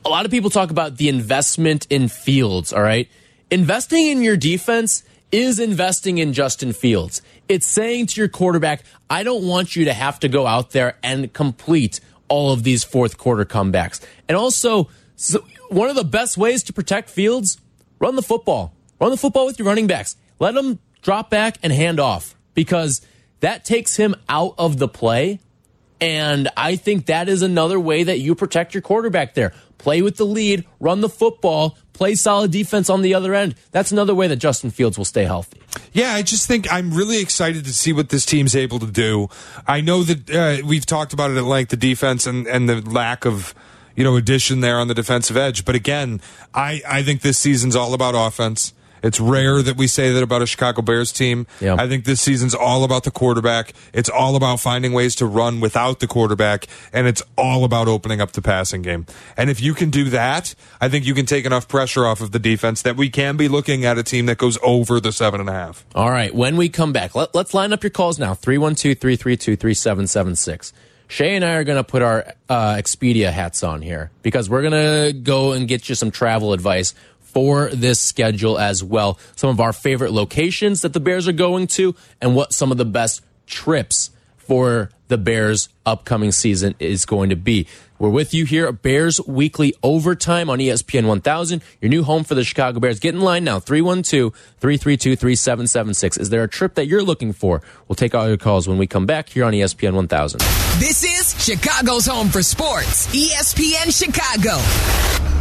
A 0.05 0.09
lot 0.09 0.23
of 0.25 0.29
people 0.29 0.51
talk 0.51 0.69
about 0.69 0.97
the 0.97 1.09
investment 1.09 1.87
in 1.89 2.09
Fields. 2.09 2.71
All 2.71 2.83
right, 2.83 3.09
investing 3.49 4.05
in 4.05 4.21
your 4.21 4.37
defense 4.37 5.03
is 5.31 5.57
investing 5.57 6.19
in 6.19 6.31
Justin 6.31 6.73
Fields. 6.73 7.23
It's 7.49 7.65
saying 7.65 8.05
to 8.07 8.21
your 8.21 8.27
quarterback, 8.27 8.83
"I 9.09 9.23
don't 9.23 9.47
want 9.47 9.75
you 9.75 9.85
to 9.85 9.93
have 9.93 10.19
to 10.19 10.27
go 10.27 10.45
out 10.45 10.71
there 10.71 10.97
and 11.01 11.33
complete 11.33 11.99
all 12.27 12.51
of 12.51 12.61
these 12.61 12.83
fourth 12.83 13.17
quarter 13.17 13.45
comebacks." 13.45 13.99
And 14.29 14.37
also, 14.37 14.89
so 15.15 15.43
one 15.69 15.89
of 15.89 15.95
the 15.95 16.03
best 16.03 16.37
ways 16.37 16.61
to 16.63 16.73
protect 16.73 17.09
Fields, 17.09 17.57
run 17.97 18.15
the 18.15 18.21
football. 18.21 18.73
Run 19.01 19.09
the 19.09 19.17
football 19.17 19.47
with 19.47 19.57
your 19.57 19.67
running 19.67 19.87
backs. 19.87 20.15
Let 20.39 20.53
them 20.53 20.77
drop 21.01 21.31
back 21.31 21.57
and 21.63 21.73
hand 21.73 21.99
off 21.99 22.35
because 22.53 23.01
that 23.39 23.65
takes 23.65 23.95
him 23.95 24.15
out 24.29 24.53
of 24.59 24.77
the 24.77 24.87
play. 24.87 25.39
And 26.01 26.49
I 26.57 26.75
think 26.75 27.05
that 27.05 27.29
is 27.29 27.41
another 27.41 27.79
way 27.79 28.03
that 28.03 28.19
you 28.19 28.35
protect 28.35 28.73
your 28.73 28.81
quarterback 28.81 29.33
there. 29.33 29.53
Play 29.77 30.01
with 30.01 30.17
the 30.17 30.25
lead, 30.25 30.65
run 30.79 31.01
the 31.01 31.09
football, 31.09 31.77
play 31.93 32.15
solid 32.15 32.51
defense 32.51 32.89
on 32.89 33.01
the 33.01 33.13
other 33.13 33.33
end. 33.33 33.55
That's 33.71 33.91
another 33.91 34.15
way 34.15 34.27
that 34.27 34.37
Justin 34.37 34.71
Fields 34.71 34.97
will 34.97 35.05
stay 35.05 35.23
healthy. 35.23 35.61
Yeah, 35.93 36.13
I 36.13 36.21
just 36.21 36.47
think 36.47 36.71
I'm 36.71 36.93
really 36.93 37.21
excited 37.21 37.65
to 37.65 37.73
see 37.73 37.93
what 37.93 38.09
this 38.09 38.25
team's 38.25 38.55
able 38.55 38.79
to 38.79 38.91
do. 38.91 39.29
I 39.67 39.81
know 39.81 40.03
that 40.03 40.29
uh, 40.29 40.65
we've 40.65 40.85
talked 40.85 41.13
about 41.13 41.31
it 41.31 41.37
at 41.37 41.43
length, 41.43 41.69
the 41.69 41.77
defense 41.77 42.27
and, 42.27 42.47
and 42.47 42.67
the 42.67 42.81
lack 42.81 43.25
of 43.25 43.53
you 43.95 44.03
know 44.03 44.15
addition 44.17 44.59
there 44.59 44.77
on 44.77 44.87
the 44.87 44.93
defensive 44.93 45.37
edge. 45.37 45.65
But 45.65 45.75
again, 45.75 46.21
I 46.53 46.81
I 46.87 47.03
think 47.03 47.21
this 47.21 47.37
season's 47.37 47.75
all 47.75 47.93
about 47.93 48.13
offense. 48.15 48.73
It's 49.05 49.19
rare 49.19 49.61
that 49.61 49.77
we 49.77 49.85
say 49.85 50.11
that 50.11 50.23
about 50.23 50.41
a 50.41 50.47
Chicago 50.47 50.81
Bears 50.81 51.11
team. 51.11 51.45
Yeah. 51.61 51.75
I 51.77 51.87
think 51.87 52.05
this 52.05 52.19
season's 52.21 52.55
all 52.55 52.83
about 52.83 53.03
the 53.03 53.11
quarterback. 53.11 53.73
It's 53.93 54.09
all 54.09 54.35
about 54.35 54.59
finding 54.59 54.93
ways 54.93 55.15
to 55.17 55.27
run 55.27 55.59
without 55.59 55.99
the 55.99 56.07
quarterback, 56.07 56.65
and 56.91 57.05
it's 57.05 57.21
all 57.37 57.63
about 57.63 57.87
opening 57.87 58.19
up 58.19 58.31
the 58.31 58.41
passing 58.41 58.81
game. 58.81 59.05
And 59.37 59.51
if 59.51 59.61
you 59.61 59.75
can 59.75 59.91
do 59.91 60.05
that, 60.09 60.55
I 60.81 60.89
think 60.89 61.05
you 61.05 61.13
can 61.13 61.27
take 61.27 61.45
enough 61.45 61.67
pressure 61.67 62.05
off 62.05 62.19
of 62.19 62.31
the 62.31 62.39
defense 62.39 62.81
that 62.81 62.97
we 62.97 63.11
can 63.11 63.37
be 63.37 63.47
looking 63.47 63.85
at 63.85 63.99
a 63.99 64.03
team 64.03 64.25
that 64.25 64.39
goes 64.39 64.57
over 64.63 64.99
the 64.99 65.11
seven 65.11 65.39
and 65.39 65.49
a 65.49 65.53
half. 65.53 65.85
All 65.93 66.09
right, 66.09 66.33
when 66.33 66.57
we 66.57 66.67
come 66.67 66.91
back, 66.91 67.13
let, 67.13 67.35
us 67.35 67.53
line 67.53 67.73
up 67.73 67.83
your 67.83 67.91
calls 67.91 68.17
now 68.17 68.33
312 68.33 68.97
332 68.97 69.55
3776. 69.55 70.73
Shea 71.07 71.35
and 71.35 71.45
I 71.45 71.53
are 71.53 71.63
going 71.63 71.77
to 71.77 71.83
put 71.83 72.01
our 72.01 72.33
uh, 72.49 72.73
Expedia 72.73 73.31
hats 73.31 73.63
on 73.63 73.81
here 73.81 74.09
because 74.23 74.49
we're 74.49 74.63
going 74.63 75.13
to 75.13 75.13
go 75.13 75.51
and 75.51 75.67
get 75.67 75.87
you 75.87 75.93
some 75.93 76.09
travel 76.09 76.51
advice 76.51 76.95
for 77.35 77.67
this 77.71 77.99
schedule 77.99 78.57
as 78.57 78.81
well. 78.81 79.19
Some 79.35 79.49
of 79.49 79.59
our 79.59 79.73
favorite 79.73 80.13
locations 80.13 80.83
that 80.83 80.93
the 80.93 81.01
Bears 81.01 81.27
are 81.27 81.33
going 81.33 81.67
to, 81.67 81.93
and 82.21 82.33
what 82.33 82.53
some 82.53 82.71
of 82.71 82.77
the 82.77 82.85
best 82.85 83.21
trips 83.45 84.09
for 84.37 84.89
the 85.09 85.17
Bears' 85.17 85.67
upcoming 85.85 86.31
season 86.31 86.75
is 86.79 87.05
going 87.05 87.29
to 87.31 87.35
be. 87.35 87.67
We're 87.99 88.09
with 88.09 88.33
you 88.33 88.45
here 88.45 88.67
at 88.67 88.81
Bears 88.81 89.19
Weekly 89.27 89.73
Overtime 89.83 90.49
on 90.49 90.59
ESPN 90.59 91.07
1000, 91.07 91.61
your 91.81 91.89
new 91.89 92.03
home 92.03 92.23
for 92.23 92.35
the 92.35 92.43
Chicago 92.45 92.79
Bears. 92.79 93.01
Get 93.01 93.13
in 93.13 93.21
line 93.21 93.43
now, 93.43 93.59
312 93.59 94.33
332 94.33 95.17
3776. 95.17 96.17
Is 96.17 96.29
there 96.29 96.43
a 96.43 96.47
trip 96.47 96.75
that 96.75 96.87
you're 96.87 97.03
looking 97.03 97.33
for? 97.33 97.61
We'll 97.89 97.97
take 97.97 98.15
all 98.15 98.29
your 98.29 98.37
calls 98.37 98.65
when 98.65 98.77
we 98.77 98.87
come 98.87 99.05
back 99.05 99.27
here 99.27 99.43
on 99.43 99.51
ESPN 99.51 99.93
1000. 99.93 100.39
This 100.79 101.03
is 101.03 101.35
Chicago's 101.43 102.05
home 102.05 102.29
for 102.29 102.41
sports. 102.41 103.07
ESPN 103.07 103.91
Chicago. 103.91 105.34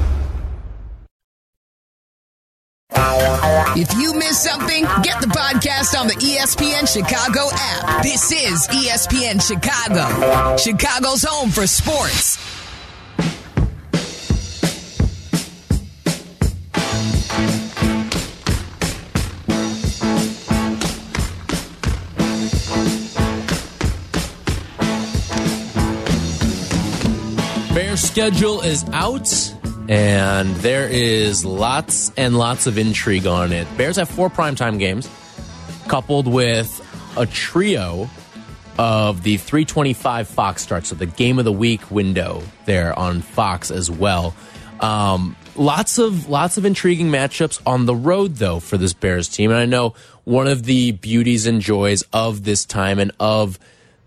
If 3.77 3.93
you 3.99 4.15
miss 4.15 4.41
something, 4.43 4.85
get 5.03 5.21
the 5.21 5.27
podcast 5.27 5.99
on 5.99 6.07
the 6.07 6.15
ESPN 6.15 6.87
Chicago 6.87 7.49
app. 7.53 8.03
This 8.03 8.31
is 8.31 8.69
ESPN 8.69 9.41
Chicago, 9.43 10.57
Chicago's 10.57 11.25
home 11.25 11.51
for 11.51 11.67
sports. 11.67 12.39
Bears 27.75 28.01
schedule 28.01 28.61
is 28.61 28.85
out, 28.93 29.27
and 29.89 30.55
there 30.57 30.89
is 30.89 31.45
lots 31.45 32.11
and 32.17 32.39
lots 32.39 32.67
of 32.67 32.79
intrigue 32.79 33.27
on 33.27 33.53
it. 33.53 33.67
Bears 33.77 33.97
have 33.97 34.09
four 34.09 34.31
primetime 34.31 34.79
games, 34.79 35.09
coupled 35.89 36.27
with 36.27 36.81
a 37.17 37.27
trio 37.27 38.09
of 38.79 39.23
the 39.23 39.37
325 39.37 40.29
Fox 40.29 40.63
starts, 40.63 40.89
so 40.89 40.95
the 40.95 41.07
game 41.07 41.39
of 41.39 41.45
the 41.45 41.53
week 41.53 41.91
window 41.91 42.43
there 42.65 42.99
on 42.99 43.21
Fox 43.21 43.71
as 43.71 43.91
well. 43.91 44.35
Um, 44.81 45.37
lots 45.55 45.99
of 45.99 46.29
lots 46.29 46.57
of 46.57 46.65
intriguing 46.65 47.11
matchups 47.11 47.61
on 47.65 47.87
the 47.87 47.95
road 47.95 48.37
though 48.37 48.61
for 48.61 48.77
this 48.77 48.93
Bears 48.93 49.29
team, 49.29 49.51
and 49.51 49.61
I 49.61 49.67
know 49.67 49.95
one 50.25 50.47
of 50.47 50.65
the 50.65 50.93
beauties 50.93 51.47
and 51.47 51.61
joys 51.61 52.03
of 52.13 52.45
this 52.45 52.65
time 52.65 52.99
and 52.99 53.13
of 53.21 53.59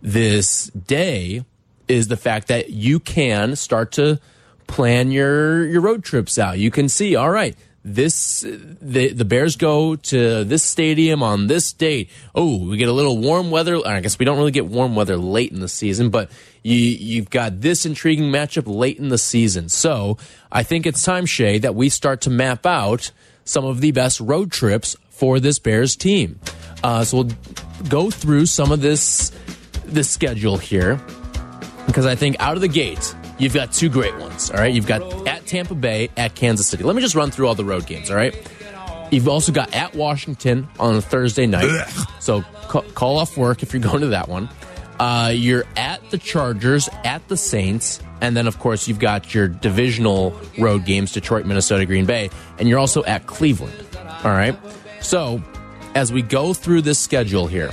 this 0.02 0.68
day 0.68 1.46
is 1.88 2.08
the 2.08 2.18
fact 2.18 2.50
that 2.50 2.70
you 2.70 3.00
can 3.00 3.56
start 3.56 3.94
to 3.94 4.20
plan 4.68 5.12
your 5.12 5.66
your 5.66 5.82
road 5.82 6.04
trips 6.04 6.38
out. 6.38 6.60
You 6.60 6.72
can 6.72 6.90
see, 6.90 7.16
all 7.16 7.32
right, 7.32 7.56
this 7.84 8.42
the 8.42 9.14
the 9.14 9.26
Bears 9.26 9.56
go 9.56 9.96
to 9.96 10.44
this 10.44 10.64
stadium 10.64 11.24
on 11.24 11.48
this 11.48 11.72
date. 11.72 12.10
Oh, 12.36 12.58
we 12.68 12.78
get 12.78 12.90
a 12.90 12.94
little 12.94 13.18
warm 13.18 13.50
weather. 13.50 13.80
I 13.86 14.02
guess 14.02 14.20
we 14.20 14.26
don't 14.26 14.38
really 14.38 14.52
get 14.52 14.68
warm 14.68 14.96
weather 14.96 15.16
late 15.16 15.52
in 15.52 15.62
the 15.62 15.70
season, 15.70 16.10
but 16.10 16.30
you 16.64 16.76
you've 16.76 17.30
got 17.30 17.62
this 17.62 17.86
intriguing 17.86 18.30
matchup 18.30 18.64
late 18.68 19.00
in 19.00 19.08
the 19.10 19.18
season. 19.18 19.70
So 19.70 20.18
I 20.52 20.64
think 20.64 20.86
it's 20.86 21.02
time, 21.04 21.26
Shea, 21.26 21.60
that 21.60 21.76
we 21.76 21.90
start 21.90 22.22
to 22.22 22.30
map 22.30 22.66
out 22.66 23.12
some 23.46 23.64
of 23.64 23.80
the 23.80 23.92
best 23.92 24.20
road 24.20 24.52
trips 24.52 24.98
for 25.10 25.40
this 25.40 25.58
Bears 25.58 25.96
team. 25.96 26.40
Uh, 26.84 27.04
so 27.06 27.18
we'll 27.18 27.32
go 27.90 28.12
through 28.12 28.48
some 28.48 28.72
of 28.72 28.82
this 28.82 29.32
this 29.86 30.10
schedule 30.10 30.58
here 30.58 31.00
because 31.86 32.06
I 32.06 32.16
think 32.16 32.36
out 32.40 32.56
of 32.56 32.62
the 32.62 32.68
gate, 32.68 33.16
you've 33.38 33.54
got 33.54 33.72
two 33.72 33.90
great 33.90 34.16
ones. 34.18 34.50
All 34.52 34.58
right. 34.58 34.74
You've 34.74 34.88
got 34.88 35.28
at 35.28 35.46
Tampa 35.46 35.76
Bay, 35.76 36.10
at 36.18 36.36
Kansas 36.36 36.68
City. 36.68 36.84
Let 36.84 36.96
me 36.96 37.02
just 37.02 37.16
run 37.16 37.32
through 37.32 37.48
all 37.48 37.56
the 37.56 37.66
road 37.66 37.86
games. 37.86 38.10
All 38.10 38.18
right. 38.18 38.36
You've 39.12 39.28
also 39.30 39.52
got 39.52 39.74
at 39.74 39.96
Washington 39.96 40.68
on 40.80 40.96
a 40.96 41.02
Thursday 41.02 41.46
night. 41.46 41.88
So 42.20 42.42
ca- 42.68 42.82
call 42.94 43.18
off 43.18 43.38
work 43.38 43.64
if 43.64 43.74
you're 43.74 43.82
going 43.92 44.02
to 44.02 44.08
that 44.08 44.28
one. 44.28 44.50
Uh, 45.00 45.32
you're 45.34 45.64
at 45.76 46.10
the 46.10 46.18
Chargers, 46.18 46.90
at 47.06 47.26
the 47.28 47.38
Saints, 47.38 48.02
and 48.20 48.36
then, 48.36 48.48
of 48.48 48.58
course, 48.58 48.88
you've 48.88 48.98
got 48.98 49.32
your 49.34 49.48
divisional 49.48 50.36
road 50.58 50.86
games 50.86 51.12
Detroit, 51.12 51.46
Minnesota, 51.46 51.86
Green 51.86 52.06
Bay, 52.08 52.32
and 52.58 52.68
you're 52.68 52.80
also 52.80 53.04
at 53.04 53.28
Cleveland. 53.28 53.74
All 54.24 54.32
right. 54.32 54.58
So 55.02 55.42
as 55.94 56.12
we 56.12 56.24
go 56.24 56.54
through 56.54 56.82
this 56.82 56.98
schedule 56.98 57.46
here, 57.46 57.72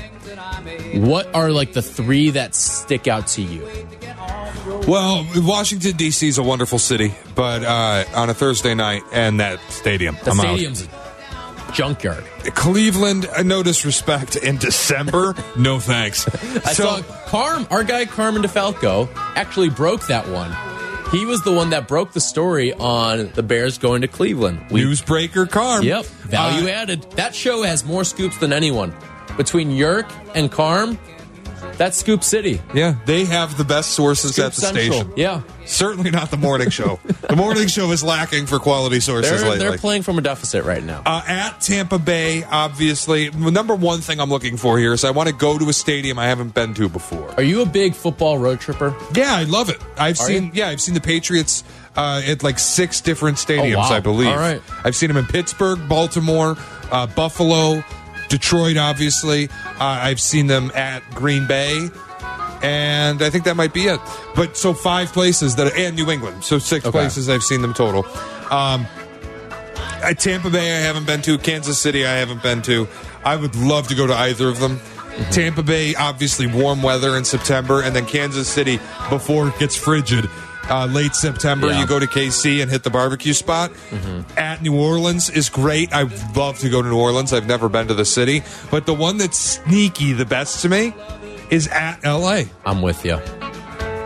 what 0.94 1.35
are 1.35 1.50
like 1.50 1.72
the 1.72 1.83
three 1.83 2.31
that 2.31 2.55
stick 2.55 3.09
out 3.09 3.27
to 3.29 3.42
you? 3.42 3.66
Well, 4.87 5.27
Washington 5.37 5.97
D.C. 5.97 6.29
is 6.29 6.37
a 6.37 6.42
wonderful 6.42 6.79
city, 6.79 7.14
but 7.35 7.64
uh, 7.64 8.05
on 8.14 8.29
a 8.29 8.35
Thursday 8.35 8.75
night 8.75 9.03
and 9.12 9.40
that 9.40 9.59
stadium, 9.70 10.18
The 10.23 10.31
I'm 10.33 10.37
stadium's 10.37 10.83
a 10.83 11.73
junkyard. 11.73 12.23
Cleveland, 12.55 13.27
uh, 13.27 13.42
no 13.42 13.62
disrespect, 13.62 14.37
in 14.37 14.59
December, 14.59 15.35
no 15.57 15.81
thanks. 15.81 16.29
I 16.66 16.75
saw 16.75 17.01
Carm, 17.27 17.66
our 17.70 17.83
guy 17.83 18.05
Carmen 18.05 18.42
DeFalco, 18.42 19.09
actually 19.35 19.70
broke 19.70 20.07
that 20.09 20.29
one. 20.29 20.55
He 21.11 21.25
was 21.25 21.40
the 21.42 21.53
one 21.53 21.70
that 21.70 21.88
broke 21.88 22.12
the 22.12 22.20
story 22.20 22.75
on 22.75 23.31
the 23.35 23.42
Bears 23.42 23.79
going 23.79 24.03
to 24.03 24.09
Cleveland. 24.09 24.66
We- 24.70 24.83
Newsbreaker 24.83 25.51
Carm. 25.51 25.83
Yep, 25.83 26.05
value 26.05 26.66
Uh, 26.66 26.73
added. 26.73 27.03
That 27.12 27.35
show 27.35 27.62
has 27.62 27.87
more 27.87 28.05
scoops 28.05 28.37
than 28.37 28.53
anyone. 28.53 28.92
Between 29.38 29.70
Yerk 29.70 30.07
and 30.35 30.53
Carm, 30.53 30.99
that's 31.77 31.96
Scoop 31.98 32.22
City. 32.22 32.61
Yeah, 32.72 32.94
they 33.07 33.24
have 33.24 33.57
the 33.59 33.64
best 33.64 33.90
sources 33.90 34.33
Scoop 34.35 34.46
at 34.46 34.53
the 34.53 34.61
Central. 34.61 34.92
station. 35.00 35.12
Yeah. 35.16 35.42
Certainly 35.66 36.11
not 36.11 36.31
the 36.31 36.37
morning 36.37 36.70
show. 36.70 37.00
the 37.29 37.37
morning 37.37 37.68
show 37.68 37.90
is 37.90 38.05
lacking 38.05 38.46
for 38.46 38.59
quality 38.59 39.00
sources 39.00 39.31
They're, 39.40 39.50
lately. 39.50 39.66
they're 39.68 39.79
playing 39.79 40.03
from 40.03 40.18
a 40.18 40.20
deficit 40.20 40.64
right 40.64 40.83
now. 40.85 41.03
Uh, 41.07 41.22
at 41.27 41.61
Tampa 41.61 41.98
Bay, 41.98 42.44
obviously, 42.44 43.31
the 43.31 43.50
number 43.50 43.74
one 43.74 44.00
thing 44.00 44.20
I'm 44.20 44.29
looking 44.31 44.57
for 44.59 44.79
here 44.79 44.92
is 44.92 45.05
I 45.05 45.11
want 45.11 45.29
to 45.31 45.35
go 45.35 45.59
to 45.59 45.68
a 45.68 45.72
stadium 45.72 46.18
I 46.18 46.27
haven't 46.27 46.55
been 46.55 46.74
to 46.74 46.88
before. 46.88 47.31
Are 47.37 47.42
you 47.42 47.62
a 47.62 47.66
big 47.66 47.94
football 47.94 48.38
road 48.38 48.61
tripper? 48.61 48.94
Yeah, 49.14 49.35
I 49.35 49.44
love 49.44 49.70
it. 49.70 49.79
I've 49.96 50.20
Are 50.20 50.27
seen. 50.27 50.44
you? 50.46 50.50
Yeah, 50.55 50.68
I've 50.68 50.81
seen 50.83 50.94
the 50.94 51.00
Patriots 51.00 51.64
uh, 51.96 52.20
at 52.27 52.42
like 52.42 52.59
six 52.59 53.00
different 53.00 53.38
stadiums. 53.38 53.77
Oh, 53.77 53.79
wow. 53.79 53.88
I 53.96 54.00
believe. 54.00 54.29
All 54.29 54.37
right. 54.37 54.61
I've 54.85 54.94
seen 54.96 55.09
them 55.09 55.16
in 55.16 55.24
Pittsburgh, 55.27 55.88
Baltimore, 55.88 56.57
uh, 56.92 57.07
Buffalo, 57.07 57.83
Detroit. 58.28 58.76
Obviously, 58.76 59.48
uh, 59.78 59.84
I've 59.84 60.20
seen 60.20 60.46
them 60.46 60.70
at 60.74 61.02
Green 61.14 61.46
Bay. 61.46 61.88
And 62.62 63.20
I 63.20 63.28
think 63.28 63.44
that 63.44 63.56
might 63.56 63.74
be 63.74 63.88
it. 63.88 64.00
But 64.34 64.56
so 64.56 64.72
five 64.72 65.12
places 65.12 65.56
that, 65.56 65.74
and 65.76 65.94
New 65.96 66.10
England. 66.10 66.44
So 66.44 66.58
six 66.58 66.87
Okay. 66.87 66.92
places 66.98 67.28
I've 67.28 67.42
seen 67.42 67.60
them 67.60 67.74
total. 67.74 68.06
Um, 68.50 68.87
at 70.02 70.18
Tampa 70.18 70.48
Bay, 70.48 70.74
I 70.74 70.80
haven't 70.80 71.06
been 71.06 71.20
to. 71.22 71.37
Kansas 71.37 71.78
City, 71.78 72.06
I 72.06 72.12
haven't 72.14 72.42
been 72.42 72.62
to. 72.62 72.88
I 73.22 73.37
would 73.37 73.54
love 73.56 73.88
to 73.88 73.94
go 73.94 74.06
to 74.06 74.14
either 74.14 74.48
of 74.48 74.60
them. 74.60 74.78
Mm-hmm. 74.78 75.30
Tampa 75.30 75.62
Bay, 75.62 75.94
obviously 75.94 76.46
warm 76.46 76.82
weather 76.82 77.16
in 77.16 77.24
September, 77.24 77.82
and 77.82 77.94
then 77.94 78.06
Kansas 78.06 78.48
City 78.48 78.80
before 79.10 79.48
it 79.48 79.58
gets 79.58 79.76
frigid. 79.76 80.28
Uh, 80.70 80.87
late 80.87 81.14
September, 81.14 81.68
Yeah. 81.70 81.81
you 81.81 81.87
go 81.87 81.98
to 81.98 82.07
KC 82.07 82.62
and 82.62 82.70
hit 82.70 82.83
the 82.85 82.90
barbecue 82.90 83.35
spot. 83.35 83.70
At 84.37 84.62
New 84.62 84.74
Orleans 84.74 85.29
is 85.29 85.48
great. 85.50 85.92
I 85.92 86.05
love 86.35 86.59
to 86.61 86.70
go 86.70 86.81
to 86.81 86.88
New 86.88 86.96
Orleans. 86.98 87.33
I've 87.33 87.46
never 87.46 87.68
been 87.68 87.88
to 87.88 87.94
the 87.94 88.05
city, 88.07 88.42
but 88.70 88.87
the 88.87 88.94
one 88.94 89.18
that's 89.18 89.38
sneaky 89.38 90.12
the 90.14 90.24
best 90.24 90.62
to 90.62 90.68
me 90.70 90.94
is 91.50 91.68
at 91.68 92.03
LA. 92.03 92.44
I'm 92.64 92.81
with 92.81 93.05
you. 93.05 93.18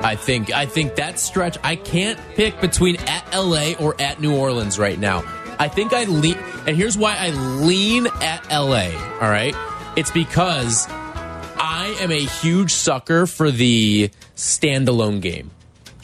I 0.00 0.16
think 0.16 0.52
I 0.52 0.66
think 0.66 0.96
that 0.96 1.18
stretch 1.20 1.58
I 1.64 1.76
can't 1.76 2.18
pick 2.34 2.60
between 2.60 2.96
at 3.06 3.24
LA 3.34 3.72
or 3.78 3.94
at 4.00 4.20
New 4.20 4.34
Orleans 4.36 4.78
right 4.78 4.98
now. 4.98 5.22
I 5.60 5.68
think 5.68 5.92
I 5.92 6.04
lean 6.04 6.36
and 6.66 6.76
here's 6.76 6.96
why 6.98 7.16
I 7.18 7.30
lean 7.30 8.06
at 8.20 8.44
LA, 8.50 8.90
all 9.20 9.28
right? 9.30 9.54
It's 9.96 10.10
because 10.12 10.86
I 10.88 11.96
am 12.00 12.10
a 12.12 12.20
huge 12.24 12.72
sucker 12.72 13.26
for 13.26 13.50
the 13.50 14.10
standalone 14.36 15.20
game. 15.20 15.50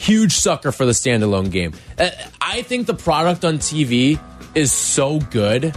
Huge 0.04 0.32
sucker 0.32 0.70
for 0.70 0.84
the 0.84 0.92
standalone 0.92 1.50
game. 1.50 1.72
Uh, 1.98 2.10
I 2.40 2.60
think 2.62 2.86
the 2.86 2.94
product 2.94 3.44
on 3.44 3.58
TV 3.58 4.20
is 4.54 4.70
so 4.70 5.18
good 5.18 5.74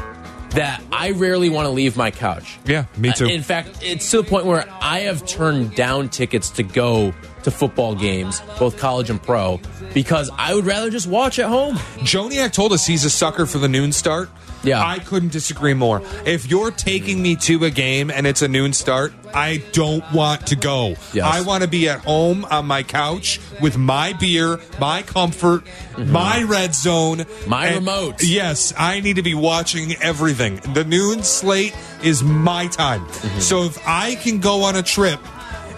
that 0.51 0.81
I 0.91 1.11
rarely 1.11 1.49
want 1.49 1.65
to 1.65 1.69
leave 1.69 1.95
my 1.95 2.11
couch. 2.11 2.57
Yeah, 2.65 2.85
me 2.97 3.13
too. 3.13 3.25
Uh, 3.25 3.29
In 3.29 3.41
fact, 3.43 3.79
it's 3.81 4.09
to 4.11 4.21
the 4.21 4.23
point 4.27 4.45
where 4.45 4.65
I 4.81 4.99
have 5.01 5.25
turned 5.25 5.75
down 5.75 6.09
tickets 6.09 6.49
to 6.51 6.63
go 6.63 7.13
to 7.43 7.51
football 7.51 7.95
games, 7.95 8.41
both 8.59 8.77
college 8.77 9.09
and 9.09 9.21
pro, 9.21 9.59
because 9.93 10.29
I 10.37 10.53
would 10.53 10.65
rather 10.65 10.89
just 10.89 11.07
watch 11.07 11.39
at 11.39 11.47
home. 11.47 11.75
Joniak 11.99 12.51
told 12.51 12.73
us 12.73 12.85
he's 12.85 13.05
a 13.05 13.09
sucker 13.09 13.45
for 13.45 13.57
the 13.57 13.67
noon 13.67 13.91
start. 13.91 14.29
Yeah. 14.63 14.83
I 14.83 14.97
couldn't 14.99 15.31
disagree 15.31 15.75
more. 15.75 16.01
If 16.25 16.49
you're 16.49 16.71
taking 16.71 17.21
me 17.21 17.35
to 17.37 17.63
a 17.65 17.69
game 17.69 18.09
and 18.09 18.25
it's 18.25 18.41
a 18.41 18.47
noon 18.47 18.73
start, 18.73 19.13
I 19.33 19.63
don't 19.71 20.03
want 20.11 20.47
to 20.47 20.55
go. 20.55 20.95
Yes. 21.13 21.25
I 21.25 21.41
want 21.41 21.61
to 21.63 21.69
be 21.69 21.87
at 21.87 21.99
home 21.99 22.43
on 22.45 22.65
my 22.65 22.81
couch 22.83 23.39
with 23.61 23.77
my 23.77 24.13
beer, 24.13 24.59
my 24.79 25.03
comfort, 25.03 25.63
my 25.97 26.43
red 26.43 26.73
zone, 26.73 27.19
Mm-hmm. 27.19 27.49
My 27.49 27.75
remote. 27.75 28.23
Yes, 28.23 28.73
I 28.77 28.99
need 28.99 29.15
to 29.15 29.21
be 29.21 29.33
watching 29.33 29.95
everything. 30.01 30.57
The 30.73 30.83
noon 30.83 31.23
slate 31.23 31.75
is 32.03 32.23
my 32.23 32.67
time. 32.67 33.05
Mm-hmm. 33.05 33.39
So 33.39 33.63
if 33.63 33.77
I 33.87 34.15
can 34.15 34.39
go 34.39 34.63
on 34.63 34.75
a 34.75 34.83
trip 34.83 35.19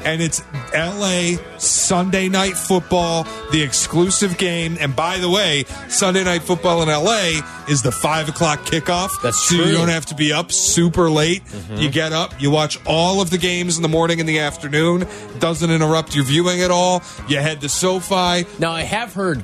and 0.03 0.21
it's 0.21 0.41
LA 0.73 1.37
Sunday 1.57 2.29
night 2.29 2.55
football, 2.55 3.25
the 3.51 3.61
exclusive 3.61 4.37
game. 4.37 4.77
And 4.79 4.95
by 4.95 5.17
the 5.17 5.29
way, 5.29 5.65
Sunday 5.87 6.23
night 6.23 6.43
football 6.43 6.81
in 6.81 6.89
LA 6.89 7.41
is 7.67 7.81
the 7.81 7.91
five 7.91 8.29
o'clock 8.29 8.59
kickoff. 8.61 9.21
That's 9.21 9.39
so 9.47 9.55
true. 9.55 9.63
Mm-hmm. 9.63 9.71
you 9.71 9.77
don't 9.77 9.89
have 9.89 10.05
to 10.07 10.15
be 10.15 10.31
up 10.33 10.51
super 10.51 11.09
late. 11.09 11.43
You 11.75 11.89
get 11.89 12.13
up, 12.13 12.39
you 12.41 12.51
watch 12.51 12.79
all 12.85 13.21
of 13.21 13.29
the 13.29 13.37
games 13.37 13.77
in 13.77 13.83
the 13.83 13.89
morning 13.89 14.19
and 14.19 14.27
the 14.27 14.39
afternoon. 14.39 15.07
Doesn't 15.39 15.69
interrupt 15.69 16.15
your 16.15 16.25
viewing 16.25 16.61
at 16.61 16.71
all. 16.71 17.01
You 17.27 17.37
head 17.37 17.61
to 17.61 17.69
SoFi. 17.69 18.45
Now, 18.59 18.71
I 18.71 18.81
have 18.81 19.13
heard 19.13 19.43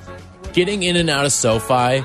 getting 0.54 0.84
in 0.84 0.96
and 0.96 1.10
out 1.10 1.26
of 1.26 1.32
SoFi 1.32 2.04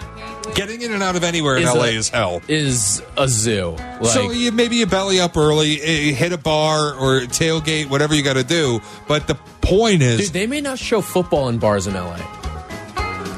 Getting 0.55 0.83
in 0.83 0.93
and 0.93 1.03
out 1.03 1.17
of 1.17 1.25
anywhere 1.25 1.57
in 1.57 1.63
is 1.63 1.75
LA 1.75 1.85
a, 1.85 1.89
is 1.89 2.09
hell. 2.09 2.43
Is 2.49 3.03
a 3.17 3.29
zoo. 3.29 3.71
Like, 3.79 4.05
so 4.07 4.31
you 4.31 4.53
maybe 4.53 4.77
you 4.77 4.87
belly 4.87 5.21
up 5.21 5.37
early, 5.37 5.81
eh, 5.81 6.13
hit 6.13 6.33
a 6.33 6.39
bar 6.39 6.95
or 6.95 7.21
tailgate, 7.23 7.89
whatever 7.89 8.15
you 8.15 8.23
got 8.23 8.35
to 8.35 8.45
do. 8.45 8.81
But 9.09 9.27
the 9.27 9.35
point 9.63 10.03
is, 10.03 10.21
dude, 10.21 10.33
they 10.33 10.47
may 10.47 10.61
not 10.61 10.79
show 10.79 11.01
football 11.01 11.49
in 11.49 11.59
bars 11.59 11.87
in 11.87 11.95
LA. 11.95 12.19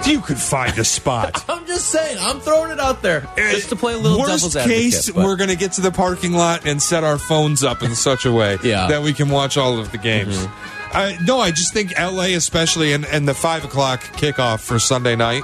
you 0.07 0.20
could 0.20 0.38
find 0.38 0.77
a 0.79 0.85
spot. 0.85 1.44
I'm 1.48 1.66
just 1.66 1.88
saying. 1.90 2.16
I'm 2.20 2.40
throwing 2.40 2.72
it 2.72 2.81
out 2.81 3.03
there 3.03 3.29
just 3.37 3.68
to 3.68 3.77
play 3.77 3.94
a 3.94 3.98
little 3.98 4.18
Worst 4.18 4.31
devil's 4.33 4.57
advocate. 4.57 4.83
case, 4.83 5.11
but- 5.11 5.25
we're 5.25 5.37
going 5.37 5.51
to 5.51 5.57
get 5.57 5.72
to 5.72 5.81
the 5.81 5.92
parking 5.92 6.33
lot 6.33 6.66
and 6.66 6.83
set 6.83 7.05
our 7.05 7.18
phones 7.18 7.62
up 7.62 7.83
in 7.83 7.94
such 7.94 8.25
a 8.27 8.33
way 8.33 8.59
Yeah. 8.64 8.81
Mm-hmm. 8.81 8.90
that 8.90 9.03
we 9.03 9.12
can 9.12 9.29
watch 9.29 9.57
all 9.57 9.79
of 9.79 9.92
the 9.92 9.98
games. 9.98 10.37
I, 10.94 11.16
no, 11.25 11.38
I 11.38 11.53
just 11.53 11.72
think 11.72 11.92
LA, 11.98 12.35
especially, 12.37 12.92
and, 12.92 13.05
and 13.07 13.27
the 13.29 13.33
five 13.35 13.64
o'clock 13.64 14.01
kickoff 14.14 14.61
for 14.61 14.79
Sunday 14.79 15.16
night, 15.16 15.42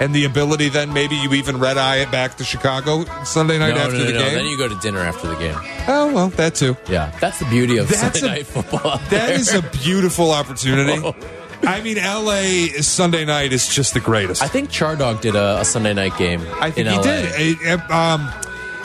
and 0.00 0.14
the 0.14 0.24
ability 0.24 0.68
then 0.68 0.92
maybe 0.92 1.16
you 1.16 1.32
even 1.34 1.58
red 1.58 1.76
eye 1.78 1.96
it 1.96 2.10
back 2.10 2.36
to 2.36 2.44
Chicago 2.44 3.04
Sunday 3.24 3.58
night 3.58 3.74
no, 3.74 3.80
after 3.82 3.98
no, 3.98 4.04
no, 4.04 4.06
the 4.06 4.12
game. 4.12 4.34
Then 4.34 4.46
you 4.46 4.56
go 4.56 4.68
to 4.68 4.78
dinner 4.80 5.00
after 5.00 5.28
the 5.28 5.36
game. 5.36 5.56
oh 5.88 6.12
well, 6.12 6.28
that 6.30 6.54
too. 6.54 6.76
Yeah, 6.88 7.14
that's 7.20 7.38
the 7.38 7.44
beauty 7.46 7.76
of 7.78 7.88
That's 7.88 8.18
Sunday 8.20 8.26
a- 8.26 8.30
night 8.36 8.46
football. 8.46 8.98
That 9.10 9.30
is 9.32 9.54
a 9.54 9.62
beautiful 9.62 10.30
opportunity. 10.32 11.14
I 11.62 11.82
mean, 11.82 11.98
LA 11.98 12.80
Sunday 12.80 13.26
night 13.26 13.52
is 13.52 13.68
just 13.68 13.92
the 13.92 14.00
greatest. 14.00 14.42
I 14.42 14.48
think 14.48 14.70
Chardog 14.70 15.20
did 15.20 15.34
a, 15.36 15.60
a 15.60 15.64
Sunday 15.66 15.92
night 15.92 16.16
game. 16.16 16.40
I 16.54 16.70
think 16.70 16.86
in 16.86 16.92
he 16.92 16.98
LA. 16.98 17.02
did. 17.04 17.90
Um, 17.90 18.32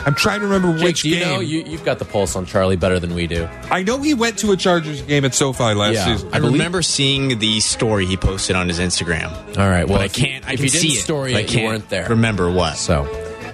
I'm 0.06 0.14
trying 0.16 0.42
to 0.42 0.46
remember 0.48 0.76
Jake, 0.78 0.84
which 0.84 1.02
do 1.02 1.10
you 1.10 1.20
game. 1.20 1.28
know 1.28 1.40
you, 1.40 1.64
you've 1.64 1.84
got 1.84 1.98
the 2.00 2.06
pulse 2.06 2.36
on 2.36 2.46
Charlie 2.46 2.76
better 2.76 3.00
than 3.00 3.16
we 3.16 3.26
do. 3.28 3.48
I 3.72 3.82
know 3.84 4.00
he 4.02 4.14
went 4.14 4.38
to 4.40 4.52
a 4.52 4.58
Chargers 4.58 5.02
game 5.02 5.26
at 5.26 5.34
SoFi 5.34 5.74
last 5.74 5.96
Yeah. 5.96 6.06
season. 6.06 6.30
I 6.32 6.40
believe- 6.40 6.54
remember 6.54 6.82
seeing 6.84 7.40
the 7.40 7.60
story 7.60 8.06
he 8.06 8.16
posted 8.16 8.56
on 8.56 8.68
his 8.68 8.80
Instagram. 8.80 9.32
All 9.58 9.68
right, 9.70 9.88
well, 9.88 9.98
but 9.98 10.02
I 10.02 10.08
can't. 10.08 10.48
I 10.48 10.52
if 10.54 10.58
can 10.58 10.64
you 10.66 10.70
see 10.70 10.88
didn't 10.90 10.98
it. 11.00 11.02
story 11.02 11.32
but 11.34 11.38
I 11.38 11.42
it, 11.42 11.52
you 11.52 11.58
can't 11.58 11.68
weren't 11.68 11.90
there. 11.90 12.08
Remember 12.10 12.52
what? 12.52 12.78
So, 12.78 13.04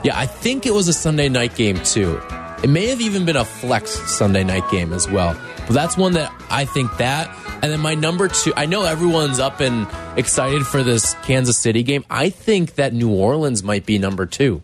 yeah, 0.04 0.18
I 0.20 0.26
think 0.26 0.66
it 0.66 0.74
was 0.74 0.88
a 0.90 0.94
Sunday 0.94 1.30
night 1.30 1.56
game 1.56 1.78
too. 1.84 2.22
It 2.64 2.70
may 2.70 2.88
have 2.88 3.02
even 3.02 3.26
been 3.26 3.38
a 3.38 3.46
flex 3.46 3.92
Sunday 4.12 4.44
night 4.44 4.70
game 4.70 4.94
as 4.94 5.10
well. 5.10 5.36
But 5.68 5.74
that's 5.74 5.96
one 5.98 6.14
that 6.14 6.32
I 6.50 6.66
think 6.66 6.96
that. 6.98 7.34
And 7.64 7.72
then 7.72 7.80
my 7.80 7.96
number 7.96 8.28
two, 8.28 8.52
I 8.58 8.66
know 8.66 8.84
everyone's 8.84 9.40
up 9.40 9.62
and 9.62 9.88
excited 10.18 10.66
for 10.68 10.84
this 10.84 11.16
Kansas 11.24 11.58
City 11.58 11.82
game. 11.84 12.04
I 12.10 12.30
think 12.30 12.76
that 12.76 12.94
New 12.94 13.10
Orleans 13.10 13.64
might 13.64 13.86
be 13.86 13.98
number 14.00 14.26
two. 14.26 14.62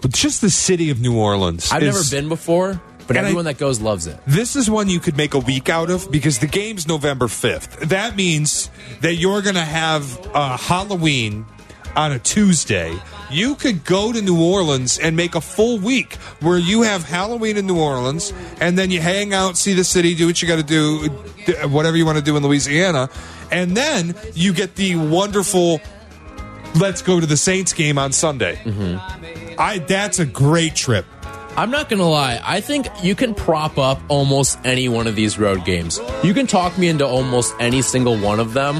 But 0.00 0.12
just 0.12 0.40
the 0.40 0.50
city 0.50 0.90
of 0.90 1.00
New 1.00 1.16
Orleans. 1.16 1.70
I've 1.72 1.82
is- 1.82 1.94
never 1.94 2.22
been 2.22 2.28
before, 2.28 2.80
but 3.06 3.16
And 3.16 3.26
I- 3.26 3.28
everyone 3.28 3.44
that 3.46 3.58
goes 3.58 3.80
loves 3.80 4.06
it. 4.06 4.18
This 4.26 4.56
is 4.56 4.70
one 4.70 4.88
you 4.88 5.00
could 5.00 5.16
make 5.16 5.34
a 5.34 5.38
week 5.38 5.68
out 5.68 5.90
of 5.90 6.10
because 6.10 6.38
the 6.38 6.46
game's 6.46 6.86
November 6.88 7.26
5th. 7.28 7.88
That 7.88 8.16
means 8.16 8.70
that 9.02 9.14
you're 9.16 9.42
going 9.42 9.56
to 9.56 9.64
have 9.64 10.04
uh, 10.34 10.56
Halloween 10.56 11.44
on 11.96 12.12
a 12.12 12.18
Tuesday. 12.18 12.94
You 13.32 13.54
could 13.56 13.84
go 13.84 14.12
to 14.12 14.20
New 14.22 14.40
Orleans 14.42 14.98
and 14.98 15.16
make 15.16 15.34
a 15.34 15.40
full 15.40 15.78
week 15.78 16.14
where 16.40 16.58
you 16.58 16.82
have 16.82 17.04
Halloween 17.04 17.56
in 17.56 17.66
New 17.66 17.78
Orleans 17.78 18.32
and 18.60 18.76
then 18.78 18.90
you 18.90 19.00
hang 19.00 19.34
out, 19.34 19.56
see 19.56 19.74
the 19.74 19.84
city, 19.84 20.14
do 20.14 20.26
what 20.26 20.40
you 20.40 20.48
got 20.48 20.56
to 20.56 20.62
do, 20.62 21.08
whatever 21.68 21.96
you 21.96 22.06
want 22.06 22.18
to 22.18 22.24
do 22.24 22.36
in 22.36 22.42
Louisiana. 22.42 23.08
And 23.52 23.76
then 23.76 24.14
you 24.34 24.52
get 24.52 24.76
the 24.76 24.96
wonderful 24.96 25.80
let's 26.76 27.02
go 27.02 27.18
to 27.18 27.26
the 27.26 27.36
Saints 27.36 27.72
game 27.72 27.98
on 27.98 28.12
Sunday. 28.12 28.60
I 29.60 29.78
that's 29.78 30.18
a 30.18 30.26
great 30.26 30.74
trip. 30.74 31.04
I'm 31.54 31.70
not 31.70 31.90
gonna 31.90 32.08
lie. 32.08 32.40
I 32.42 32.62
think 32.62 32.86
you 33.02 33.14
can 33.14 33.34
prop 33.34 33.76
up 33.76 34.00
almost 34.08 34.58
any 34.64 34.88
one 34.88 35.06
of 35.06 35.14
these 35.14 35.38
road 35.38 35.66
games. 35.66 36.00
You 36.24 36.32
can 36.32 36.46
talk 36.46 36.78
me 36.78 36.88
into 36.88 37.06
almost 37.06 37.54
any 37.60 37.82
single 37.82 38.16
one 38.16 38.40
of 38.40 38.54
them. 38.54 38.76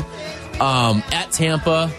Um, 0.58 1.02
at 1.12 1.30
Tampa, 1.32 1.90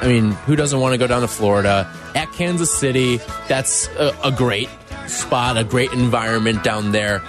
I 0.00 0.06
mean, 0.06 0.30
who 0.30 0.54
doesn't 0.54 0.78
want 0.78 0.92
to 0.92 0.98
go 0.98 1.08
down 1.08 1.22
to 1.22 1.28
Florida? 1.28 1.90
At 2.14 2.30
Kansas 2.32 2.72
City, 2.72 3.16
that's 3.48 3.88
a, 3.98 4.16
a 4.22 4.30
great 4.30 4.68
spot, 5.08 5.56
a 5.56 5.64
great 5.64 5.92
environment 5.92 6.62
down 6.62 6.92
there. 6.92 7.20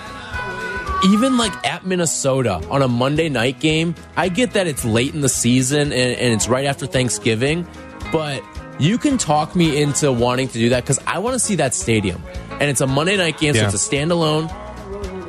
Even 1.05 1.37
like 1.37 1.53
at 1.67 1.85
Minnesota 1.85 2.61
on 2.69 2.83
a 2.83 2.87
Monday 2.87 3.29
night 3.29 3.59
game, 3.59 3.95
I 4.15 4.29
get 4.29 4.51
that 4.51 4.67
it's 4.67 4.85
late 4.85 5.15
in 5.15 5.21
the 5.21 5.29
season 5.29 5.91
and, 5.91 5.93
and 5.93 6.33
it's 6.33 6.47
right 6.47 6.65
after 6.65 6.85
Thanksgiving, 6.85 7.67
but 8.11 8.43
you 8.79 8.97
can 8.97 9.17
talk 9.17 9.55
me 9.55 9.81
into 9.81 10.11
wanting 10.11 10.47
to 10.49 10.53
do 10.53 10.69
that 10.69 10.83
because 10.83 10.99
I 11.07 11.19
want 11.19 11.33
to 11.33 11.39
see 11.39 11.55
that 11.55 11.73
stadium. 11.73 12.21
And 12.51 12.63
it's 12.63 12.81
a 12.81 12.87
Monday 12.87 13.17
night 13.17 13.37
game, 13.39 13.55
Yeah. 13.55 13.69
so 13.69 13.75
it's 13.75 13.87
a 13.87 13.89
standalone. 13.95 14.49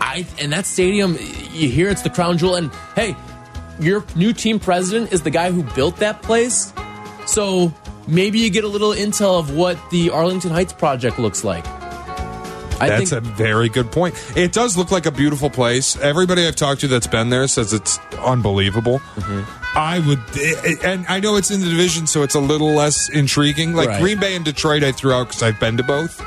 I 0.00 0.26
and 0.40 0.52
that 0.52 0.66
stadium, 0.66 1.12
you 1.52 1.68
hear 1.68 1.88
it's 1.88 2.02
the 2.02 2.10
crown 2.10 2.38
jewel. 2.38 2.54
And 2.56 2.70
hey, 2.94 3.16
your 3.80 4.04
new 4.14 4.32
team 4.32 4.58
president 4.58 5.12
is 5.12 5.22
the 5.22 5.30
guy 5.30 5.50
who 5.50 5.62
built 5.74 5.96
that 5.98 6.22
place. 6.22 6.72
So 7.26 7.72
maybe 8.06 8.38
you 8.38 8.50
get 8.50 8.64
a 8.64 8.68
little 8.68 8.90
intel 8.90 9.38
of 9.38 9.54
what 9.56 9.78
the 9.90 10.10
Arlington 10.10 10.50
Heights 10.50 10.72
project 10.72 11.18
looks 11.18 11.44
like. 11.44 11.66
I 12.78 12.88
That's 12.90 13.10
think 13.10 13.24
a 13.24 13.26
very 13.26 13.70
good 13.70 13.90
point. 13.90 14.14
It 14.36 14.52
does 14.52 14.76
look 14.76 14.90
like 14.90 15.06
a 15.06 15.10
beautiful 15.10 15.48
place. 15.48 15.96
Everybody 15.96 16.46
I've 16.46 16.56
talked 16.56 16.82
to 16.82 16.88
that's 16.88 17.06
been 17.06 17.30
there 17.30 17.48
says 17.48 17.72
it's 17.72 17.98
unbelievable. 18.18 18.98
Mm-hmm. 19.16 19.62
I 19.76 19.98
would, 19.98 20.20
and 20.82 21.04
I 21.06 21.20
know 21.20 21.36
it's 21.36 21.50
in 21.50 21.60
the 21.60 21.68
division, 21.68 22.06
so 22.06 22.22
it's 22.22 22.34
a 22.34 22.40
little 22.40 22.72
less 22.72 23.10
intriguing. 23.10 23.74
Like 23.74 23.88
Right. 23.88 23.94
Mm-hmm. 23.96 24.02
Green 24.02 24.20
Bay 24.20 24.34
and 24.34 24.44
Detroit, 24.44 24.82
I 24.82 24.90
threw 24.90 25.12
out 25.12 25.28
because 25.28 25.42
I've 25.42 25.60
been 25.60 25.76
to 25.76 25.82
both. 25.82 26.18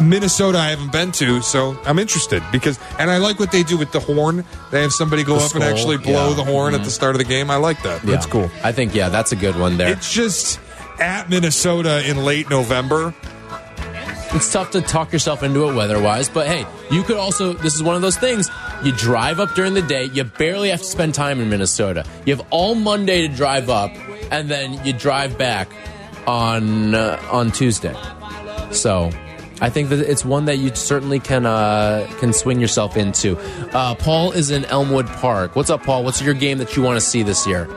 Minnesota, 0.00 0.58
I 0.58 0.70
haven't 0.70 0.90
been 0.90 1.12
to, 1.12 1.42
so 1.42 1.78
I'm 1.84 1.98
interested 1.98 2.42
because, 2.50 2.78
and 2.98 3.10
I 3.10 3.18
like 3.18 3.38
what 3.38 3.52
they 3.52 3.62
do 3.62 3.76
with 3.76 3.92
the 3.92 4.00
horn. 4.00 4.44
They 4.70 4.80
have 4.80 4.92
somebody 4.92 5.22
go 5.22 5.38
The 5.38 5.44
up 5.44 5.54
and 5.54 5.64
actually 5.64 5.98
blow 5.98 6.12
yeah. 6.12 6.26
Mm-hmm. 6.28 6.36
the 6.36 6.44
horn 6.44 6.74
at 6.74 6.82
the 6.82 6.90
start 6.90 7.14
of 7.14 7.18
the 7.18 7.24
game. 7.26 7.50
I 7.50 7.56
like 7.56 7.82
that. 7.82 8.02
That's 8.02 8.26
cool. 8.26 8.50
I 8.64 8.72
think 8.72 8.94
yeah, 8.94 9.10
that's 9.10 9.32
a 9.32 9.36
good 9.36 9.56
one 9.56 9.76
there. 9.76 9.92
It's 9.92 10.10
just 10.12 10.58
at 10.98 11.28
Minnesota 11.28 12.08
in 12.08 12.24
late 12.24 12.48
November. 12.48 13.14
It's 14.34 14.50
tough 14.50 14.70
to 14.70 14.80
talk 14.80 15.12
yourself 15.12 15.42
into 15.42 15.68
it 15.68 15.74
weather 15.74 16.00
wise, 16.00 16.28
but 16.28 16.46
hey, 16.46 16.66
you 16.90 17.02
could 17.02 17.16
also, 17.16 17.52
this 17.52 17.74
is 17.74 17.82
one 17.82 17.96
of 17.96 18.02
those 18.02 18.16
things. 18.16 18.50
You 18.82 18.92
drive 18.92 19.40
up 19.40 19.54
during 19.54 19.74
the 19.74 19.82
day, 19.82 20.04
you 20.06 20.24
barely 20.24 20.70
have 20.70 20.80
to 20.80 20.86
spend 20.86 21.14
time 21.14 21.40
in 21.40 21.50
Minnesota. 21.50 22.04
You 22.24 22.36
have 22.36 22.46
all 22.50 22.74
Monday 22.74 23.28
to 23.28 23.34
drive 23.34 23.68
up, 23.68 23.92
and 24.30 24.48
then 24.48 24.84
you 24.84 24.92
drive 24.92 25.36
back 25.36 25.70
on 26.26 26.94
uh, 26.94 27.20
on 27.30 27.52
Tuesday. 27.52 27.94
So 28.70 29.10
I 29.60 29.68
think 29.70 29.90
that 29.90 30.00
it's 30.00 30.24
one 30.24 30.46
that 30.46 30.56
you 30.56 30.74
certainly 30.74 31.20
can 31.20 31.44
uh, 31.44 32.08
can 32.18 32.32
swing 32.32 32.58
yourself 32.58 32.96
into. 32.96 33.38
Uh, 33.72 33.94
Paul 33.96 34.32
is 34.32 34.50
in 34.50 34.64
Elmwood 34.64 35.06
Park. 35.06 35.54
What's 35.54 35.70
up, 35.70 35.82
Paul? 35.82 36.04
What's 36.04 36.22
your 36.22 36.34
game 36.34 36.58
that 36.58 36.76
you 36.76 36.82
want 36.82 36.96
to 36.96 37.04
see 37.04 37.22
this 37.22 37.46
year? 37.46 37.68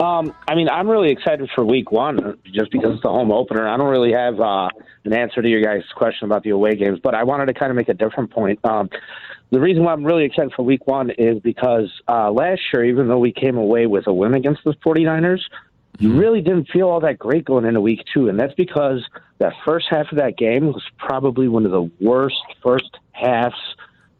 Um, 0.00 0.32
I 0.46 0.54
mean, 0.54 0.68
I'm 0.68 0.88
really 0.88 1.10
excited 1.10 1.50
for 1.54 1.64
week 1.64 1.90
one 1.90 2.38
just 2.44 2.70
because 2.70 2.94
it's 2.94 3.02
the 3.02 3.08
home 3.08 3.32
opener. 3.32 3.68
I 3.68 3.76
don't 3.76 3.88
really 3.88 4.12
have 4.12 4.40
uh, 4.40 4.68
an 5.12 5.18
answer 5.18 5.40
to 5.40 5.48
your 5.48 5.62
guys' 5.62 5.84
question 5.96 6.26
about 6.26 6.42
the 6.42 6.50
away 6.50 6.74
games, 6.76 7.00
but 7.02 7.14
I 7.14 7.24
wanted 7.24 7.46
to 7.46 7.54
kind 7.54 7.70
of 7.70 7.76
make 7.76 7.88
a 7.88 7.94
different 7.94 8.30
point. 8.30 8.60
Um, 8.64 8.90
the 9.50 9.60
reason 9.60 9.82
why 9.82 9.92
I'm 9.92 10.04
really 10.04 10.24
excited 10.24 10.52
for 10.54 10.62
week 10.62 10.86
one 10.86 11.10
is 11.10 11.40
because 11.40 11.90
uh, 12.06 12.30
last 12.30 12.60
year, 12.72 12.84
even 12.84 13.08
though 13.08 13.18
we 13.18 13.32
came 13.32 13.56
away 13.56 13.86
with 13.86 14.06
a 14.06 14.12
win 14.12 14.34
against 14.34 14.62
the 14.64 14.74
49ers, 14.84 15.40
you 15.98 16.16
really 16.16 16.42
didn't 16.42 16.68
feel 16.68 16.88
all 16.88 17.00
that 17.00 17.18
great 17.18 17.44
going 17.44 17.64
into 17.64 17.80
week 17.80 18.04
two. 18.12 18.28
And 18.28 18.38
that's 18.38 18.54
because 18.54 19.02
that 19.38 19.54
first 19.64 19.86
half 19.90 20.12
of 20.12 20.18
that 20.18 20.36
game 20.36 20.66
was 20.66 20.82
probably 20.98 21.48
one 21.48 21.64
of 21.64 21.72
the 21.72 21.90
worst 22.00 22.36
first 22.62 22.98
halves 23.12 23.56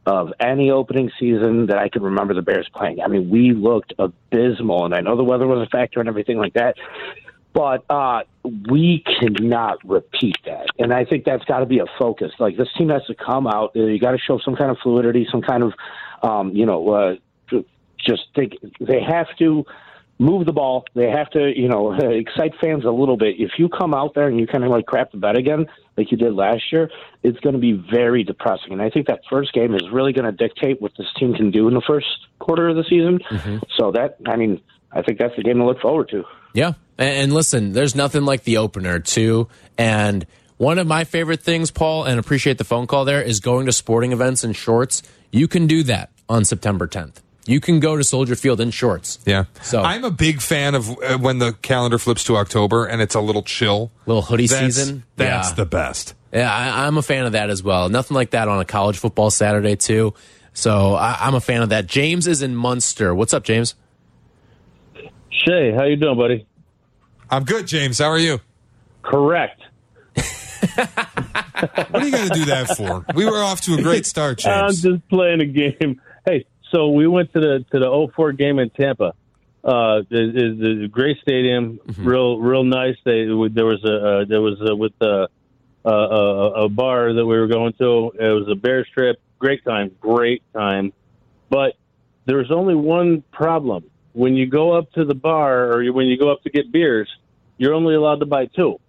of 0.07 0.33
any 0.41 0.71
opening 0.71 1.11
season 1.21 1.67
that 1.67 1.77
I 1.77 1.91
can 1.91 2.03
remember 2.03 2.33
the 2.33 2.41
Bears 2.41 2.69
playing. 2.75 3.03
I 3.03 3.09
mean, 3.09 3.29
we 3.29 3.53
looked 3.53 3.93
abysmal, 3.99 4.87
and 4.87 4.95
I 4.95 5.01
know 5.01 5.17
the 5.17 5.23
weather 5.23 5.47
was 5.47 5.67
a 5.67 5.71
factor 5.71 6.01
and 6.01 6.09
everything 6.09 6.39
like 6.39 6.55
that, 6.55 6.77
but 7.59 7.85
uh, 7.91 8.21
we 8.71 9.03
cannot 9.19 9.79
repeat 9.85 10.37
that. 10.45 10.69
And 10.79 10.95
I 10.95 11.05
think 11.05 11.25
that's 11.25 11.45
got 11.47 11.59
to 11.59 11.67
be 11.67 11.81
a 11.81 11.87
focus. 11.99 12.31
Like 12.39 12.57
this 12.57 12.69
team 12.79 12.91
has 12.91 13.05
to 13.07 13.17
come 13.17 13.49
out. 13.49 13.73
You 13.75 13.99
got 13.99 14.13
to 14.13 14.19
show 14.19 14.39
some 14.45 14.55
kind 14.55 14.71
of 14.71 14.77
fluidity, 14.81 15.27
some 15.29 15.43
kind 15.43 15.65
of, 15.65 15.73
um, 16.23 16.55
you 16.55 16.65
know, 16.65 16.89
uh, 16.91 17.15
just 17.99 18.29
think 18.37 18.53
they 18.79 19.01
have 19.03 19.27
to 19.41 19.65
move 20.21 20.47
the 20.47 20.53
ball. 20.53 20.85
They 20.95 21.11
have 21.11 21.31
to, 21.31 21.53
you 21.53 21.69
know, 21.69 21.95
excite 22.01 22.53
fans 22.61 22.85
a 22.85 22.93
little 22.93 23.17
bit. 23.17 23.41
If 23.41 23.51
you 23.59 23.69
come 23.69 23.93
out 23.93 24.15
there 24.15 24.29
and 24.29 24.39
you 24.39 24.47
kind 24.47 24.63
of 24.63 24.71
like 24.71 24.87
crap 24.87 25.11
the 25.11 25.19
bed 25.19 25.37
again, 25.37 25.67
like 25.97 26.13
you 26.13 26.17
did 26.17 26.35
last 26.35 26.63
year, 26.71 26.89
it's 27.25 27.41
going 27.41 27.55
to 27.55 27.61
be 27.61 27.73
very 27.73 28.23
depressing. 28.23 28.71
And 28.71 28.81
I 28.81 28.89
think 28.89 29.09
that 29.09 29.23
first 29.29 29.53
game 29.53 29.75
is 29.75 29.83
really 29.93 30.13
going 30.13 30.27
to 30.27 30.33
dictate 30.33 30.81
what 30.81 30.93
this 30.97 31.09
team 31.19 31.35
can 31.35 31.51
do 31.51 31.67
in 31.67 31.75
the 31.75 31.83
first 31.85 32.07
quarter 32.39 32.69
of 32.69 32.77
the 32.77 32.85
season. 32.85 33.19
So 33.77 33.91
that, 33.91 34.19
I 34.29 34.37
mean, 34.37 34.61
I 34.93 35.03
think 35.03 35.19
that's 35.19 35.35
the 35.35 35.43
game 35.43 35.59
to 35.59 35.65
look 35.65 35.81
forward 35.81 36.09
to. 36.11 36.23
Yeah. 36.55 36.75
And, 36.99 37.09
and 37.09 37.33
listen, 37.33 37.73
there's 37.73 37.95
nothing 37.95 38.25
like 38.25 38.45
the 38.45 38.59
opener, 38.59 38.99
too. 38.99 39.49
And 39.79 40.27
one 40.57 40.79
of 40.79 40.87
my 40.87 41.05
favorite 41.05 41.41
things, 41.41 41.71
Paul, 41.71 42.05
and 42.05 42.19
appreciate 42.19 42.59
the 42.59 42.65
phone 42.65 42.87
call 42.87 43.05
there, 43.05 43.23
is 43.23 43.41
going 43.41 43.67
to 43.67 43.73
sporting 43.73 44.13
events 44.13 44.45
in 44.45 44.53
shorts. 44.53 45.03
You 45.31 45.49
can 45.49 45.67
do 45.67 45.83
that 45.85 46.11
on 46.29 46.45
September 46.45 46.87
10th. 46.87 47.23
You 47.47 47.61
can 47.61 47.81
go 47.81 47.97
to 47.97 48.05
Soldier 48.05 48.37
Field 48.37 48.61
in 48.61 48.71
shorts. 48.71 49.19
Yeah. 49.25 49.45
So 49.63 49.81
I'm 49.81 50.05
a 50.05 50.11
big 50.11 50.43
fan 50.43 50.75
of 50.75 50.91
uh, 50.91 51.17
when 51.17 51.39
the 51.39 51.55
calendar 51.55 51.97
flips 51.97 52.25
to 52.25 52.37
October 52.37 52.85
and 52.85 53.01
it's 53.01 53.15
a 53.15 53.23
little 53.23 53.43
chill. 53.43 53.91
little 54.05 54.21
hoodie 54.21 54.49
That's, 54.49 54.77
season. 54.77 55.05
That's 55.17 55.49
yeah. 55.49 55.55
the 55.55 55.65
best. 55.65 56.15
Yeah, 56.31 56.53
I, 56.53 56.87
I'm 56.87 56.99
a 56.99 57.03
fan 57.03 57.25
of 57.25 57.33
that 57.33 57.49
as 57.49 57.63
well. 57.63 57.89
Nothing 57.89 58.17
like 58.17 58.31
that 58.31 58.49
on 58.49 58.61
a 58.61 58.67
college 58.67 58.99
football 58.99 59.31
Saturday 59.31 59.77
too. 59.77 60.13
So 60.53 60.95
I, 60.95 61.17
I'm 61.21 61.35
a 61.35 61.41
fan 61.41 61.63
of 61.63 61.71
that. 61.71 61.87
James 61.87 62.27
is 62.27 62.43
in 62.43 62.55
Munster. 62.55 63.15
What's 63.15 63.33
up, 63.33 63.45
James? 63.45 63.75
Shea, 65.31 65.73
how 65.73 65.85
you 65.85 65.97
doing, 65.97 66.19
buddy? 66.19 66.47
I'm 67.31 67.45
good, 67.45 67.67
James. 67.67 67.99
How 67.99 68.09
are 68.09 68.19
you? 68.19 68.41
Correct. 69.03 69.63
What 71.59 72.03
are 72.03 72.07
you 72.07 72.13
going 72.13 72.29
to 72.29 72.35
do 72.35 72.45
that 72.47 72.77
for? 72.77 73.05
We 73.15 73.25
were 73.25 73.43
off 73.43 73.63
to 73.63 73.75
a 73.75 73.83
great 73.83 74.07
start, 74.07 74.39
James. 74.39 74.85
I'm 74.85 74.93
just 74.93 75.09
playing 75.09 75.41
a 75.41 75.47
game. 75.47 76.01
Hey, 76.25 76.47
so 76.71 76.91
we 76.91 77.09
went 77.09 77.33
to 77.33 77.41
the 77.41 77.65
to 77.73 77.79
the 77.81 78.09
04 78.15 78.33
game 78.33 78.59
in 78.61 78.71
Tampa. 78.71 79.15
Uh, 79.65 80.03
the, 80.09 80.79
the, 80.81 80.89
great 80.89 81.19
stadium, 81.21 81.81
real 81.99 82.39
real 82.39 82.63
nice. 82.63 82.97
They 83.05 83.25
there 83.51 83.67
was 83.67 83.83
a 83.85 84.21
uh, 84.21 84.25
there 84.25 84.41
was 84.41 84.61
a, 84.61 84.77
with 84.77 84.93
a, 85.01 85.29
a, 85.85 85.91
a 85.91 86.65
a 86.65 86.69
bar 86.69 87.13
that 87.13 87.27
we 87.27 87.37
were 87.37 87.49
going 87.49 87.73
to. 87.75 88.13
It 88.19 88.33
was 88.33 88.49
a 88.49 88.55
bear 88.55 88.87
strip. 88.87 89.21
Great 89.41 89.65
time, 89.65 89.91
great 90.01 90.43
time. 90.53 90.93
But 91.51 91.75
there 92.27 92.37
was 92.37 92.53
only 92.53 92.77
one 92.77 93.23
problem. 93.33 93.85
When 94.13 94.35
you 94.35 94.47
go 94.47 94.73
up 94.77 94.91
to 94.93 95.05
the 95.05 95.15
bar 95.15 95.73
or 95.73 95.93
when 95.93 96.07
you 96.07 96.19
go 96.19 96.31
up 96.33 96.43
to 96.43 96.51
get 96.51 96.73
beers, 96.73 97.09
you're 97.57 97.75
only 97.75 97.95
allowed 97.95 98.21
to 98.21 98.27
buy 98.27 98.47
two. 98.47 98.81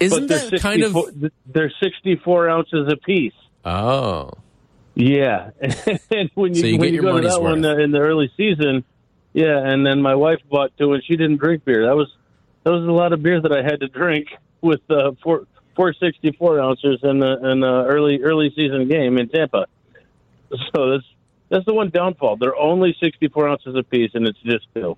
Isn't 0.00 0.26
that 0.28 0.60
kind 0.60 0.82
of 0.82 0.92
64 0.92 1.30
they're 1.46 1.72
64 1.82 2.48
ounces 2.48 2.92
apiece. 2.92 3.32
oh? 3.64 4.30
Yeah, 4.96 5.50
and 6.12 6.30
when 6.34 6.54
you, 6.54 6.60
So 6.60 6.66
you 6.68 6.78
when 6.78 6.90
get 6.90 6.94
you 6.94 7.02
go 7.02 7.20
to 7.20 7.26
that 7.26 7.42
one 7.42 7.62
worth. 7.62 7.78
uh, 7.78 7.82
in 7.82 7.90
the 7.90 7.98
early 7.98 8.30
season, 8.36 8.84
yeah, 9.32 9.58
and 9.58 9.84
then 9.84 10.00
my 10.00 10.14
wife 10.14 10.38
bought 10.48 10.70
two, 10.78 10.92
and 10.92 11.02
she 11.04 11.16
didn't 11.16 11.38
drink 11.38 11.64
beer. 11.64 11.86
That 11.86 11.96
was 11.96 12.06
that 12.62 12.70
was 12.70 12.86
a 12.86 12.92
lot 12.92 13.12
of 13.12 13.20
beer 13.20 13.40
that 13.40 13.50
I 13.50 13.64
had 13.64 13.80
to 13.80 13.88
drink 13.88 14.28
with 14.60 14.88
uh, 14.88 15.10
four 15.20 15.48
four 15.74 15.94
sixty 15.94 16.30
four 16.30 16.60
ounces 16.60 17.00
in 17.02 17.18
the 17.18 17.50
in 17.50 17.58
the 17.58 17.84
early 17.88 18.22
early 18.22 18.52
season 18.54 18.86
game 18.88 19.18
in 19.18 19.28
Tampa. 19.28 19.66
So 20.72 20.90
that's 20.90 21.04
that's 21.54 21.66
the 21.66 21.74
one 21.74 21.90
downfall. 21.90 22.36
They're 22.36 22.56
only 22.56 22.96
sixty 23.00 23.28
four 23.28 23.48
ounces 23.48 23.76
apiece, 23.76 24.10
and 24.14 24.26
it's 24.26 24.38
just 24.40 24.66
two. 24.74 24.96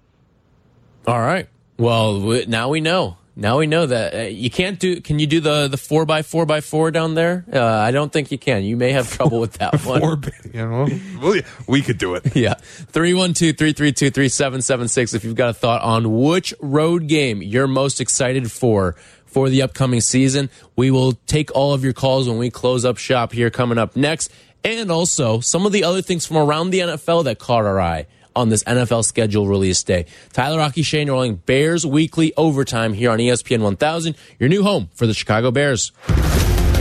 All 1.07 1.21
right. 1.21 1.49
Well, 1.79 2.19
w- 2.21 2.47
now 2.49 2.71
we 2.71 2.81
know. 2.81 3.19
Now 3.39 3.59
we 3.59 3.67
know 3.67 3.85
that 3.85 4.15
uh, 4.15 4.19
you 4.29 4.49
can't 4.49 4.79
do. 4.79 5.03
Can 5.03 5.19
you 5.19 5.27
do 5.27 5.41
the 5.41 5.69
the 5.69 5.77
four 5.77 6.07
by 6.07 6.23
four 6.23 6.47
by 6.47 6.63
four 6.63 6.91
down 6.91 7.15
there? 7.15 7.45
Uh, 7.53 7.63
I 7.63 7.91
don't 7.91 8.11
think 8.11 8.33
you 8.33 8.39
can. 8.39 8.65
You 8.65 8.79
may 8.79 8.93
have 8.93 9.13
trouble 9.13 9.41
with 9.41 9.53
that 9.59 9.75
one. 9.85 10.03
Or, 10.03 10.19
you 10.55 10.67
know, 10.67 10.89
we, 11.23 11.43
we 11.69 11.83
could 11.83 11.99
do 11.99 12.15
it. 12.15 12.25
Yeah. 12.35 12.55
312 12.55 13.57
332 13.59 14.11
3776. 14.11 15.13
If 15.13 15.25
you've 15.25 15.35
got 15.35 15.51
a 15.51 15.53
thought 15.53 15.83
on 15.83 16.23
which 16.23 16.55
road 16.61 17.09
game 17.09 17.43
you're 17.43 17.67
most 17.67 18.01
excited 18.01 18.51
for 18.51 18.97
for 19.27 19.51
the 19.51 19.61
upcoming 19.61 20.01
season, 20.01 20.49
we 20.75 20.91
will 20.91 21.13
take 21.27 21.55
all 21.55 21.75
of 21.75 21.85
your 21.85 21.93
calls 21.93 22.27
when 22.27 22.39
we 22.39 22.49
close 22.49 22.87
up 22.87 22.97
shop 22.97 23.33
here 23.33 23.51
coming 23.51 23.77
up 23.77 23.97
next. 23.97 24.33
And 24.67 24.91
also 24.91 25.39
some 25.39 25.65
of 25.65 25.71
the 25.71 25.85
other 25.85 26.03
things 26.03 26.27
from 26.27 26.39
around 26.39 26.71
the 26.71 26.81
NFL 26.81 27.25
that 27.25 27.39
caught 27.39 27.65
our 27.65 27.81
eye 27.81 28.07
on 28.35 28.49
this 28.49 28.65
NFL 28.65 29.05
schedule 29.05 29.47
release 29.47 29.81
day. 29.85 30.07
Tyler 30.33 30.61
Aki 30.61 30.83
Shea 30.83 31.05
Norling 31.05 31.39
Bears 31.47 31.87
Weekly 31.87 32.35
Overtime 32.37 32.93
here 32.93 33.13
on 33.13 33.21
ESPN 33.21 33.61
1000, 33.61 34.17
your 34.41 34.49
new 34.49 34.65
home 34.65 34.89
for 34.93 35.07
the 35.07 35.15
Chicago 35.15 35.53
Bears. 35.53 35.93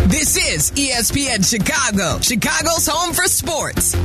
This 0.08 0.36
is 0.36 0.72
ESPN 0.72 1.48
Chicago, 1.48 2.20
Chicago's 2.22 2.88
home 2.88 3.14
for 3.14 3.26
sports. 3.26 3.96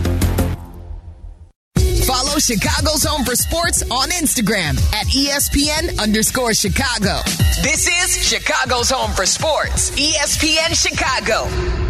Follow 2.06 2.38
Chicago's 2.38 3.04
Home 3.04 3.24
for 3.24 3.36
Sports 3.36 3.82
on 3.90 4.10
Instagram 4.10 4.76
at 4.92 5.06
ESPN 5.06 6.02
underscore 6.02 6.52
Chicago. 6.52 7.20
This 7.62 7.86
is 7.86 8.26
Chicago's 8.26 8.90
Home 8.90 9.12
for 9.12 9.24
Sports, 9.24 9.90
ESPN 9.92 10.74
Chicago. 10.74 11.89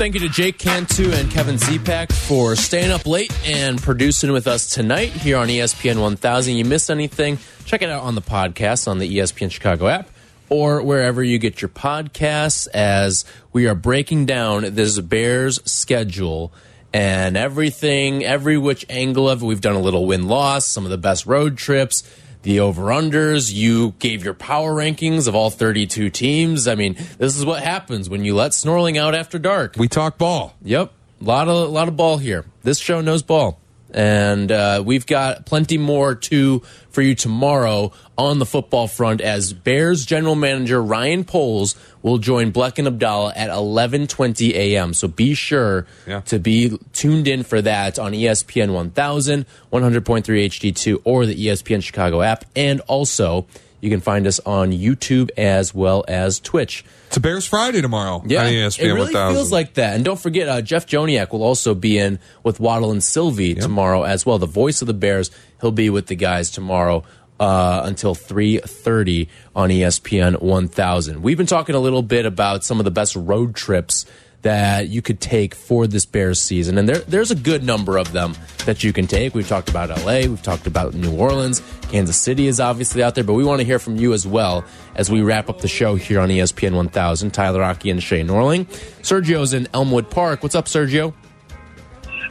Thank 0.00 0.14
you 0.14 0.20
to 0.20 0.30
Jake 0.30 0.56
Cantu 0.56 1.12
and 1.12 1.30
Kevin 1.30 1.56
Zepak 1.56 2.10
for 2.10 2.56
staying 2.56 2.90
up 2.90 3.06
late 3.06 3.38
and 3.46 3.78
producing 3.78 4.32
with 4.32 4.46
us 4.46 4.66
tonight 4.66 5.10
here 5.10 5.36
on 5.36 5.48
ESPN 5.48 6.00
1000. 6.00 6.56
You 6.56 6.64
missed 6.64 6.90
anything? 6.90 7.36
Check 7.66 7.82
it 7.82 7.90
out 7.90 8.04
on 8.04 8.14
the 8.14 8.22
podcast 8.22 8.88
on 8.88 8.98
the 8.98 9.18
ESPN 9.18 9.50
Chicago 9.50 9.88
app 9.88 10.08
or 10.48 10.82
wherever 10.82 11.22
you 11.22 11.38
get 11.38 11.60
your 11.60 11.68
podcasts 11.68 12.66
as 12.68 13.26
we 13.52 13.66
are 13.66 13.74
breaking 13.74 14.24
down 14.24 14.74
this 14.74 14.98
Bears 14.98 15.60
schedule 15.70 16.50
and 16.94 17.36
everything, 17.36 18.24
every 18.24 18.56
which 18.56 18.86
angle 18.88 19.28
of 19.28 19.42
it. 19.42 19.46
We've 19.46 19.60
done 19.60 19.76
a 19.76 19.80
little 19.80 20.06
win 20.06 20.28
loss, 20.28 20.64
some 20.64 20.86
of 20.86 20.90
the 20.90 20.96
best 20.96 21.26
road 21.26 21.58
trips. 21.58 22.04
The 22.42 22.60
over 22.60 22.84
unders. 22.84 23.52
You 23.52 23.94
gave 23.98 24.24
your 24.24 24.34
power 24.34 24.74
rankings 24.74 25.28
of 25.28 25.34
all 25.34 25.50
32 25.50 26.10
teams. 26.10 26.66
I 26.66 26.74
mean, 26.74 26.96
this 27.18 27.36
is 27.36 27.44
what 27.44 27.62
happens 27.62 28.08
when 28.08 28.24
you 28.24 28.34
let 28.34 28.52
Snorling 28.52 28.96
out 28.96 29.14
after 29.14 29.38
dark. 29.38 29.74
We 29.78 29.88
talk 29.88 30.18
ball. 30.18 30.54
Yep, 30.62 30.92
a 31.20 31.24
lot 31.24 31.48
of 31.48 31.70
lot 31.70 31.88
of 31.88 31.96
ball 31.96 32.18
here. 32.18 32.44
This 32.62 32.78
show 32.78 33.00
knows 33.00 33.22
ball, 33.22 33.59
and 33.94 34.50
uh, 34.52 34.82
we've 34.84 35.06
got 35.06 35.46
plenty 35.46 35.78
more 35.78 36.14
too 36.14 36.62
for 36.90 37.02
you 37.02 37.14
tomorrow 37.14 37.92
on 38.18 38.38
the 38.38 38.46
football 38.46 38.88
front. 38.88 39.20
As 39.20 39.52
Bears 39.52 40.04
general 40.04 40.34
manager 40.34 40.82
Ryan 40.82 41.24
Poles 41.24 41.76
will 42.02 42.18
join 42.18 42.52
Bleck 42.52 42.78
and 42.78 42.86
Abdallah 42.88 43.32
at 43.36 43.50
11:20 43.50 44.52
a.m. 44.54 44.94
So 44.94 45.08
be 45.08 45.34
sure 45.34 45.86
Yeah. 46.06 46.20
to 46.22 46.38
be 46.38 46.78
tuned 46.92 47.28
in 47.28 47.42
for 47.42 47.60
that 47.62 47.98
on 47.98 48.12
ESPN 48.12 48.72
1000, 48.72 49.46
100.3 49.72 50.46
HD2, 50.46 51.00
or 51.04 51.26
the 51.26 51.34
ESPN 51.46 51.82
Chicago 51.82 52.22
app, 52.22 52.44
and 52.56 52.80
also. 52.82 53.46
You 53.80 53.90
can 53.90 54.00
find 54.00 54.26
us 54.26 54.40
on 54.40 54.72
YouTube 54.72 55.30
as 55.36 55.74
well 55.74 56.04
as 56.06 56.38
Twitch. 56.40 56.84
It's 57.08 57.16
a 57.16 57.20
Bears 57.20 57.46
Friday 57.46 57.80
tomorrow. 57.80 58.22
Yeah, 58.26 58.44
on 58.44 58.52
ESPN 58.52 58.80
it 58.80 58.92
really 58.92 59.00
1000. 59.14 59.34
feels 59.34 59.52
like 59.52 59.74
that. 59.74 59.96
And 59.96 60.04
don't 60.04 60.20
forget, 60.20 60.48
uh, 60.48 60.62
Jeff 60.62 60.86
Joniak 60.86 61.32
will 61.32 61.42
also 61.42 61.74
be 61.74 61.98
in 61.98 62.18
with 62.42 62.60
Waddle 62.60 62.90
and 62.90 63.02
Silvy 63.02 63.54
tomorrow 63.54 64.02
as 64.02 64.24
well. 64.24 64.38
The 64.38 64.46
voice 64.46 64.80
of 64.82 64.86
the 64.86 64.94
Bears, 64.94 65.30
he'll 65.60 65.72
be 65.72 65.90
with 65.90 66.06
the 66.06 66.14
guys 66.14 66.50
tomorrow 66.50 67.04
uh, 67.40 67.82
until 67.84 68.14
three 68.14 68.58
thirty 68.58 69.28
on 69.56 69.70
ESPN 69.70 70.42
One 70.42 70.68
Thousand. 70.68 71.22
We've 71.22 71.38
been 71.38 71.46
talking 71.46 71.74
a 71.74 71.80
little 71.80 72.02
bit 72.02 72.26
about 72.26 72.64
some 72.64 72.78
of 72.78 72.84
the 72.84 72.90
best 72.90 73.16
road 73.16 73.54
trips 73.56 74.04
that 74.42 74.88
you 74.88 75.02
could 75.02 75.20
take 75.20 75.54
for 75.54 75.86
this 75.86 76.06
Bears 76.06 76.40
season, 76.40 76.78
and 76.78 76.88
there 76.88 76.98
there's 76.98 77.30
a 77.30 77.34
good 77.34 77.64
number 77.64 77.96
of 77.98 78.12
them 78.12 78.34
that 78.66 78.82
you 78.82 78.92
can 78.92 79.06
take. 79.06 79.34
We've 79.34 79.48
talked 79.48 79.68
about 79.68 79.90
L.A., 79.90 80.28
we've 80.28 80.42
talked 80.42 80.66
about 80.66 80.94
New 80.94 81.16
Orleans, 81.16 81.62
Kansas 81.90 82.16
City 82.16 82.46
is 82.46 82.60
obviously 82.60 83.02
out 83.02 83.16
there, 83.16 83.24
but 83.24 83.34
we 83.34 83.44
want 83.44 83.60
to 83.60 83.66
hear 83.66 83.80
from 83.80 83.96
you 83.96 84.12
as 84.12 84.26
well 84.26 84.64
as 84.94 85.10
we 85.10 85.22
wrap 85.22 85.50
up 85.50 85.60
the 85.60 85.68
show 85.68 85.96
here 85.96 86.20
on 86.20 86.28
ESPN 86.28 86.76
1000. 86.76 87.32
Tyler 87.32 87.62
Aki 87.64 87.90
and 87.90 88.02
Shea 88.02 88.22
Norling. 88.22 88.66
Sergio's 89.02 89.52
in 89.52 89.66
Elmwood 89.74 90.08
Park. 90.08 90.42
What's 90.42 90.54
up, 90.54 90.66
Sergio? 90.66 91.12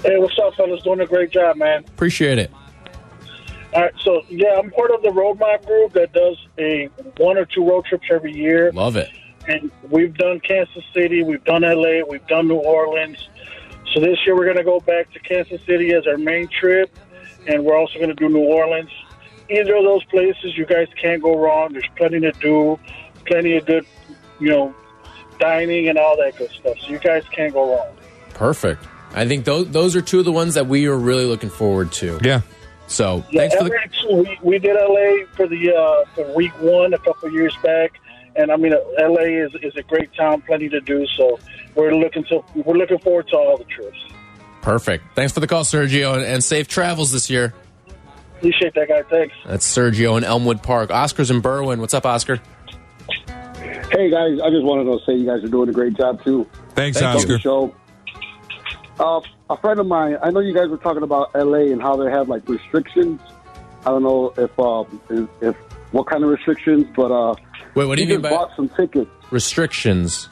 Hey, 0.02 0.18
what's 0.18 0.38
up, 0.40 0.56
fellas? 0.56 0.82
Doing 0.84 1.02
a 1.02 1.06
great 1.06 1.32
job, 1.32 1.58
man. 1.58 1.84
Appreciate 1.90 2.38
it. 2.38 2.52
All 3.74 3.82
right, 3.82 3.94
so 4.02 4.22
yeah, 4.30 4.58
I'm 4.58 4.72
part 4.72 4.92
of 4.92 5.02
the 5.04 5.10
Roadmap 5.10 5.66
group 5.66 5.94
that 5.94 6.14
does 6.14 6.38
a 6.58 6.86
one 7.18 7.38
or 7.38 7.46
two 7.46 7.68
road 7.68 7.86
trips 7.86 8.08
every 8.10 8.34
year, 8.34 8.72
Love 8.72 8.96
it. 8.96 9.10
And 9.50 9.72
we've 9.90 10.14
done 10.16 10.40
Kansas 10.40 10.84
City, 10.94 11.24
we've 11.24 11.44
done 11.44 11.64
LA, 11.64 12.02
we've 12.08 12.26
done 12.28 12.48
New 12.48 12.58
Orleans. 12.58 13.28
So 13.94 14.00
this 14.00 14.18
year 14.26 14.36
we're 14.36 14.46
going 14.46 14.58
to 14.58 14.64
go 14.64 14.80
back 14.80 15.12
to 15.14 15.20
Kansas 15.20 15.60
City 15.66 15.92
as 15.94 16.06
our 16.06 16.18
main 16.18 16.48
trip, 16.48 16.96
and 17.48 17.66
we're 17.66 17.76
also 17.76 17.96
going 17.96 18.10
to 18.10 18.16
do 18.16 18.30
New 18.30 18.46
Orleans. 18.46 18.92
Either 19.50 19.76
of 19.76 19.84
those 19.84 20.04
places, 20.06 20.56
you 20.56 20.66
guys 20.66 20.88
can't 21.02 21.24
go 21.24 21.36
wrong. 21.36 21.74
There's 21.74 21.90
plenty 21.96 22.20
to 22.20 22.32
do, 22.34 22.80
plenty 23.26 23.58
of 23.58 23.66
good, 23.66 23.86
you 24.40 24.50
know, 24.50 24.76
dining 25.40 25.90
and 25.90 25.98
all 25.98 26.16
that 26.18 26.38
good 26.38 26.52
stuff. 26.52 26.78
So 26.82 26.92
you 26.92 27.00
guys 27.00 27.24
can't 27.32 27.52
go 27.52 27.76
wrong. 27.76 27.98
Perfect. 28.36 28.86
I 29.16 29.28
think 29.28 29.46
those 29.46 29.72
those 29.72 29.96
are 29.96 30.02
two 30.04 30.20
of 30.20 30.26
the 30.26 30.32
ones 30.32 30.54
that 30.54 30.68
we 30.68 30.86
are 30.86 30.96
really 30.96 31.26
looking 31.26 31.50
forward 31.50 31.92
to. 31.94 32.20
Yeah. 32.22 32.42
So 32.86 33.24
Yeah, 33.32 33.48
thanks 33.48 33.56
for 33.56 33.64
the 33.64 34.14
We, 34.14 34.40
we 34.44 34.60
did 34.60 34.76
LA 34.76 35.26
for 35.36 35.48
the 35.48 35.74
uh, 35.74 36.06
for 36.14 36.32
week 36.36 36.52
one 36.62 36.94
a 36.94 37.00
couple 37.00 37.28
of 37.28 37.34
years 37.34 37.56
back, 37.64 38.00
and 38.40 38.52
I 38.52 38.56
mean 38.56 38.74
LA 38.98 39.46
is 39.46 39.52
is 39.62 39.76
a 39.76 39.84
great 39.84 40.14
town, 40.16 40.42
plenty 40.42 40.70
to 40.70 40.80
do. 40.82 41.06
So 41.18 41.40
we're 41.76 41.94
looking 41.94 42.24
to 42.26 42.44
we're 42.56 42.78
looking 42.78 43.00
forward 43.00 43.28
to 43.30 43.38
all 43.38 43.58
the 43.58 43.66
trips. 43.66 43.98
perfect. 44.62 45.04
Thanks 45.16 45.34
for 45.34 45.42
the 45.42 45.48
call, 45.48 45.64
Sergio, 45.64 46.16
and, 46.16 46.24
and 46.24 46.44
safe 46.44 46.68
travels 46.68 47.12
this 47.12 47.30
year. 47.30 47.54
Appreciate 48.38 48.74
that, 48.76 48.88
guy. 48.88 49.04
Thanks. 49.04 49.36
That's 49.46 49.78
Sergio 49.78 50.18
in 50.18 50.24
Elmwood 50.24 50.64
Park. 50.64 50.92
Oscar's 50.92 51.30
in 51.30 51.42
Berwyn. 51.42 51.80
What's 51.80 51.94
up, 51.94 52.06
Oscar? 52.06 52.40
Hey 53.92 54.10
guys, 54.10 54.40
I 54.40 54.50
just 54.50 54.64
wanted 54.64 54.86
to 54.86 55.00
say 55.06 55.14
you 55.16 55.26
guys 55.26 55.44
are 55.44 55.50
doing 55.50 55.68
a 55.70 55.74
great 55.74 55.96
job 55.96 56.24
too. 56.24 56.48
Thanks, 56.76 57.00
Thank 57.00 57.28
you. 57.28 57.36
Oscar. 57.36 57.40
Show. 57.40 57.76
Uh, 59.00 59.22
a 59.50 59.58
friend 59.58 59.80
of 59.80 59.88
mine, 59.88 60.18
I 60.22 60.30
know 60.30 60.42
you 60.42 60.54
guys 60.54 60.70
were 60.70 60.78
talking 60.78 61.04
about 61.04 61.34
LA 61.34 61.72
and 61.72 61.82
how 61.82 61.96
they 61.96 62.10
have 62.12 62.30
like 62.30 62.48
restrictions. 62.48 63.20
I 63.82 63.90
don't 63.90 64.04
know 64.04 64.34
if 64.38 64.60
uh, 64.60 64.84
if, 65.10 65.30
if 65.42 65.56
what 65.92 66.06
kind 66.08 66.24
of 66.24 66.30
restrictions, 66.30 66.86
but 66.96 67.12
uh, 67.12 67.34
Wait, 67.76 67.86
what 67.86 67.96
do 67.98 68.04
he 68.04 68.10
you 68.10 68.16
mean 68.16 68.22
just 68.24 68.32
by 68.32 68.38
bought 68.38 68.56
some 68.56 68.70
tickets. 68.70 69.10
restrictions? 69.32 70.30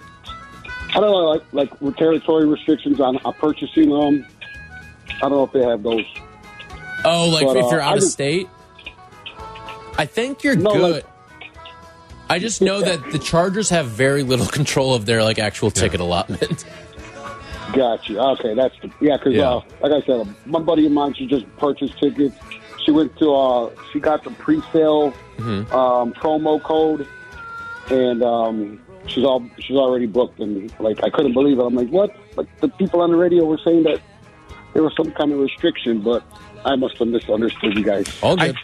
I 0.89 0.99
don't 0.99 1.11
know, 1.11 1.25
like 1.29 1.43
like 1.53 1.81
with 1.81 1.95
territory 1.97 2.45
restrictions 2.45 2.99
on, 2.99 3.17
on 3.25 3.33
purchasing 3.33 3.89
them. 3.89 4.25
I 5.09 5.19
don't 5.21 5.31
know 5.31 5.43
if 5.43 5.51
they 5.51 5.63
have 5.63 5.83
those. 5.83 6.05
Oh, 7.05 7.29
like 7.29 7.45
But, 7.45 7.57
if 7.57 7.65
uh, 7.65 7.69
you're 7.69 7.81
I 7.81 7.85
out 7.88 7.93
of 7.97 7.99
just- 8.01 8.13
state? 8.13 8.47
I 9.97 10.05
think 10.05 10.43
you're 10.43 10.55
No, 10.55 10.71
good. 10.73 10.91
like- 10.95 11.05
I 12.29 12.39
just 12.39 12.61
know 12.61 12.81
that 12.81 13.11
the 13.11 13.19
Chargers 13.19 13.69
have 13.69 13.88
very 13.88 14.21
little 14.23 14.45
control 14.59 14.93
of 14.93 15.05
their 15.05 15.23
like 15.23 15.39
actual 15.39 15.71
ticket 15.71 15.99
allotment. 16.01 16.65
Gotcha. 17.73 18.19
Okay, 18.19 18.53
that's 18.53 18.75
the, 18.81 18.89
yeah. 19.01 19.17
Because 19.17 19.33
Yeah. 19.33 19.49
uh, 19.55 19.61
like 19.81 19.91
I 19.91 20.05
said, 20.05 20.27
my 20.45 20.59
buddy 20.59 20.85
of 20.85 20.91
mine, 20.91 21.13
she 21.13 21.25
just 21.27 21.45
purchased 21.57 21.97
tickets. 21.99 22.35
She 22.85 22.91
went 22.91 23.17
to 23.19 23.33
uh, 23.33 23.69
she 23.91 23.99
got 23.99 24.23
the 24.23 24.31
pre-sale 24.31 25.13
Mm-hmm. 25.38 25.71
um, 25.71 26.13
promo 26.13 26.61
code, 26.63 27.07
and 27.91 28.23
um, 28.23 28.81
she's 29.07 29.23
all 29.23 29.43
she's 29.59 29.75
already 29.77 30.05
booked. 30.05 30.39
And 30.39 30.73
like 30.79 31.03
I 31.03 31.09
couldn't 31.09 31.33
believe 31.33 31.59
it. 31.59 31.63
I'm 31.63 31.75
like, 31.75 31.89
what? 31.89 32.15
Like 32.35 32.47
the 32.59 32.69
people 32.69 33.01
on 33.01 33.11
the 33.11 33.17
radio 33.17 33.45
were 33.45 33.59
saying 33.63 33.83
that 33.83 34.01
there 34.73 34.83
was 34.83 34.93
some 34.95 35.11
kind 35.11 35.31
of 35.31 35.39
restriction, 35.39 36.01
but 36.01 36.23
I 36.65 36.75
must 36.75 36.97
have 36.97 37.07
misunderstood 37.07 37.77
you 37.77 37.83
guys. 37.83 38.05
All 38.21 38.39
I, 38.39 38.47
good. 38.47 38.57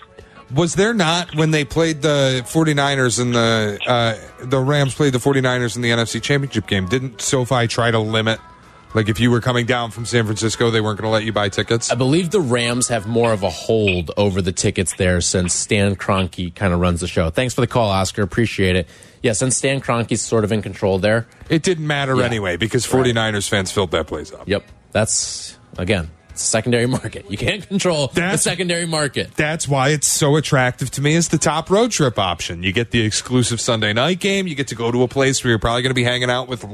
was 0.54 0.76
there 0.76 0.94
not 0.94 1.36
when 1.36 1.52
they 1.52 1.66
played 1.66 2.02
the 2.02 2.42
49ers 2.46 3.20
and 3.20 3.34
the 3.34 3.80
uh, 3.88 4.16
the 4.46 4.60
Rams 4.60 4.94
played 4.94 5.14
the 5.14 5.20
49ers 5.20 5.76
in 5.76 5.82
the 5.82 5.90
NFC 5.90 6.22
Championship 6.22 6.68
game? 6.68 6.88
Didn't 6.88 7.22
SoFi 7.22 7.68
try 7.68 7.92
to 7.92 8.00
limit 8.00 8.40
like 8.94 9.10
if 9.10 9.20
you 9.20 9.32
were 9.32 9.42
coming 9.42 9.66
down 9.66 9.92
from 9.92 10.06
San 10.06 10.26
Francisco, 10.26 10.70
they 10.72 10.82
weren't 10.82 11.00
going 11.00 11.08
to 11.08 11.12
let 11.12 11.24
you 11.24 11.32
buy 11.34 11.50
tickets? 11.50 11.92
I 11.92 11.96
believe 11.96 12.32
the 12.32 12.40
Rams 12.42 12.88
have 12.90 13.08
more 13.08 13.34
of 13.34 13.44
a 13.44 13.50
hold 13.50 14.12
over 14.18 14.42
the 14.42 14.52
tickets 14.52 14.94
there 14.96 15.22
since 15.22 15.54
Stan 15.54 15.96
Kroenke 15.96 16.54
kind 16.56 16.74
of 16.74 16.80
runs 16.80 17.02
the 17.02 17.08
show. 17.08 17.30
Thanks 17.30 17.54
for 17.54 17.62
the 17.62 17.68
call, 17.68 17.90
Oscar. 17.90 18.22
Appreciate 18.22 18.76
it. 18.76 18.88
Yeah, 19.22 19.34
since 19.34 19.56
Stan 19.58 19.82
Kroenke's 19.82 20.22
sort 20.22 20.44
of 20.44 20.52
in 20.52 20.62
control 20.62 21.00
there. 21.00 21.28
It 21.50 21.64
didn't 21.64 21.88
matter 21.88 22.16
Yeah. 22.18 22.26
anyway 22.26 22.58
because 22.58 22.86
49ers 22.86 23.48
fans 23.50 23.72
filled 23.72 23.92
that 23.92 24.08
place 24.08 24.32
up. 24.34 24.48
Yep, 24.48 24.64
that's 24.92 25.58
again 25.78 26.10
secondary 26.36 26.86
market. 26.86 27.30
You 27.30 27.38
can't 27.38 27.68
control 27.68 28.08
the 28.08 28.38
secondary 28.38 28.86
market. 28.86 29.34
That's 29.36 29.68
why 29.68 29.90
it's 29.90 30.08
so 30.08 30.36
attractive 30.36 30.92
to 30.92 31.02
me 31.02 31.16
as 31.16 31.30
the 31.30 31.38
top 31.38 31.70
road 31.70 31.92
trip 31.92 32.18
option. 32.20 32.64
You 32.64 32.72
get 32.72 32.92
the 32.92 33.02
exclusive 33.02 33.60
Sunday 33.62 33.94
night 33.94 34.20
game. 34.20 34.48
You 34.48 34.56
get 34.56 34.68
to 34.70 34.76
go 34.76 34.92
to 34.92 35.04
a 35.04 35.08
place 35.08 35.44
where 35.44 35.50
you're 35.50 35.60
probably 35.60 35.82
going 35.82 35.92
to 35.92 35.96
be 35.96 36.04
hanging 36.04 36.30
out 36.30 36.48
with 36.48 36.66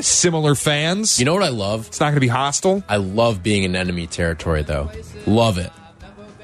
similar 0.00 0.54
fans. 0.54 1.18
You 1.18 1.24
know 1.24 1.34
what 1.34 1.42
I 1.42 1.48
love? 1.48 1.86
it's 1.88 2.00
not 2.00 2.06
going 2.06 2.16
to 2.16 2.20
be 2.20 2.28
hostile. 2.28 2.82
I 2.88 2.96
love 2.96 3.42
being 3.42 3.62
in 3.64 3.76
enemy 3.76 4.06
territory, 4.06 4.62
though. 4.62 4.90
Love 5.26 5.58
it. 5.58 5.72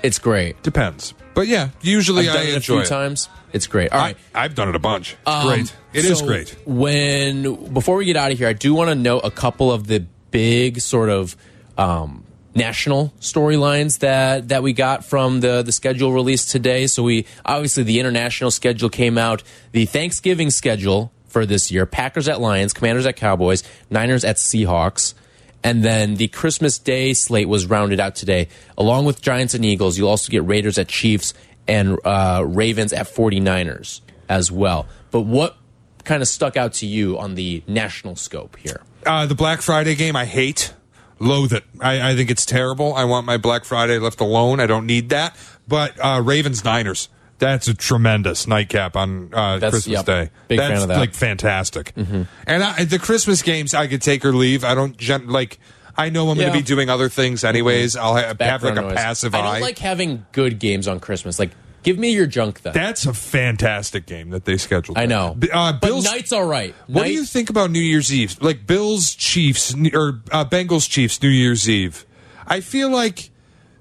It's 0.03 0.19
great. 0.19 0.63
Depends, 0.63 1.13
but 1.35 1.47
yeah, 1.47 1.69
usually 1.83 2.27
I've 2.29 2.35
done 2.35 2.43
I 2.47 2.49
it 2.49 2.53
a 2.53 2.57
enjoy 2.57 2.75
few 2.75 2.81
it. 2.83 2.87
times. 2.87 3.29
It's 3.53 3.67
great. 3.67 3.93
All 3.93 3.99
right. 3.99 4.17
I, 4.35 4.45
I've 4.45 4.55
done 4.55 4.69
it 4.69 4.77
a 4.77 4.79
bunch. 4.79 5.17
Um, 5.27 5.47
great. 5.47 5.75
It 5.93 6.05
is 6.05 6.21
so 6.21 6.27
great. 6.27 6.57
When 6.67 7.73
before 7.73 7.97
we 7.97 8.05
get 8.07 8.17
out 8.17 8.33
of 8.33 8.39
here, 8.39 8.49
I 8.49 8.53
do 8.53 8.73
want 8.75 8.89
to 8.91 8.95
note 8.95 9.21
a 9.25 9.31
couple 9.31 9.71
of 9.73 9.87
the 9.87 10.07
big 10.31 10.81
sort 10.81 11.11
of 11.11 11.37
um, 11.77 12.25
national 12.55 13.13
storylines 13.21 14.01
that 14.01 14.49
that 14.49 14.63
we 14.63 14.73
got 14.73 15.05
from 15.05 15.41
the 15.41 15.63
the 15.63 15.73
schedule 15.73 16.13
released 16.13 16.51
today. 16.51 16.87
So 16.87 17.03
we 17.03 17.27
obviously 17.45 17.83
the 17.83 18.01
international 18.01 18.51
schedule 18.51 18.89
came 18.89 19.19
out. 19.19 19.43
The 19.73 19.87
Thanksgiving 19.87 20.51
schedule 20.51 21.13
for 21.27 21.47
this 21.47 21.71
year: 21.71 21.87
Packers 21.87 22.29
at 22.29 22.41
Lions, 22.41 22.73
Commanders 22.73 23.07
at 23.07 23.17
Cowboys, 23.17 23.63
Niners 23.91 24.25
at 24.25 24.37
Seahawks. 24.37 25.15
And 25.63 25.85
then 25.85 26.15
the 26.15 26.29
Christmas 26.29 26.79
Day 26.79 27.13
slate 27.13 27.47
was 27.47 27.67
rounded 27.67 28.01
out 28.01 28.15
today. 28.15 28.49
Along 28.79 29.05
with 29.05 29.21
Giants 29.21 29.53
and 29.53 29.63
Eagles, 29.63 29.99
you'll 29.99 30.09
also 30.09 30.31
get 30.31 30.43
Raiders 30.45 30.79
at 30.79 30.89
Chiefs 30.89 31.35
and 31.69 31.99
uh, 32.03 32.43
Ravens 32.47 32.95
at 32.95 33.07
49ers 33.07 34.01
as 34.27 34.51
well. 34.51 34.87
But 35.11 35.23
what 35.23 35.59
kind 36.05 36.23
of 36.23 36.29
stuck 36.29 36.57
out 36.57 36.73
to 36.75 36.87
you 36.87 37.19
on 37.19 37.35
the 37.35 37.63
national 37.67 38.17
scope 38.17 38.57
here? 38.57 38.81
Uh, 39.05 39.27
the 39.27 39.35
Black 39.35 39.61
Friday 39.61 39.95
game, 39.95 40.17
I 40.17 40.25
hate, 40.25 40.73
loathe 41.21 41.53
it. 41.53 41.63
I, 41.81 42.11
I 42.11 42.17
think 42.17 42.31
it's 42.31 42.45
terrible. 42.45 42.95
I 42.95 43.05
want 43.05 43.27
my 43.27 43.37
Black 43.37 43.65
Friday 43.65 43.99
left 43.99 44.21
alone. 44.21 44.59
I 44.59 44.67
don't 44.67 44.87
need 44.87 45.11
that. 45.11 45.37
But 45.69 45.95
uh, 46.05 46.21
Ravens 46.25 46.65
Niners, 46.65 47.09
that's 47.39 47.69
a 47.69 47.75
tremendous 47.75 48.49
nightcap 48.49 48.97
on 48.97 49.33
uh, 49.33 49.59
Christmas 49.59 49.87
yep. 49.87 50.07
Day. 50.07 50.31
Big 50.49 50.59
that's 50.59 50.73
fan 50.73 50.83
of 50.83 50.89
that. 50.89 50.99
like 50.99 51.15
fantastic. 51.15 51.93
And 51.97 52.27
I, 52.49 52.85
the 52.85 52.99
Christmas 52.99 53.43
games, 53.43 53.73
I 53.75 53.87
could 53.87 54.03
take 54.03 54.25
or 54.25 54.33
leave. 54.33 54.65
I 54.65 54.75
don't 54.75 54.97
gen- 54.97 55.29
like. 55.29 55.61
I 55.97 56.09
know 56.09 56.31
I'm 56.31 56.39
going 56.39 56.51
to 56.51 56.57
be 56.57 56.63
doing 56.63 56.89
other 56.89 57.11
things 57.11 57.45
anyways. 57.45 57.95
I'll 57.95 58.15
ha- 58.15 58.35
have 58.41 58.63
like 58.63 58.77
a 58.77 58.81
noise. 58.81 58.95
passive 58.95 59.35
I 59.35 59.41
eye. 59.41 59.53
don't 59.53 59.61
like 59.61 59.79
having 59.79 60.25
good 60.33 60.59
games 60.59 60.89
on 60.89 60.99
Christmas. 60.99 61.39
Like, 61.39 61.51
give 61.83 61.99
me 61.99 62.13
your 62.13 62.27
junk 62.27 62.63
then. 62.63 62.73
That's 62.73 63.07
a 63.07 63.13
fantastic 63.15 64.07
game 64.07 64.31
that 64.31 64.45
they 64.45 64.57
scheduled. 64.57 64.99
I 64.99 65.07
know. 65.07 65.37
Uh, 65.53 65.73
but 65.73 65.81
Bills, 65.81 66.05
night's 66.05 66.33
all 66.33 66.45
right. 66.47 66.75
What 66.87 67.03
Night- 67.03 67.09
do 67.09 67.13
you 67.15 67.25
think 67.25 67.51
about 67.51 67.71
New 67.71 67.81
Year's 67.81 68.13
Eve? 68.13 68.37
Like 68.41 68.67
Bills 68.67 69.15
Chiefs 69.15 69.75
or 69.95 70.21
uh, 70.31 70.45
Bengals 70.45 70.89
Chiefs 70.89 71.23
New 71.23 71.29
Year's 71.29 71.69
Eve? 71.69 72.05
I 72.47 72.61
feel 72.61 72.91
like 72.91 73.31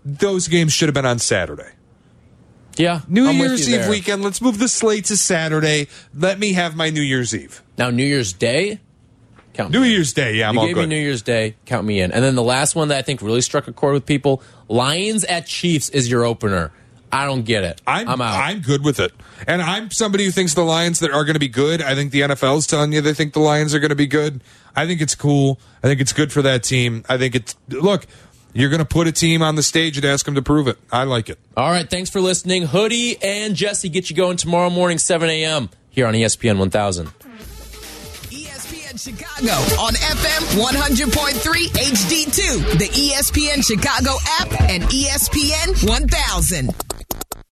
those 0.05 0.47
games 0.47 0.73
should 0.73 0.87
have 0.89 0.93
been 0.93 1.05
on 1.05 1.19
Saturday. 1.19 1.69
Yeah, 2.77 3.01
New 3.09 3.27
I'm 3.27 3.35
Year's 3.35 3.67
Eve 3.69 3.81
there. 3.81 3.89
weekend. 3.89 4.23
Let's 4.23 4.41
move 4.41 4.57
the 4.57 4.69
slate 4.69 5.05
to 5.05 5.17
Saturday. 5.17 5.87
Let 6.13 6.39
me 6.39 6.53
have 6.53 6.75
my 6.77 6.89
New 6.89 7.01
Year's 7.01 7.35
Eve. 7.35 7.61
Now 7.77 7.89
New 7.89 8.05
Year's 8.05 8.31
Day, 8.31 8.79
count 9.53 9.71
New 9.73 9.81
me 9.81 9.87
in. 9.87 9.91
Year's 9.95 10.13
Day. 10.13 10.35
Yeah, 10.35 10.47
I'm 10.47 10.53
you 10.55 10.59
all 10.61 10.65
gave 10.67 10.75
good. 10.75 10.87
me 10.87 10.95
New 10.95 11.01
Year's 11.01 11.21
Day, 11.21 11.55
count 11.65 11.85
me 11.85 11.99
in. 11.99 12.13
And 12.13 12.23
then 12.23 12.35
the 12.35 12.43
last 12.43 12.75
one 12.75 12.87
that 12.87 12.97
I 12.97 13.01
think 13.01 13.21
really 13.21 13.41
struck 13.41 13.67
a 13.67 13.73
chord 13.73 13.93
with 13.95 14.05
people: 14.05 14.41
Lions 14.69 15.25
at 15.25 15.45
Chiefs 15.45 15.89
is 15.89 16.09
your 16.09 16.23
opener. 16.23 16.71
I 17.11 17.25
don't 17.25 17.43
get 17.43 17.63
it. 17.63 17.81
I'm, 17.87 18.07
I'm 18.07 18.21
out. 18.21 18.39
I'm 18.39 18.61
good 18.61 18.83
with 18.83 18.99
it. 18.99 19.11
And 19.47 19.61
I'm 19.61 19.89
somebody 19.91 20.25
who 20.25 20.31
thinks 20.31 20.53
the 20.53 20.63
Lions 20.63 20.99
that 20.99 21.11
are 21.11 21.23
going 21.23 21.33
to 21.33 21.39
be 21.39 21.47
good. 21.47 21.81
I 21.81 21.95
think 21.95 22.11
the 22.11 22.21
NFL's 22.21 22.67
telling 22.67 22.93
you 22.93 23.01
they 23.01 23.13
think 23.13 23.33
the 23.33 23.39
Lions 23.39 23.73
are 23.73 23.79
going 23.79 23.89
to 23.89 23.95
be 23.95 24.07
good. 24.07 24.41
I 24.75 24.85
think 24.85 25.01
it's 25.01 25.15
cool. 25.15 25.59
I 25.83 25.87
think 25.87 26.01
it's 26.01 26.13
good 26.13 26.31
for 26.31 26.41
that 26.43 26.63
team. 26.63 27.03
I 27.09 27.17
think 27.17 27.35
it's 27.35 27.55
look, 27.69 28.05
you're 28.53 28.69
going 28.69 28.79
to 28.79 28.85
put 28.85 29.07
a 29.07 29.11
team 29.11 29.41
on 29.41 29.55
the 29.55 29.63
stage 29.63 29.97
and 29.97 30.05
ask 30.05 30.25
them 30.25 30.35
to 30.35 30.41
prove 30.41 30.67
it. 30.67 30.77
I 30.91 31.03
like 31.03 31.29
it. 31.29 31.39
All 31.55 31.71
right, 31.71 31.89
thanks 31.89 32.09
for 32.09 32.21
listening. 32.21 32.63
Hoodie 32.67 33.21
and 33.21 33.55
Jesse 33.55 33.89
get 33.89 34.09
you 34.09 34.15
going 34.15 34.37
tomorrow 34.37 34.69
morning, 34.69 34.97
7 34.97 35.29
a.m. 35.29 35.69
here 35.89 36.07
on 36.07 36.13
ESPN 36.13 36.57
1000. 36.57 37.11
Chicago 38.99 39.53
on 39.79 39.93
FM 39.93 40.59
100.3 40.59 41.33
HD2, 41.71 42.77
the 42.79 42.89
ESPN 42.89 43.65
Chicago 43.65 44.17
app, 44.41 44.51
and 44.69 44.83
ESPN 44.83 45.87
1000. 45.87 46.69